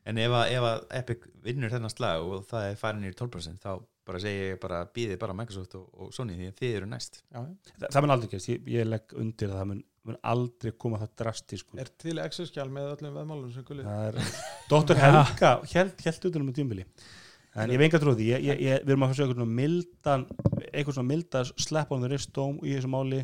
[0.05, 3.65] En ef að, ef að Epic vinnur þennan slag og það er farin í 12%
[3.65, 3.73] þá
[4.05, 7.23] bara segi ég bara, býðið bara Microsoft og, og Sony því að þið eru næst.
[7.33, 7.41] Já,
[7.71, 11.01] Þa, það mun aldrei gerst, ég, ég legg undir að það mun, mun aldrei koma
[11.01, 14.19] það drastísku er til Excel-skjál með öllum veðmálum sem gulið það er
[14.69, 15.01] Dr.
[15.01, 16.85] Helga held, held utan um djúmbili
[17.55, 19.57] en ég hef enga trúið því, ég, ég, ég, við erum að fara einhvern svona
[19.63, 20.27] mildan
[20.75, 23.23] einhvern svona mildan slepp á þeirri dóm í þessu máli.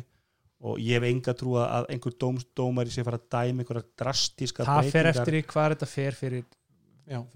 [0.61, 4.65] Og ég hef enga trúið að einhver dóm, dómari sé fara að dæma einhverja drastíska
[4.67, 5.09] það fer breytingar.
[5.23, 6.43] eftir í hvað þetta fer fyrir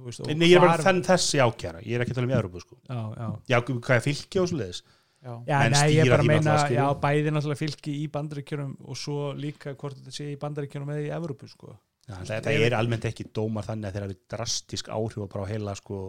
[0.06, 2.62] veist, Nei, ég er bara þenn þessi ákjara, ég er ekki að tala um Európa
[2.64, 2.78] sko.
[2.88, 3.28] já, já.
[3.54, 5.34] já, hvað er fylgi og svo leiðis já,
[5.74, 9.76] nei, ég er bara að meina, já, bæði náttúrulega fylgi í bandaríkjunum og svo líka
[9.76, 11.74] hvort þetta sé í bandaríkjunum eða í Evrópu, sko.
[12.06, 15.52] Já, það, það er almennt ekki dómar þannig að þeir hafi drastísk áhrif bara á
[15.52, 16.02] heila sko,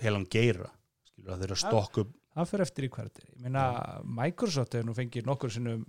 [0.00, 0.70] heilan geira
[1.12, 3.24] skilur að þeir eru að stokka upp Það fyrir eftir í hverdir.
[3.28, 3.62] Ég meina,
[4.08, 5.82] Microsoft hefur nú fengið nokkur sinnum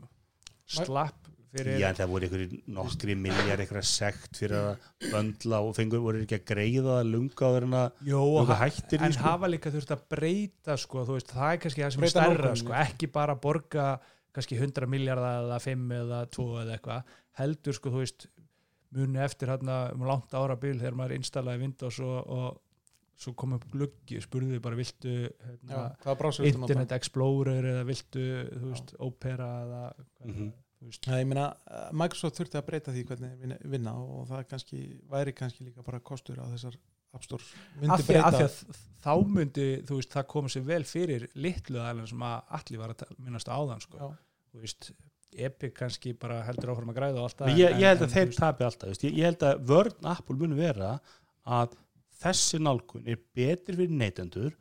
[0.68, 1.30] slapp.
[1.54, 6.40] Já, það voru einhverjir nokkri milljar einhverja sekt fyrir að böndla og fengur voru ekki
[6.40, 7.50] að greiða það lunga
[7.84, 9.24] að Jó, nokkuð hættir en sko.
[9.28, 12.34] hafa líka þurft að breyta, sko, veist, það er kannski það sem er Breyta stærra,
[12.34, 12.64] nálguninni.
[12.64, 13.88] sko, ekki bara borga
[14.34, 18.28] kannski 100 miljardar eða 5 eða 2 eða eitthvað, heldur, sko, þú veist,
[18.94, 22.60] muni eftir hérna um langt árabil þegar maður installaði Windows og, og
[23.24, 25.30] svo kom upp gluggi, spurði bara viltu já,
[25.70, 28.26] hérna, þetta Internet Explorer eða viltu,
[28.58, 29.84] þú veist, Opera eða
[30.26, 30.50] Mhm.
[30.50, 34.44] þú Já, ég meina, eh, Microsoft þurfti að breyta því hvernig þeir vinna- og það
[34.50, 36.76] kannski, væri kannski líka bara kostur að þessar
[37.14, 40.84] App Stores myndi breyta af því að þá myndi þú veist, það koma sér vel
[40.84, 43.98] fyrir litlu aðeins sem að allir var að minnast á áðan sko.
[43.98, 44.18] Já.
[44.54, 44.92] þú veist,
[45.34, 48.08] Epic kannski bara heldur áfram að græða og allt það Men ég, ég held en,
[48.08, 49.06] að þeir tapi alltaf veist.
[49.08, 50.92] ég, ég held að vörn Apple muni vera
[51.46, 51.78] að
[52.22, 54.54] þessi nálgun er betur fyrir neytendur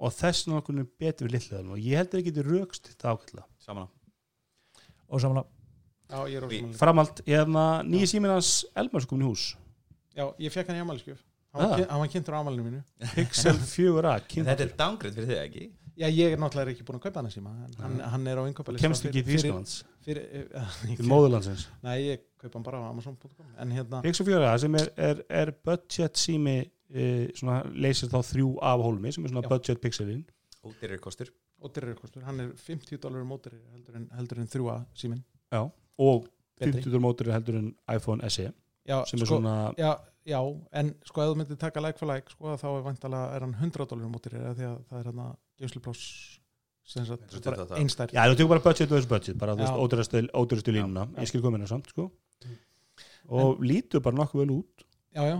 [0.00, 3.14] og þessi nálgun er betur fyrir litlaðan og ég held að það getur raukst þetta
[3.16, 3.88] ákveðla saman
[6.12, 9.44] og Já, ég er ósamlega framald, hérna nýja síminans Elmar sko komin í hús.
[10.16, 11.64] Já, ég fekk hann í amaliskjöf Ah.
[11.74, 12.80] Hann hann var kynntur á amalinu mínu.
[13.16, 15.64] Pixel 4a En kynnt- þetta er downgrade fyrir þig ekki?
[15.98, 18.38] Já, ég er náttúrulega ekki búin að kaupa hann að síma en hann, hann er
[18.38, 19.72] á innkaupa kemst ekki í Þýskalands?
[20.06, 20.28] fyrir,
[20.78, 21.64] fyrir, til móðurlandsins?
[21.82, 25.50] Nei, ég kaupa hann bara á Amazon.com en hérna, Pixel 4a sem er, er, er
[25.66, 29.50] budget sími e, svona leysir þá þrjú af hólmi sem er svona Já.
[29.50, 30.22] budget pixelin
[30.62, 31.34] Ódýrir kostur.
[31.60, 35.66] Ódýrir kostur, hann er 50 dólarum mótur heldur en, heldur en þrjúa símin já.
[36.00, 36.26] Og
[36.60, 36.82] Betri.
[36.84, 38.48] 50 mótur heldur en iPhone SE
[38.88, 39.92] Já, sem er sko, svona já,
[40.28, 40.40] já,
[40.80, 43.54] en sko ef þú myndir taka like for like sko, þá er vantalega er hann
[43.60, 45.34] 100 dólarum mótur því að það er hann að
[47.66, 49.54] þetta- einstær Já, þú tekur bara budget versus budget, bara
[50.34, 52.10] ódýrastu línuna, ég skil komina samt, sko.
[53.30, 54.84] Og lítur bara nokkuð vel út.
[55.14, 55.38] já, já,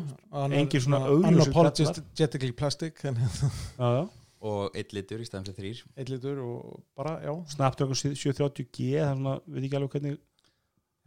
[0.78, 4.08] er svona augljósir unapologetically plastic en Já, já.
[4.40, 9.10] og eitt litur í stæðan fyrir þrýr eitt litur og bara, já, Snapdragon 730G, það
[9.10, 10.18] er svona, við ekki alveg hvernig,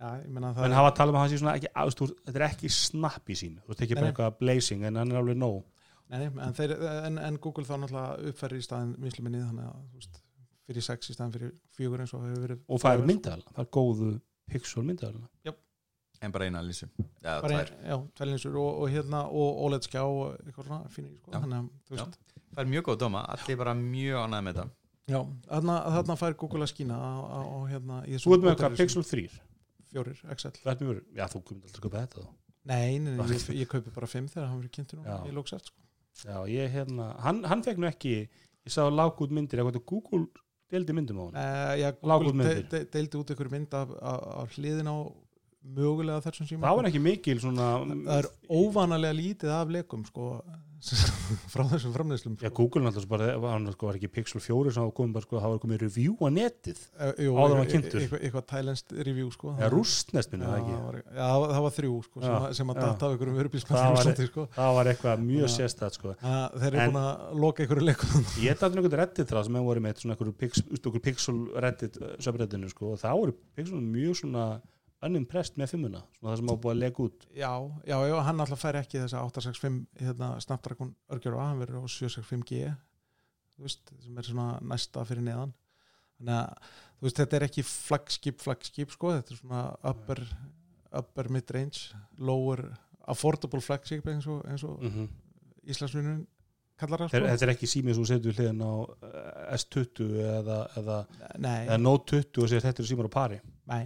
[0.04, 1.94] já ég menna það en hafa að tala um að hann sé svona ekki, að,
[1.96, 5.14] þú, veist, þetta er ekki snapp í sín, þú ekki bara eitthvað blazing, en hann
[5.16, 5.62] er alveg nóg.
[6.12, 6.74] Nei, nei, en, þeir,
[7.08, 10.20] en, en Google þá náttúrulega uppfæri í staðin misluminni þannig að
[10.68, 13.64] fyrir 6 í staðin fyrir 4 eins og hefur verið Og það er myndaðal, það
[13.64, 14.10] er góðu
[14.52, 15.24] pixel myndaðal.
[16.24, 16.88] en bara eina lísu
[17.24, 17.72] Já, tvær.
[17.84, 22.06] já, tvælinsur og, og hérna og OLED skjá og eitthvað svona fínir sko,
[22.54, 24.70] Það er mjög góð dóma, allir bara mjög ánægð með þetta.
[25.10, 25.20] Já,
[25.50, 28.78] þarna, þarna fær Google að skína á, á, á hérna í Þú veit með sem-
[28.78, 29.24] Pixel 3,
[29.94, 30.60] fjórir, XL
[31.16, 32.30] já, þú komið alltaf að köpa þetta þá.
[32.74, 35.18] nei, nei, nei ég, ég kaupi bara 5 þegar hann verið kynntur nú Já.
[35.28, 35.80] í lókseft sko.
[36.24, 40.28] Já, ég hérna, hann, hann fekk nú ekki, ég sá lág út myndir, eitthvað Google
[40.74, 43.76] deildi myndum á hann uh, já, Lágu út Google de, de, deildi út ykkur mynd
[43.78, 44.98] af, af, af hliðin á
[45.64, 50.30] mögulega þessum síma það var ekki mikil svona það er óvanalega lítið af leikum sko,
[51.54, 52.56] frá þessum framleiðslum Já, sko.
[52.60, 55.38] Google náttúrulega bara, var, hann, sko, var ekki Pixel 4 sem hafa komið bara, sko,
[55.40, 57.96] það var komið review á netið Eh, jú, áður en hann e- kynntur.
[58.00, 59.54] e- eitthvað, eitthvað thailandst review sko.
[59.58, 62.22] eða rústnest minni já, það ekki það var, já, það var- það var þrjú sko,
[62.24, 62.82] sem, Já, sem að já.
[62.84, 64.48] data af um Það var- vörubílsmæður sko.
[64.58, 65.54] það var eitthvað mjög Já.
[65.58, 66.16] sérstætt sko.
[66.22, 69.70] Að þeir eru búin að loka ykkur leikum ég dætti einhvern reddit þrað sem hefur
[69.72, 70.34] voru með einhverju
[70.74, 74.62] einhverju pixel reddit subreddinu sko, og það voru pixel mjög svona
[75.08, 77.28] unimpressed með fimmuna svona það sem hafa búið að lega út.
[77.36, 77.52] Já,
[77.90, 82.74] já, já, hann alltaf fær ekki þessa 865 hérna, Snapdragon örgjör hann verður á 765G
[83.54, 85.54] þú veist, sem er svona næsta fyrir neðan.
[86.20, 90.24] Þannig að þú veist, þetta er ekki flagskip, flagskip sko, þetta er svona upper,
[91.02, 92.66] upper mid-range lower,
[93.12, 95.12] affordable flagskip eins og, eins og mm
[95.64, 96.24] Íslandsvinnun
[96.80, 97.28] kallar það sko.
[97.30, 98.74] þetta er ekki símið sem setur hliðin á
[99.08, 100.98] eh, S20 eða, eða,
[101.38, 103.38] eða Note 20 og segir þetta er símar á pari.
[103.72, 103.86] Nei,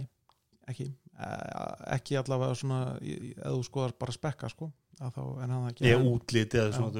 [0.70, 0.88] ekki
[1.96, 4.68] ekki allavega svona ef þú skoðar bara spekka sko
[4.98, 6.96] að þá en hann ekki eða útlit eða svona að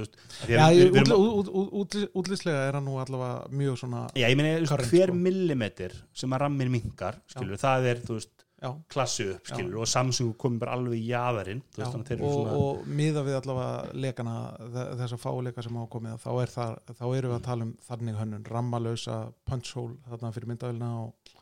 [2.19, 5.17] útlýslega er hann nú allavega mjög svona Já, ég veist, Current, hver sko.
[5.25, 8.45] millimetr sem að rammir minkar, skilur, það er, veist,
[8.91, 13.23] klassu upp, skilur, og Samsung komið bara alveg í að eru og, svona, og miða
[13.27, 14.37] við allavega lekana
[14.77, 17.75] þe- þessa fáleika sem hafa komið þá, er það, þá erum við að tala um
[17.91, 21.35] þannig hönnun rammalösa punch hole þarna fyrir myndavélina og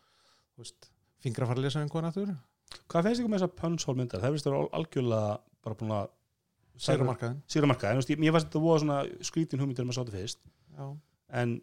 [0.60, 0.90] veist,
[1.24, 2.34] fingrafarlesa einhvern aftur
[2.90, 4.22] hvað finnst ykkur með þessa punch-hole myndar?
[4.24, 5.32] Það finnst þér algjörlega
[5.66, 6.08] bara búin að
[6.86, 9.86] sér markaðin Sigur marka, en þú veist, ég- mér fannst þetta voða svona skrítin hugmyndir
[9.86, 10.42] um að sáta fyrst,
[10.76, 10.88] já,
[11.40, 11.54] en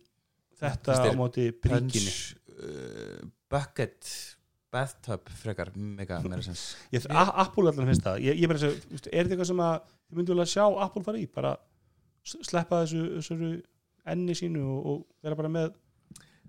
[0.63, 2.13] þetta á móti príkinni.
[2.13, 4.09] punch uh, bucket
[4.73, 6.63] bathtub frekar mega meira sens.
[6.95, 9.75] Ég, Apple allan finnst það, ég, ég veist, er þetta eitthvað sem að
[10.09, 11.53] þið myndu vilja sjá Apple fara í, bara
[12.25, 13.51] sleppa þessu, þessu
[14.13, 15.69] enni sínu og, og vera bara með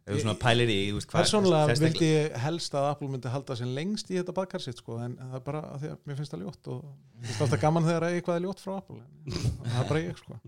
[0.05, 3.09] ef þú svona pælir í þú veist, hvað- persónulega sérstaklega- vildi ég helst að Apple
[3.09, 5.89] myndi halda sér lengst í þetta badkar sitt sko, en það er bara að því
[5.95, 8.61] að mér finnst það ljótt og mér finnst alltaf gaman þegar að eitthvað er ljótt
[8.65, 10.39] frá Apple en það er bara ég sko.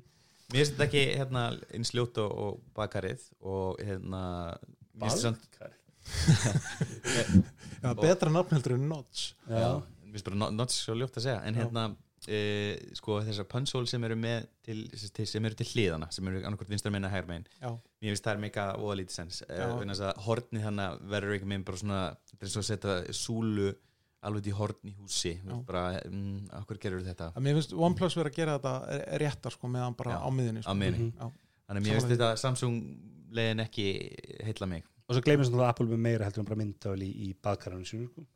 [0.53, 4.23] Mér finnst þetta ekki hérna, eins ljótt og, og bakarið og hérna
[5.11, 5.49] samt-
[7.83, 9.33] já, betra nafn heldur en Notch.
[9.49, 11.65] Já, mér finnst bara not, not svo ljótt að segja en Já.
[11.65, 11.87] hérna
[12.29, 12.41] e,
[12.99, 14.83] sko þessar punchhole sem eru með til,
[15.27, 17.49] sem eru til hliðana sem eru annarkvort vinstra meina hægur megin.
[17.61, 17.71] Já,
[18.03, 21.37] mér finnst það er mega óða lítið sens e, vegna þess að hornið þannig verður
[21.39, 22.01] ekki megin bara svona
[22.33, 23.73] þetta er svo að setja súlu
[24.27, 25.35] alveg í horn í húsi.
[25.45, 27.31] Þú bara, mm, okkur gerur þetta?
[27.37, 30.63] Að mér finnst OnePlus verið að gera þetta réttar sko meðan bara Já, á miðinni
[30.63, 30.77] á sko.
[30.81, 31.27] miðinni Já.
[31.69, 32.81] þannig að mér finnst þetta Samsung
[33.37, 33.87] leiðin ekki
[34.47, 34.89] heilla mig.
[35.07, 37.87] Og svo gleymist það að Apple með meira heldur en bara myndavel í, í baðkaranu
[37.87, 38.27] sínu sko.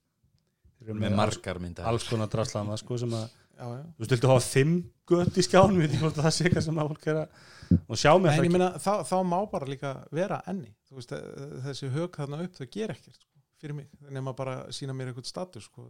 [0.94, 3.26] Með margar myndar alls konar draslana sko, sem að.
[3.60, 4.74] Þú veist, viltu hafa fimm
[5.10, 5.78] gött í skjánum?
[5.80, 8.30] Við ekki hvort það sé eitthvað sem að fólk er að og sjá mér En
[8.30, 10.72] það ég ekki meina, þá, þá má bara líka vera enni.
[10.90, 14.56] Þú veist, eh, þessi hög þarna upp þau ger ekkert sko, fyrir mig, nema bara
[14.74, 15.86] sína mér eitthvað status sko,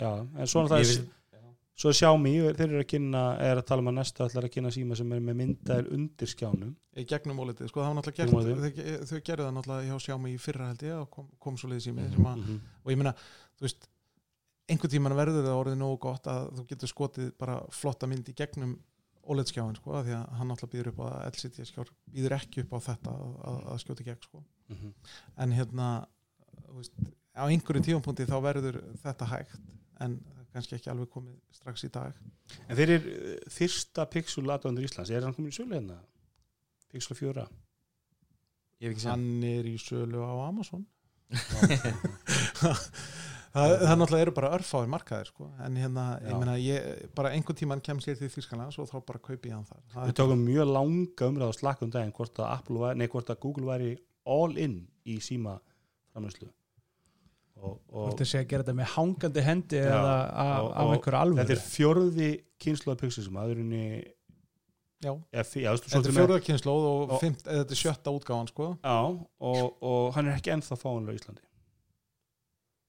[0.00, 1.04] já, en svona það er
[1.82, 4.52] svo er Xiaomi, þeir eru að kynna er að tala um að næsta ætlar að
[4.54, 6.74] kynna síma sem er með myndaðil undir skjánum.
[7.00, 8.76] Í gegnum ólitið, sko, það var náttúrulega gert.
[8.76, 11.68] þau, þau gerðu það náttúrulega hjá Xiaomi í fyrra held ég og kom, kom svo
[11.68, 11.82] mig
[12.12, 12.20] Mhm.
[12.22, 13.14] mm og ég meina,
[13.56, 13.88] þú veist
[14.70, 18.36] einhvern tíman verður það orðið nógu gott að þú getur skotið bara flotta mynd í
[18.38, 18.76] gegnum
[19.30, 22.36] OLED skjáin, sko, af því að hann náttúrulega býður upp á að LCD skjár býður
[22.40, 24.42] ekki upp á þetta að, að, skjóta í gegn, sko.
[24.72, 24.94] Mhm.
[25.44, 25.88] en hérna
[26.66, 27.02] þú veist,
[27.38, 29.60] á einhverju tífumpunkti þá verður þetta hægt
[30.02, 30.16] en
[30.52, 32.16] kannski ekki alveg komið strax í dag.
[32.68, 36.00] En fyrir uh, fyrsta Pixel aðdóndur Íslands, er hann komin í sölu hérna?
[36.92, 37.46] Pixel 4
[38.82, 39.12] ég hef ekki séð.
[39.14, 40.82] Hann er í sölu á Amazon
[43.52, 45.48] það, það náttúrulega eru bara örfáir markaðir sko.
[45.66, 49.22] en hérna, ég meina ég, bara einhvern tíman kemst ég til Þýskalands og þá bara
[49.28, 49.82] kaupi ég hann þar.
[49.92, 53.30] Það við tókum mjög langa umræð á slakkum daginn hvort að, Apple væri, nei, hvort
[53.34, 53.92] að Google væri
[54.24, 55.58] all in í síma
[56.14, 56.48] framherslu
[57.62, 61.18] og, og Hvort þið sé að gera þetta með hangandi hendi Já, eða af, einhverju
[61.20, 62.30] alveg þetta er fjörði
[62.62, 63.82] kynslu af Pixel sem aður unni
[65.02, 68.68] já, þetta er fjóruða kynnslóð og, Og- fimt, eða þetta er sjötta útgáfan sko.
[68.82, 68.98] Já,
[69.50, 71.42] og, og hann er ekki ennþá fáanlega í Íslandi.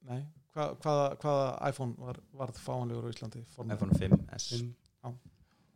[0.10, 0.20] Nei,
[0.54, 3.78] Hva, hvaða, hvaða iPhone var, varð fáanlegur á Íslandi formlega?
[3.80, 5.16] iPhone 5S Fimm-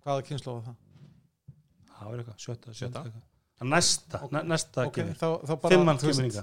[0.05, 0.75] hvaða kynnslóð var það?
[1.97, 3.03] Það var eitthvað, sjötta, Sjötta?
[3.73, 4.31] næsta, Ok.
[4.31, 5.15] næ- næsta Ok, kemur.
[5.17, 6.37] þá, þá bara veist,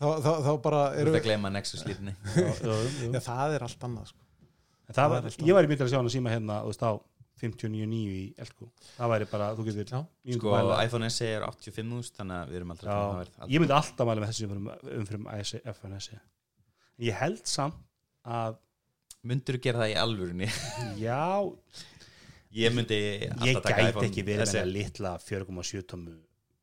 [0.00, 3.80] þá, þá, þá bara Þú eru ert að gleyma Nexus lítni Já, það er allt
[3.88, 4.20] annað sko.
[4.86, 6.60] það það var, er alltaf- Ég var í myndir að sjá hann að síma hérna
[6.62, 6.92] þú veist á
[7.34, 8.68] 59.9 í Elko.
[8.96, 9.88] Það væri bara, þú getur
[10.38, 13.24] Sko mæla- iPhone SE er 85.000 þannig að við erum aldrei að tala um Já,
[13.24, 13.40] það.
[13.42, 14.68] Verð ég myndi alltaf mæla með þessu umfyrum,
[15.00, 15.26] umfyrum
[15.74, 16.08] FNS
[17.02, 17.80] Ég held samt
[18.22, 18.60] að
[19.24, 20.46] Myndur þú gera það í alvörunni?
[21.06, 21.24] já,
[22.54, 26.12] Ég myndi ég alltaf gæti ekki verið með litla 4,7 tómu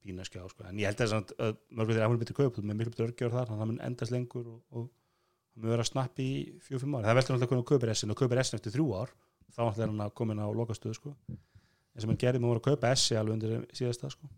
[0.01, 0.65] pína skjá sko.
[0.69, 3.33] en ég held að, samt að mörgur þeir áhverjum betur kaup með miklu betur örgjör
[3.33, 6.37] þar, þannig að það mun endast lengur og, og það mun vera að snappi í
[6.65, 9.13] fjóð-fimm ár það veldur náttúrulega hvernig kaupir S-in og kaupir S-in eftir þrjú ár
[9.51, 11.13] þá er hann að komin á lokastöðu sko.
[11.29, 14.31] en sem hann gerði með að kaupa S-i alveg undir síðasta sko.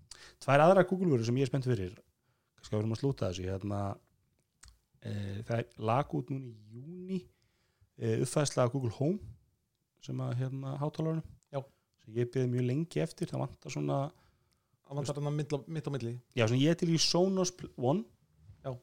[0.44, 1.96] tvær aðra Google-vörur sem ég er spennt fyrir
[2.58, 4.03] kannski að við erum að slúta þessu hérna, e,
[5.48, 7.20] það er lag út núna í júni
[7.98, 9.20] e, uppfæðsla af Google Home
[10.04, 11.24] sem að hérna hátalarunum.
[12.04, 13.30] Sem ég beði mjög lengi eftir.
[13.32, 13.98] Það vantar svona
[14.84, 16.14] það vantar hann mitt, á- milli.
[16.36, 18.04] Já, svona ég er til í Sonos One.
[18.66, 18.74] Já.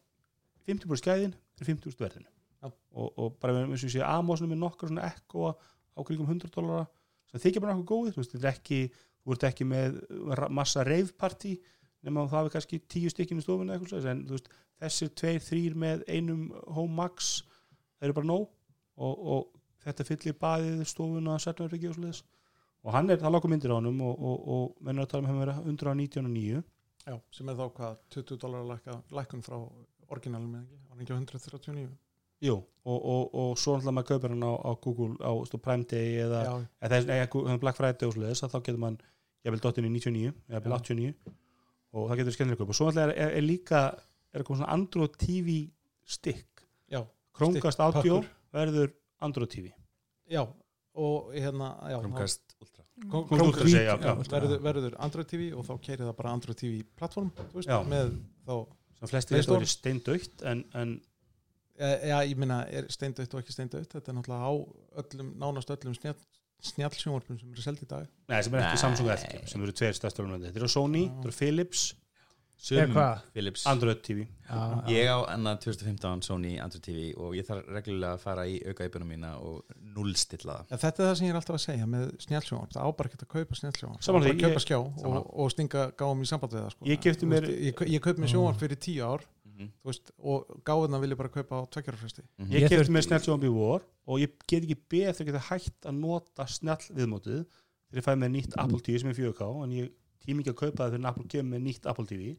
[0.70, 2.30] 50% skæðin er 50% verðinu.
[2.64, 6.28] Og, og bara með eins og ég sé Amazonu með nokkur svona ekko á kringum
[6.28, 6.86] 100 dólara
[7.30, 8.48] sem þykja bara nokkuð góðið þú veist, er
[9.20, 9.98] þú ert ekki með
[10.52, 11.54] massa reifparti
[12.06, 14.50] nema það er kannski tíu stykkinu stofuna eitthvað svoleiðis, en veist,
[14.80, 17.30] þessir tveir, þrýr með einum Home Max
[17.98, 18.46] það eru bara nóg
[19.00, 19.48] og, og
[19.84, 22.22] þetta fyllir baðið stofuna, sérnarriki og svoleiðis.
[22.80, 25.30] Og hann er, það lágur myndir á honum og, og, og mennur að tala um
[25.30, 26.62] hann vera 119.9
[27.10, 28.70] Já, sem er þá hvað 20 dólar
[29.16, 29.56] lækkun frá
[30.12, 31.90] orginalum eða ekki, var hann ekki á 139
[32.40, 32.54] Jú,
[32.88, 36.22] og, og, og svo náttúrulega maður kaupir hann á, á Google á stó, Prime Day
[36.24, 36.40] eða,
[36.80, 38.96] eða eða Black Friday og að þá getur mann,
[39.44, 40.78] ég vil dottin í 99 eða vil Já.
[40.78, 41.36] 89
[41.94, 43.82] og það getur skemmtilega kaup og svo náttúrulega er, er, er líka
[44.30, 45.56] er komið svona Android TV
[46.06, 46.64] stick.
[46.90, 47.02] Já,
[47.36, 48.30] Chromecast Stick, Audio pakkur.
[48.54, 48.92] verður
[49.26, 49.70] Android TV
[50.30, 50.42] já
[51.00, 52.84] og hérna já, Chromecast Ultra.
[53.10, 56.82] Chromecast Ultra, já, já, verður, verður Android TV og þá keirir það bara Android TV
[56.98, 58.12] plattform þú veist, með
[58.46, 58.54] þá
[59.00, 59.60] sem þetta Store.
[59.60, 60.96] verið steindaukt en, en
[61.80, 63.94] e- já, ég minna, er steindautt og ekki steindautt?
[63.94, 64.54] Þetta er náttúrulega á
[65.02, 66.18] öllum, nánast öllum snjall,
[66.70, 68.06] snjallsjónvarpum sem eru seldi í dag.
[68.30, 68.82] Neða, sem er ekki Nei.
[68.84, 71.88] Samsung LG sem eru tveir stærstu alveg þetta eru Sony, þetta eru Philips
[72.92, 73.20] hvað?
[73.32, 73.62] Philips.
[73.70, 74.58] Android TV Já,
[74.90, 79.08] Ég á annað 2015 Sony Android TV og ég þarf reglulega að fara í aukaýpunum
[79.08, 79.62] mína og
[79.94, 80.74] nullstilla það.
[80.74, 82.74] Ja, þetta er það sem ég er alltaf að segja með snjallsjónvarp.
[82.74, 84.00] Það á bara ekki að kaupa snjallsjónvarp.
[84.00, 86.64] Það á Saman bara því, að kaupa skjá og, og stinga gáum í samband við
[86.66, 86.90] það sko.
[86.90, 89.24] Ég mér- ég, ég kaup mér sjónvarp fyrir tíu ár
[89.60, 92.50] Mhm, þú veist, og gáðuna vil ég bara kaupa á tveggjárafresti mhm.
[92.50, 95.46] Ég Ég kefti þurfti- með snjallsjónvarp í vor og ég get ekki beð þegar geta
[95.50, 97.40] hægt að nota snjall viðmótið
[97.90, 99.90] þegar ég fæ með nýtt Apple TV sem er 4K en ég
[100.24, 102.36] tími ekki að kaupa það fyrir Apple kemur með nýtt Apple TV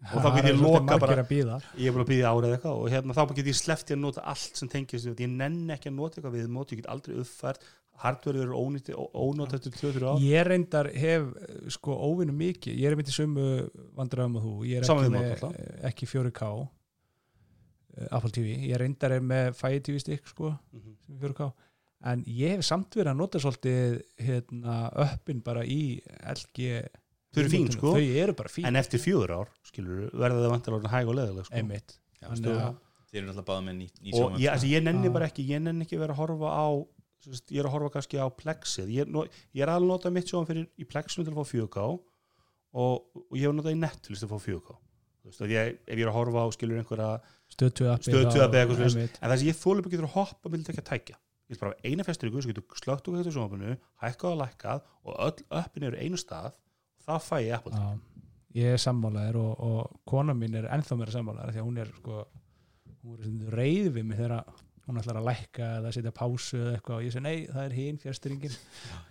[0.00, 3.16] og þá get ég loka bara ég er búin að býða árið eitthvað og hérna
[3.16, 6.16] þá get ég sleppt ég að nota allt sem tengist ég nenni ekki að nota
[6.20, 7.66] eitthvað viðmót ég get aldrei uppfært
[8.00, 10.20] hardware eru ónýtti ónótt eftir 2-3 ár.
[10.24, 13.48] Ég reyndar hef eh, sko óvinnu mikið, ég er myndið sömu
[13.98, 15.58] vandræðum og þú, ég er ekki, með,
[15.90, 16.52] ekki 4K
[17.96, 21.50] eh, Apple TV, ég reyndar er með Fire TV stick sko, sem er 4K
[22.10, 25.98] en ég hef samt verið að nota svolítið hérna, öppin bara í
[26.32, 26.68] LG
[27.30, 27.92] þau eru fín sko.
[27.96, 31.48] Þau eru bara fín, en eftir fjögur ár skilur verða það vantilega hæg og leðileg
[31.50, 31.58] sko.
[31.60, 31.98] einmitt.
[32.20, 32.78] Já, Þannig að-
[33.10, 35.60] Þið eru náttúrulega báða með ný, ný og ég, altså, ég nenni bara ekki ég
[35.60, 36.66] nenni ekki vera að horfa á
[37.28, 40.48] ég er að horfa kannski á plexið ég, er ég er að nota mitt sjóðan
[40.48, 42.94] fyrir í plexinu til að fá 4K og,
[43.26, 44.78] og ég hef notað í Netflix til að fá 4K
[45.20, 47.08] Þú veist, að ég, ef ég er að horfa á skilur einhverja
[47.52, 48.94] stöðtöð appi Stöð 2 appi eitthvað svoleiðis.
[48.96, 49.18] einmitt.
[49.20, 51.16] en það sem ég bara getur að hoppa með ekki að tækja
[51.50, 54.84] ég vil bara hafa eina festringu sem getur slögt úr þetta sjónvapinu hækkað og lækkað
[55.04, 57.74] og öll öppin eru einu stað og það fæ ég Apple.
[57.74, 58.24] Já,
[58.60, 61.92] ég er sammálaður og, og kona mín er ennþá meira sammálaður því að hún er
[61.98, 62.22] sko
[63.02, 64.36] hún er reið við mig þegar
[64.90, 67.76] hún ætlar að lækka eða setja pásu eða eitthvað og ég segi nei, það er
[67.78, 68.56] hinn fjärstyringin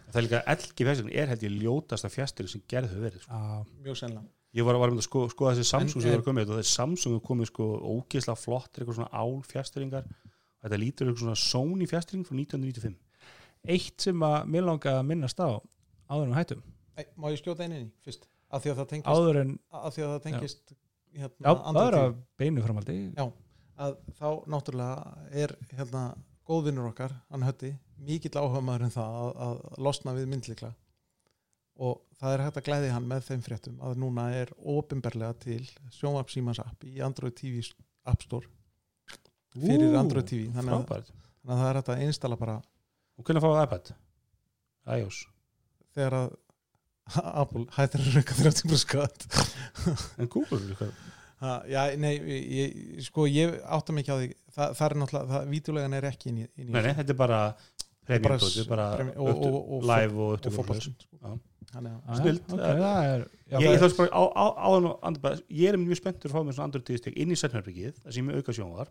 [0.09, 3.39] það er líka LG festring er held ég ljótasta festring sem gerð hefur verið sko.
[3.39, 4.31] Já, mjög sennilega.
[4.57, 7.25] Ég var, var að sko, skoða þessi Samsung sem var komið og þessi Samsung er
[7.27, 10.09] komið sko ógeðslega flottir eitthvað svona ál fjastringar
[10.63, 12.97] þetta lítur eitthvað svona Sony fjastring frá 1995
[13.69, 15.59] eitt sem að mér langa að minnast á
[16.09, 16.61] áður en hættum.
[16.97, 18.25] Ei, má ég skjóta einu inn í fyrst?
[18.49, 20.71] Af því að það tengist, áður en, af því að það tengist
[21.13, 23.25] hérna, já, það er að beinu framaldi Já.
[23.79, 26.03] Að þá náttúrulega er hérna
[26.49, 27.73] góðvinnur okkar, hann hötti
[28.03, 30.71] mikill áhuga maður en það að, að losna við myndlikla
[31.79, 35.61] og það er hægt að glæði hann með þeim fréttum að núna er ofinberlega til
[35.95, 37.63] sjónvarp Símans app í Android TV
[38.09, 38.49] App Store
[39.55, 41.11] fyrir Android TV þannig að,
[41.43, 42.59] þannig að það er hægt að installa bara
[43.19, 43.93] og hvernig fáið iPad?
[44.99, 45.23] iOS?
[45.95, 46.29] Þegar að
[47.41, 49.23] Apple hættir að rauka 30% skatt.
[50.21, 50.93] En Google eitthvað
[51.39, 52.73] Ha, já, nei, ég,
[53.05, 54.29] sko ég átta mig ekki á því.
[54.55, 57.13] Það, það er náttúrulega, það, vídeolegan er ekki inn í, inn í nei, nei, þetta
[57.15, 57.39] er bara
[59.93, 60.89] live og svoleiðis.
[61.05, 61.29] sko.
[61.29, 62.17] Að-
[63.13, 63.79] er, já, ég, er
[65.75, 68.39] er mjög spenntur að fá mér svona Android TV-stik inn í setnherbyggið það sem ég
[68.41, 68.89] auka sjónvar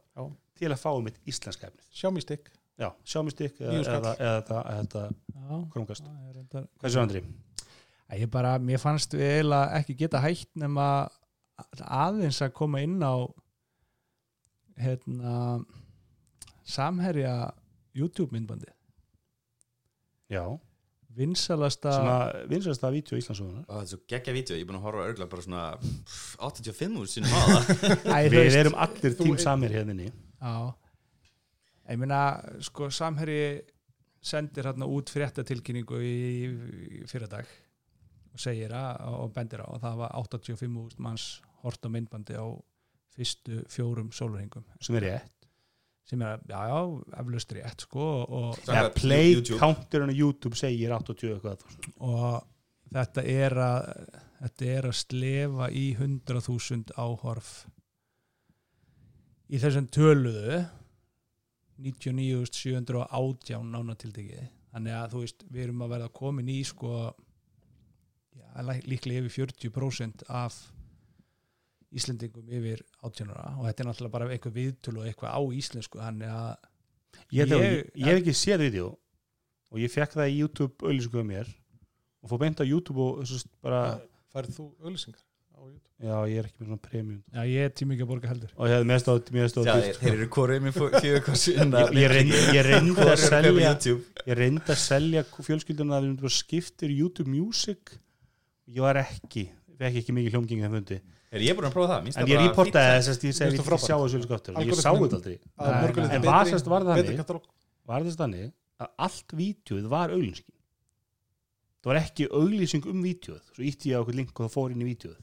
[0.61, 2.49] til að fá mitt íslenska efnið Xiaomi stick.
[2.79, 3.73] Já, Xiaomi stik eða,
[6.31, 7.25] er reyndar- hvað er svo Andri?
[8.23, 10.87] Ég bara, mér fannst við eiginlega ekki geta hægt nema
[11.83, 13.27] aðeins að koma inn á
[14.79, 15.35] hérna
[16.69, 17.35] samherja
[17.97, 18.71] YouTube myndbandi
[20.31, 20.45] já,
[21.19, 24.69] vinsalasta sem að vinsast það vídeo Íslandsögunar Ó, þetta er svo geggja vídeo, ég er
[24.69, 27.73] búin að horfa örgulega bara svona pff, 85 úr það
[28.15, 29.97] Æ, þú Við erum allir tím samir hérna
[30.39, 30.55] Já.
[31.89, 32.21] Ég meina,
[32.63, 33.63] sko, samherji
[34.29, 36.19] sendir hérna út fréttatilkynningu í,
[37.01, 37.49] í fyrradag
[38.35, 41.29] og segir að, og bendir á að það var 85.000 manns
[41.69, 42.47] hort á myndbandi á
[43.15, 45.35] fyrstu fjórum sólurhingum sem er rétt.
[46.09, 46.79] Sem er, já, já,
[47.21, 49.69] eflaust rétt sko, og, ja, Play á
[50.09, 51.67] YouTube segir 80 eitthvað
[52.01, 52.39] og
[52.89, 53.91] þetta er að
[54.39, 57.53] þetta er að slefa í 100.000 áhorf.
[59.49, 60.61] Í þessum töluðu
[61.79, 64.43] 99.718 nánatildegi.
[64.73, 66.93] Þannig að þú veist, við erum að verða komin í sko
[68.37, 68.49] já,
[68.87, 70.59] líklega yfir 40% af
[71.97, 76.01] Íslendingum yfir 18 ára og þetta er náttúrulega bara eitthvað viðtölu og eitthvað á íslensku
[76.03, 76.51] þannig að
[77.33, 78.91] ég, ég, Ég- ég hef ekki séð vídeo
[79.73, 81.49] og ég fekk það í YouTube auðlýsingu um mér
[82.23, 83.83] og fór beint á YouTube og að bara
[84.35, 85.25] færð þú YouTube?
[85.99, 87.23] Já, ég er ekki með svona premium.
[87.35, 88.51] Já, ég er tími ekki að borga heldur.
[88.55, 90.29] Og ég hefði mest á mér stóð Já, dýrt, þeir, eru
[91.03, 92.43] fjögur kossi ég, reyndi,
[93.03, 94.05] að selja YouTube.
[94.29, 97.97] ég reyndi að selja fjölskylduna að við skiptir YouTube Music?
[98.71, 99.49] Ég var ekki,
[99.81, 102.07] fekk ekki mikið hljómgeng en fundi, Er ég búin að prófa það?
[102.09, 104.93] En það ég reportaði þess að ég segi það sjá þessu skottur ég Algoritminn- sá
[104.97, 105.39] þetta aldrei.
[105.59, 105.69] að
[106.17, 107.43] en var það betri þannig katalóg.
[107.87, 110.55] var þess þannig að allt vídeoð var auglýsingin.
[111.83, 114.73] Það var ekki auglýsing um vídeoð svo ítti ég á okkur link og það fór
[114.73, 115.17] inn í vídeoð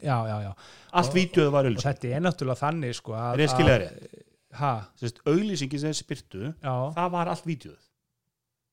[0.00, 0.52] já, já, já,
[0.96, 1.86] allt Og- vídeoð var og auglýsing.
[1.90, 5.78] þetta er náttúrulega þannig sko að, Er ég að skilja að- þér ha, Sérst, auglýsingin
[5.80, 6.54] sem þessi byrtu
[6.96, 7.78] það var allt vídeoð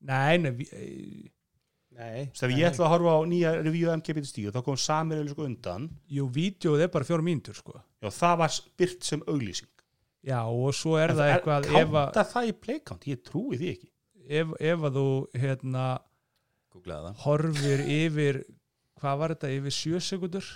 [0.00, 1.30] nei, Nei,
[1.98, 5.88] Þegar ég ætla að horfa á nýja review MKBT10 þá kom samir auðlýsingu undan.
[6.14, 7.74] Jú, vídeoð er bara fjóra mínútur sko.
[8.02, 9.70] Já, það var byrt sem auglýsing.
[10.28, 13.58] Já, og svo er En það eitthvað ef, að- Kánta það í playkant, ég trúi
[13.58, 13.90] því ekki.
[14.28, 15.08] Ef, ef að þú
[15.42, 15.84] hérna
[17.24, 18.38] horfir yfir
[19.00, 20.48] hvað var þetta, yfir sjö sekundur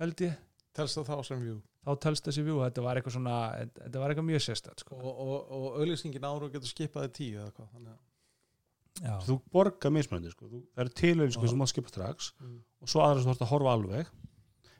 [0.00, 0.36] held ég,
[0.76, 1.58] telst það þá sem view?
[1.82, 3.36] Þá telst þessi vjú þetta var eitthvað svona,
[3.80, 4.96] þetta var eitthvað mjög sérstætt sko.
[5.00, 8.00] og, og, og auðlýsingin ára getur skipaði tíu eða hvað þannig að
[9.00, 10.48] já, þú borgar mismunandi, sko.
[10.50, 11.50] þú, það eru til auglýsingu Já.
[11.54, 12.58] sem má skipa strax Mm.
[12.82, 14.06] og svo aðra sem þú þarfst að horfa alveg.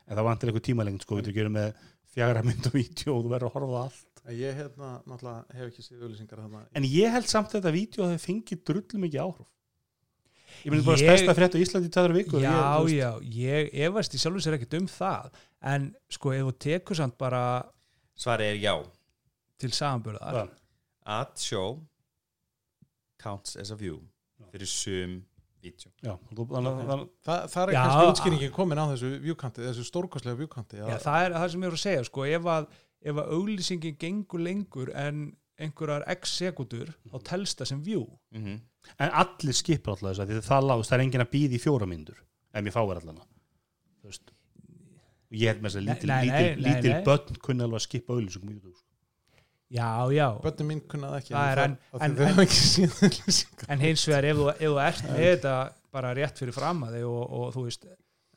[0.08, 1.74] En það vantir eitthvað tímalengt, sko, við gerum með
[2.12, 4.08] fjagra mynd og vídeo og þú verður að horfa allt.
[4.26, 7.72] En ég hérna náttúrulega hef ekki séð auðlýsingar þarna en ég held samt að þetta
[7.74, 9.46] vídeo hefði fengið drullu mikið áhrif.
[10.62, 12.52] Ég myndi bara Ég- stærsta frétt á Íslandi í tæðra viku já,
[12.86, 15.30] ég, já, ég efast í sjálfur sér ekkert um það.
[15.62, 17.64] En sko ef þú tekur samt bara
[18.14, 18.74] Svarið er já.
[19.58, 20.32] til samanburðar.
[20.36, 20.50] Hvað?
[21.06, 21.80] At show
[23.22, 24.00] counts as a view
[24.52, 25.20] fyrir sum
[25.62, 25.92] vídeo.
[26.02, 26.16] Já,
[27.22, 31.46] það er kannski útskýringin komin á þessu viewkanti, þessu stórkostlega viewkanti Já, það er það
[31.54, 32.66] sem ég er að segja sko, ef að,
[33.12, 35.24] ef að auglýsingin gengur lengur en
[35.62, 38.04] einhverjar x sekundur þá telst það sem view.
[38.34, 38.60] Mm -hmm.
[38.98, 41.62] en allir skipar alltaf þess að því það lágst, það er enginn að býða í
[41.62, 42.22] fjóra myndur
[42.52, 43.22] ef ég fáir allan.
[44.02, 44.32] Þú veist
[45.32, 48.50] Og ég held með þess að lítil, lítil, lítil börn kunni alveg að skipa auðlýsingum
[48.50, 48.91] í YouTube sko.
[49.72, 52.36] Já, já, Bönnum mín kunnaði ekki Það er en- en, en-
[53.72, 55.54] en hins vegar ef þú, ef þú ert með þetta
[55.96, 57.86] bara rétt fyrir fram að þig og, og þú veist,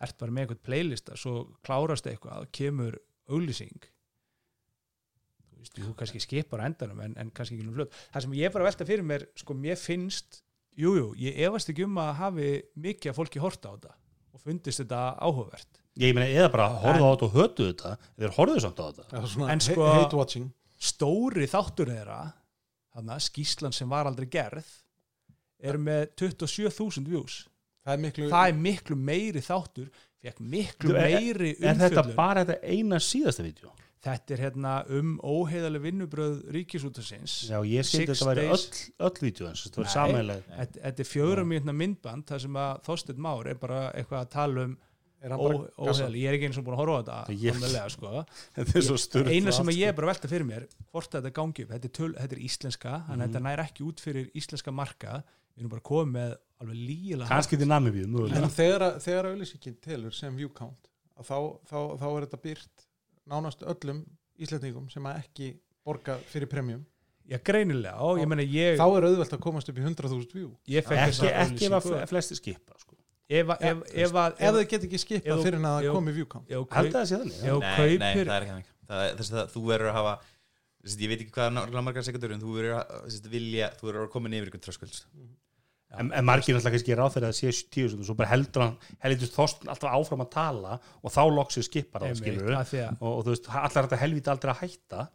[0.05, 1.33] ert bara með eitthvað playlista svo
[1.65, 2.95] klárast eitthvað, kemur
[3.31, 3.75] auglýsing.
[5.51, 7.95] Þú veist, þú kannski skipar á endanum en, en kannski ekki um fljótt.
[8.15, 10.41] Það sem ég er bara að velta fyrir mér, sko, mér finnst
[10.75, 12.49] jújú, jú, ég efast ekki um að hafi
[12.87, 13.93] mikið af fólki horta á þetta
[14.35, 15.81] og fundist þetta áhugavert.
[15.99, 19.49] Ég meina eða bara horfðu á þetta og hötu þetta eða horfðu samt á þetta.
[19.55, 22.19] En sko- hate watching stóri þáttur þeirra
[22.95, 24.67] þarna, skýslan sem var aldrei gerð
[25.65, 27.45] er með 27.000 views.
[27.85, 29.89] Það er miklu það er miklu meiri þáttur
[30.41, 33.71] miklu Þú, er- meiri er þetta bara þetta eina síðasta vídeo?
[34.05, 38.65] Þetta er hérna um óheiðaleg vinnubröð ríkisútasins já ég skildi Six þetta væri öll,
[39.07, 39.93] öll vídeo þetta var Nei.
[39.93, 44.29] samælega þetta, er fjögra mínutna myndband þar sem að Þorsteinn Már er bara eitthvað að
[44.35, 44.75] tala um
[45.25, 47.35] er hann bara ó- óheiðaleg, ég er ekki eins og búin að horfa á þetta
[47.41, 48.25] Ég- almennilega, sko.
[48.55, 51.71] þetta er eina sem að ég er bara velta fyrir mér hvort þetta gangi upp,
[51.75, 55.19] þetta er, töl, þetta er íslenska þannig að þetta nær ekki út fyrir íslenska marka.
[55.55, 58.41] Við erum bara komið með alveg lígilega kannski til Namibíu mögulega.
[58.43, 61.37] En þegar, þegar auðlýsingin telur sem view count að þá,
[61.69, 62.83] þá, þá er þetta byrt
[63.31, 64.01] nánast öllum
[64.35, 65.47] Íslandingum sem að ekki
[65.87, 66.81] borga fyrir premium.
[67.25, 70.51] Já, greinilega, og ég meina ég, þá er auðvelt að komast upp í 100.000 view.
[70.69, 71.79] Ég fekk ekki, ekki ef að auglýsingu.
[71.87, 72.94] fle- flestir skipa sko.
[73.29, 76.13] Ef, að- ef, ef, að- ef þau get ekki skipað fyrir en að það komi
[76.61, 77.39] þú held að það sé þannig
[77.99, 78.71] nei, það er ekki þannig.
[78.85, 80.13] Það, er- þess að þú verður að hafa
[80.85, 83.69] að ég veit ekki hvað er margar sekundur en þú verður að þess að vilja,
[83.79, 84.99] þú verður að koma yfir ykkur tröskuld
[85.95, 88.75] en, en margir náttúrulega kannski ráð þegar það sé tíu sem svo bara heldur hann
[89.05, 92.11] heldur þorst alltaf áfram að tala og þá loksir skipar að-
[92.99, 95.07] og, og þú veist, allar þetta helviti aldrei að hætta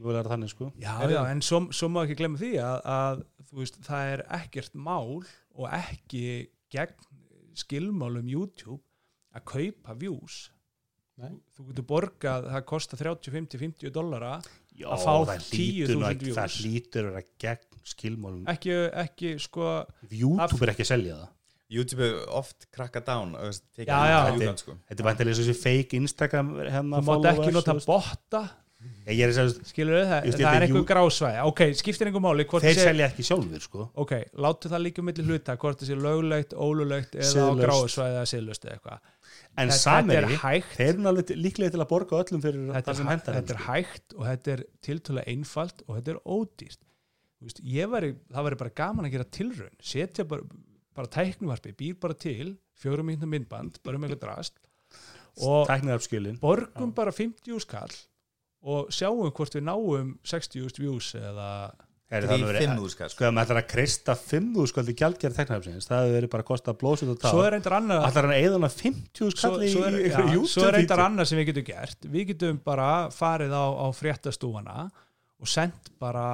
[0.00, 0.70] þú vera þannig sko.
[0.80, 4.22] Já, já, en svo, svo má ekki glemma því að, að þú veist, það er
[4.38, 5.18] ekkert mál
[5.58, 6.22] og ekki
[6.72, 6.94] gegn
[7.64, 8.80] skilmálum YouTube
[9.36, 10.38] að kaupa views
[11.20, 11.34] Nei.
[11.52, 14.38] þú getur borgað, það kostar 30, 50, 50 dollara
[14.80, 16.38] Já, Að fá það 10.000 hlýtur nú ekki- views.
[16.38, 18.72] það lítur að gegn skilmálum ekki,
[19.04, 19.66] ekki sko
[20.08, 21.28] YouTube er ekki að selja það
[21.70, 23.52] YouTube er oft krakka down Já,
[23.84, 24.54] það já.
[24.58, 24.72] sko.
[24.88, 28.40] þetta er vantilega þessi fake Instagram hérna, þú mátt ekki nota botta
[28.80, 31.40] Ég ég er að segja, skilur við það, Just það er einhver jú- grásvæði.
[31.50, 33.86] Ok, skiptir einhver máli þeir sé- selja ekki sjálfur sko.
[33.94, 37.64] ok, látu það líka milli hluta hvort það sé löglegt, ólulegt eða á Siðlaust.
[37.64, 38.98] gráðsvæði eða siðlust eða eitthvað.
[39.58, 43.50] En sameri, er þeir eru líklega til að borga öllum fyrir þetta, sem hendar þetta
[43.56, 46.80] er hægt og þetta er tiltölulega einfalt og þetta er ódýrt.
[47.64, 49.76] Ég væri, það væri bara gaman að gera tilraun.
[49.80, 50.42] Setja bara,
[50.94, 54.54] bara tæknuvarpi býr bara til, fjórum mínúna myndband bara um eitthvað drast
[55.40, 55.68] og
[56.40, 57.90] borgum bara 50 skall
[58.60, 61.50] og sjáum hvort við náum 60 views eða
[62.10, 64.70] er það er í verið fimm úr skall sko að maður ætlar að kreista 5.000
[64.72, 67.68] skaldi gjaldgerð tæknarhafsins, það hefur verið bara að kosta blóðsut og tá svo er að
[68.34, 71.30] eða hana 50 svo, skall í svo, er, einhverju já, YouTube svo er reyndar annað
[71.30, 72.08] sem við getum gert.
[72.16, 76.26] Við getum bara farið á, á fréttastúfana og sendt bara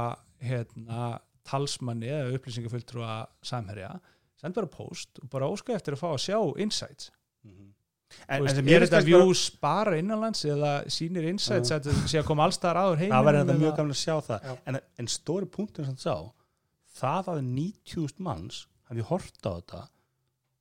[0.43, 1.13] hérna,
[1.47, 3.93] talsmanni eða upplýsingafulltrúa samherja.
[4.41, 7.13] Send bara post og bara óska eftir að fá að sjá insights.
[7.45, 7.53] Mhm.
[7.53, 7.76] en,
[8.27, 12.21] en, en veist, sem er þetta views bara innanlands eða sýnir insights að þetta sé
[12.21, 14.47] að koma allstaðar áður heim það verður mjög gaman að sjá það.
[14.47, 14.57] Já.
[14.71, 16.33] en, en stóri punktur sem það sá
[16.97, 19.83] það að 90.000 manns hafi hort á þetta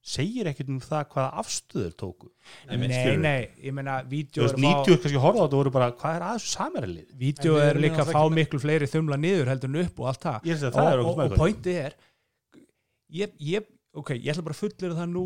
[0.06, 2.28] segir ekkert um það hvaða afstöður tóku.
[2.70, 3.22] Nei, skilurðu?
[3.24, 6.18] nei, ég meina Þú vídeo veist, 90 kannski horfða á þetta og voru bara hvað
[6.18, 9.50] er að þessu samerlið Vídeó En er líka að fá ekki miklu fleiri þumla niður
[9.50, 10.52] heldur en upp og allt það.
[10.52, 11.98] Ég það er og, og, og pointið er
[13.18, 13.68] ég, ég,
[13.98, 15.26] ok, ég ætla bara að fullera það nú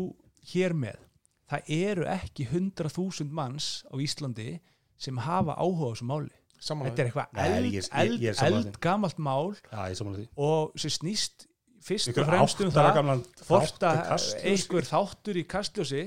[0.54, 1.04] hér með
[1.50, 4.52] það eru ekki 100.000 manns á Íslandi
[5.00, 6.34] sem hafa áhuga á þessu máli.
[6.60, 6.92] Samanlega.
[6.92, 8.48] þetta er eitthvað eld, eld, því.
[8.50, 10.24] eldgamalt mál því.
[10.36, 11.46] og sem snýst
[11.80, 16.02] fyrst og fremst um það hvort að einhver þáttur í kastljósi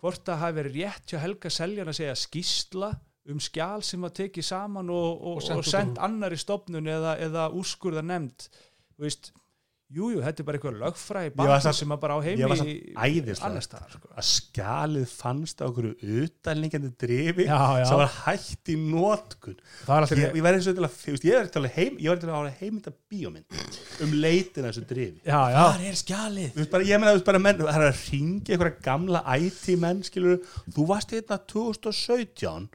[0.00, 2.92] hvort að hafi verið rétt hjá Helga Seljan að segja skýsla
[3.30, 8.04] um skjál sem var tekið saman og, og, Og sendt annari stopnun eða, eða úrskurða
[8.06, 8.46] nefnd
[9.00, 9.32] veist,
[9.90, 11.30] jú, jú, þetta er bara eitthvað lögfræði
[11.64, 12.38] samt- sem að bara á heimi
[12.70, 13.48] í- æðislega.
[13.90, 14.10] sko.
[14.20, 17.46] að skalið fannst á okkur utanlingandi drifi
[17.88, 19.56] sem var hægt í nótkun
[20.22, 22.20] ég, ég verði eins og til að þú veist, ég til að heim, ég verði
[22.20, 23.44] til að hafa heimynda bíómynd
[24.06, 26.70] um leitina þessu drifi já, já, er skjalið?
[26.70, 30.38] Bara, ég meina, bara menn, það er að ringi einhverja gamla IT menn, skilur,
[30.70, 32.68] þú varst hérna 2017,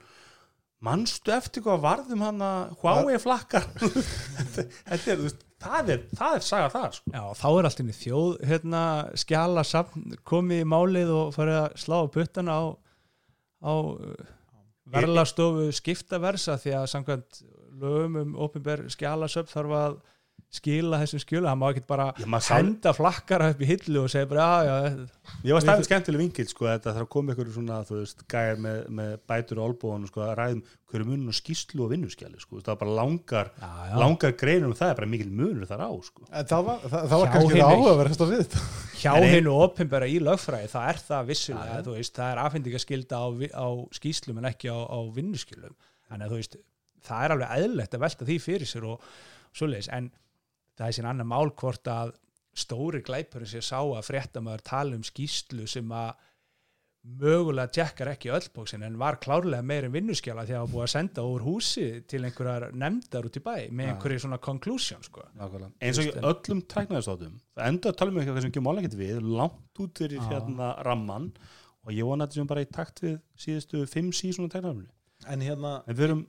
[0.86, 3.68] manstu eftir hvað varðum hann að Huawei flakkar,
[4.56, 7.14] þetta er, þú veist, það er, það er saga þar, sko.
[7.16, 8.86] já, þá er alltaf þjóð hérna,
[9.26, 12.64] skjala safn komið í málið og farið að slá puttana á,
[13.66, 13.74] á
[14.95, 17.40] verðlastofu skiptaversa því að samkvæmt
[17.82, 19.98] lögum um opinber skjalasöfn þarf að
[20.56, 24.03] skila þessum skjölu, það má ekki bara Já, maður sá- henda flakkara upp í hillu
[24.06, 25.07] og segja bara já, já,
[25.44, 28.57] Ég var stæðið skemmtileg vingil, sko, þetta þarf að koma ykkur svona, þú veist, gæjar
[28.64, 30.62] með, með bætur og olbúinu, sko, að ræðum
[30.94, 33.95] hverju munum og skýslu og vinnuskjali, sko, það var bara langar, já, já.
[33.99, 36.24] langar greinum og það er bara mikil munur þar á, sko.
[36.32, 38.60] En það var, það, það var kannski það áhugaverðast að við þetta.
[39.02, 41.22] hjá En ein- hennu opinbera í lögfræði það er það
[41.76, 41.84] já.
[41.90, 43.28] þú veist, það er afhendingaskylda á,
[43.60, 43.68] á
[43.99, 45.76] skýslum en ekki á, á vinnuskylum
[46.07, 46.56] þannig að þú veist,
[47.03, 47.52] það er alveg
[50.76, 52.15] það er sín annar mál hvort að
[52.56, 56.14] stóri glæpurinn sé sá að fréttamaður tala um skýslu sem að
[57.06, 60.72] mögulega tjekkar ekki öll bóksin en var klárlega meir en vinnuskjala því að það var
[60.72, 65.06] búið að senda úr húsi til einhverjar nefndar út í bæ með einhverju svona conclusion
[65.06, 65.27] sko.
[65.38, 65.69] Nákvæmlega.
[65.85, 68.97] eins og í öllum tæknaðistátum það endur að tala um eitthvað sem ekki mála ekkert
[69.03, 70.27] við langt út fyrir Já.
[70.31, 71.30] hérna ramman
[71.85, 74.95] og ég vona að þetta sem bara í takt við síðustu fimm sísona tæknaðarfinu
[75.31, 76.26] En hérna, en við erum,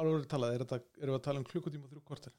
[0.00, 2.34] alveg talað, er þetta, erum við að tala um klukkutíma og þrjú kortir?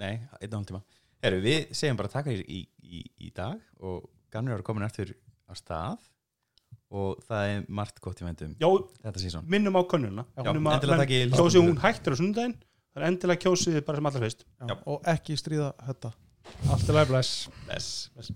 [0.00, 0.82] Nei, einn og hálf tíma.
[1.22, 5.12] Heru, Við segjum bara takk fyrir í, í, í dag og gamlir eru komin eftir
[5.46, 6.00] á stað
[6.92, 8.68] og það er margt gott í vendum já,
[9.04, 9.82] þetta sísón minnum á
[11.32, 14.44] í- kjósið hún hættir á sundaginn það er endilega kjósið bara sem allra fyrst.
[14.60, 14.74] Já.
[14.92, 16.10] Og ekki stríða þetta.
[16.74, 17.48] Allt er læg bless.
[17.64, 18.32] Bless.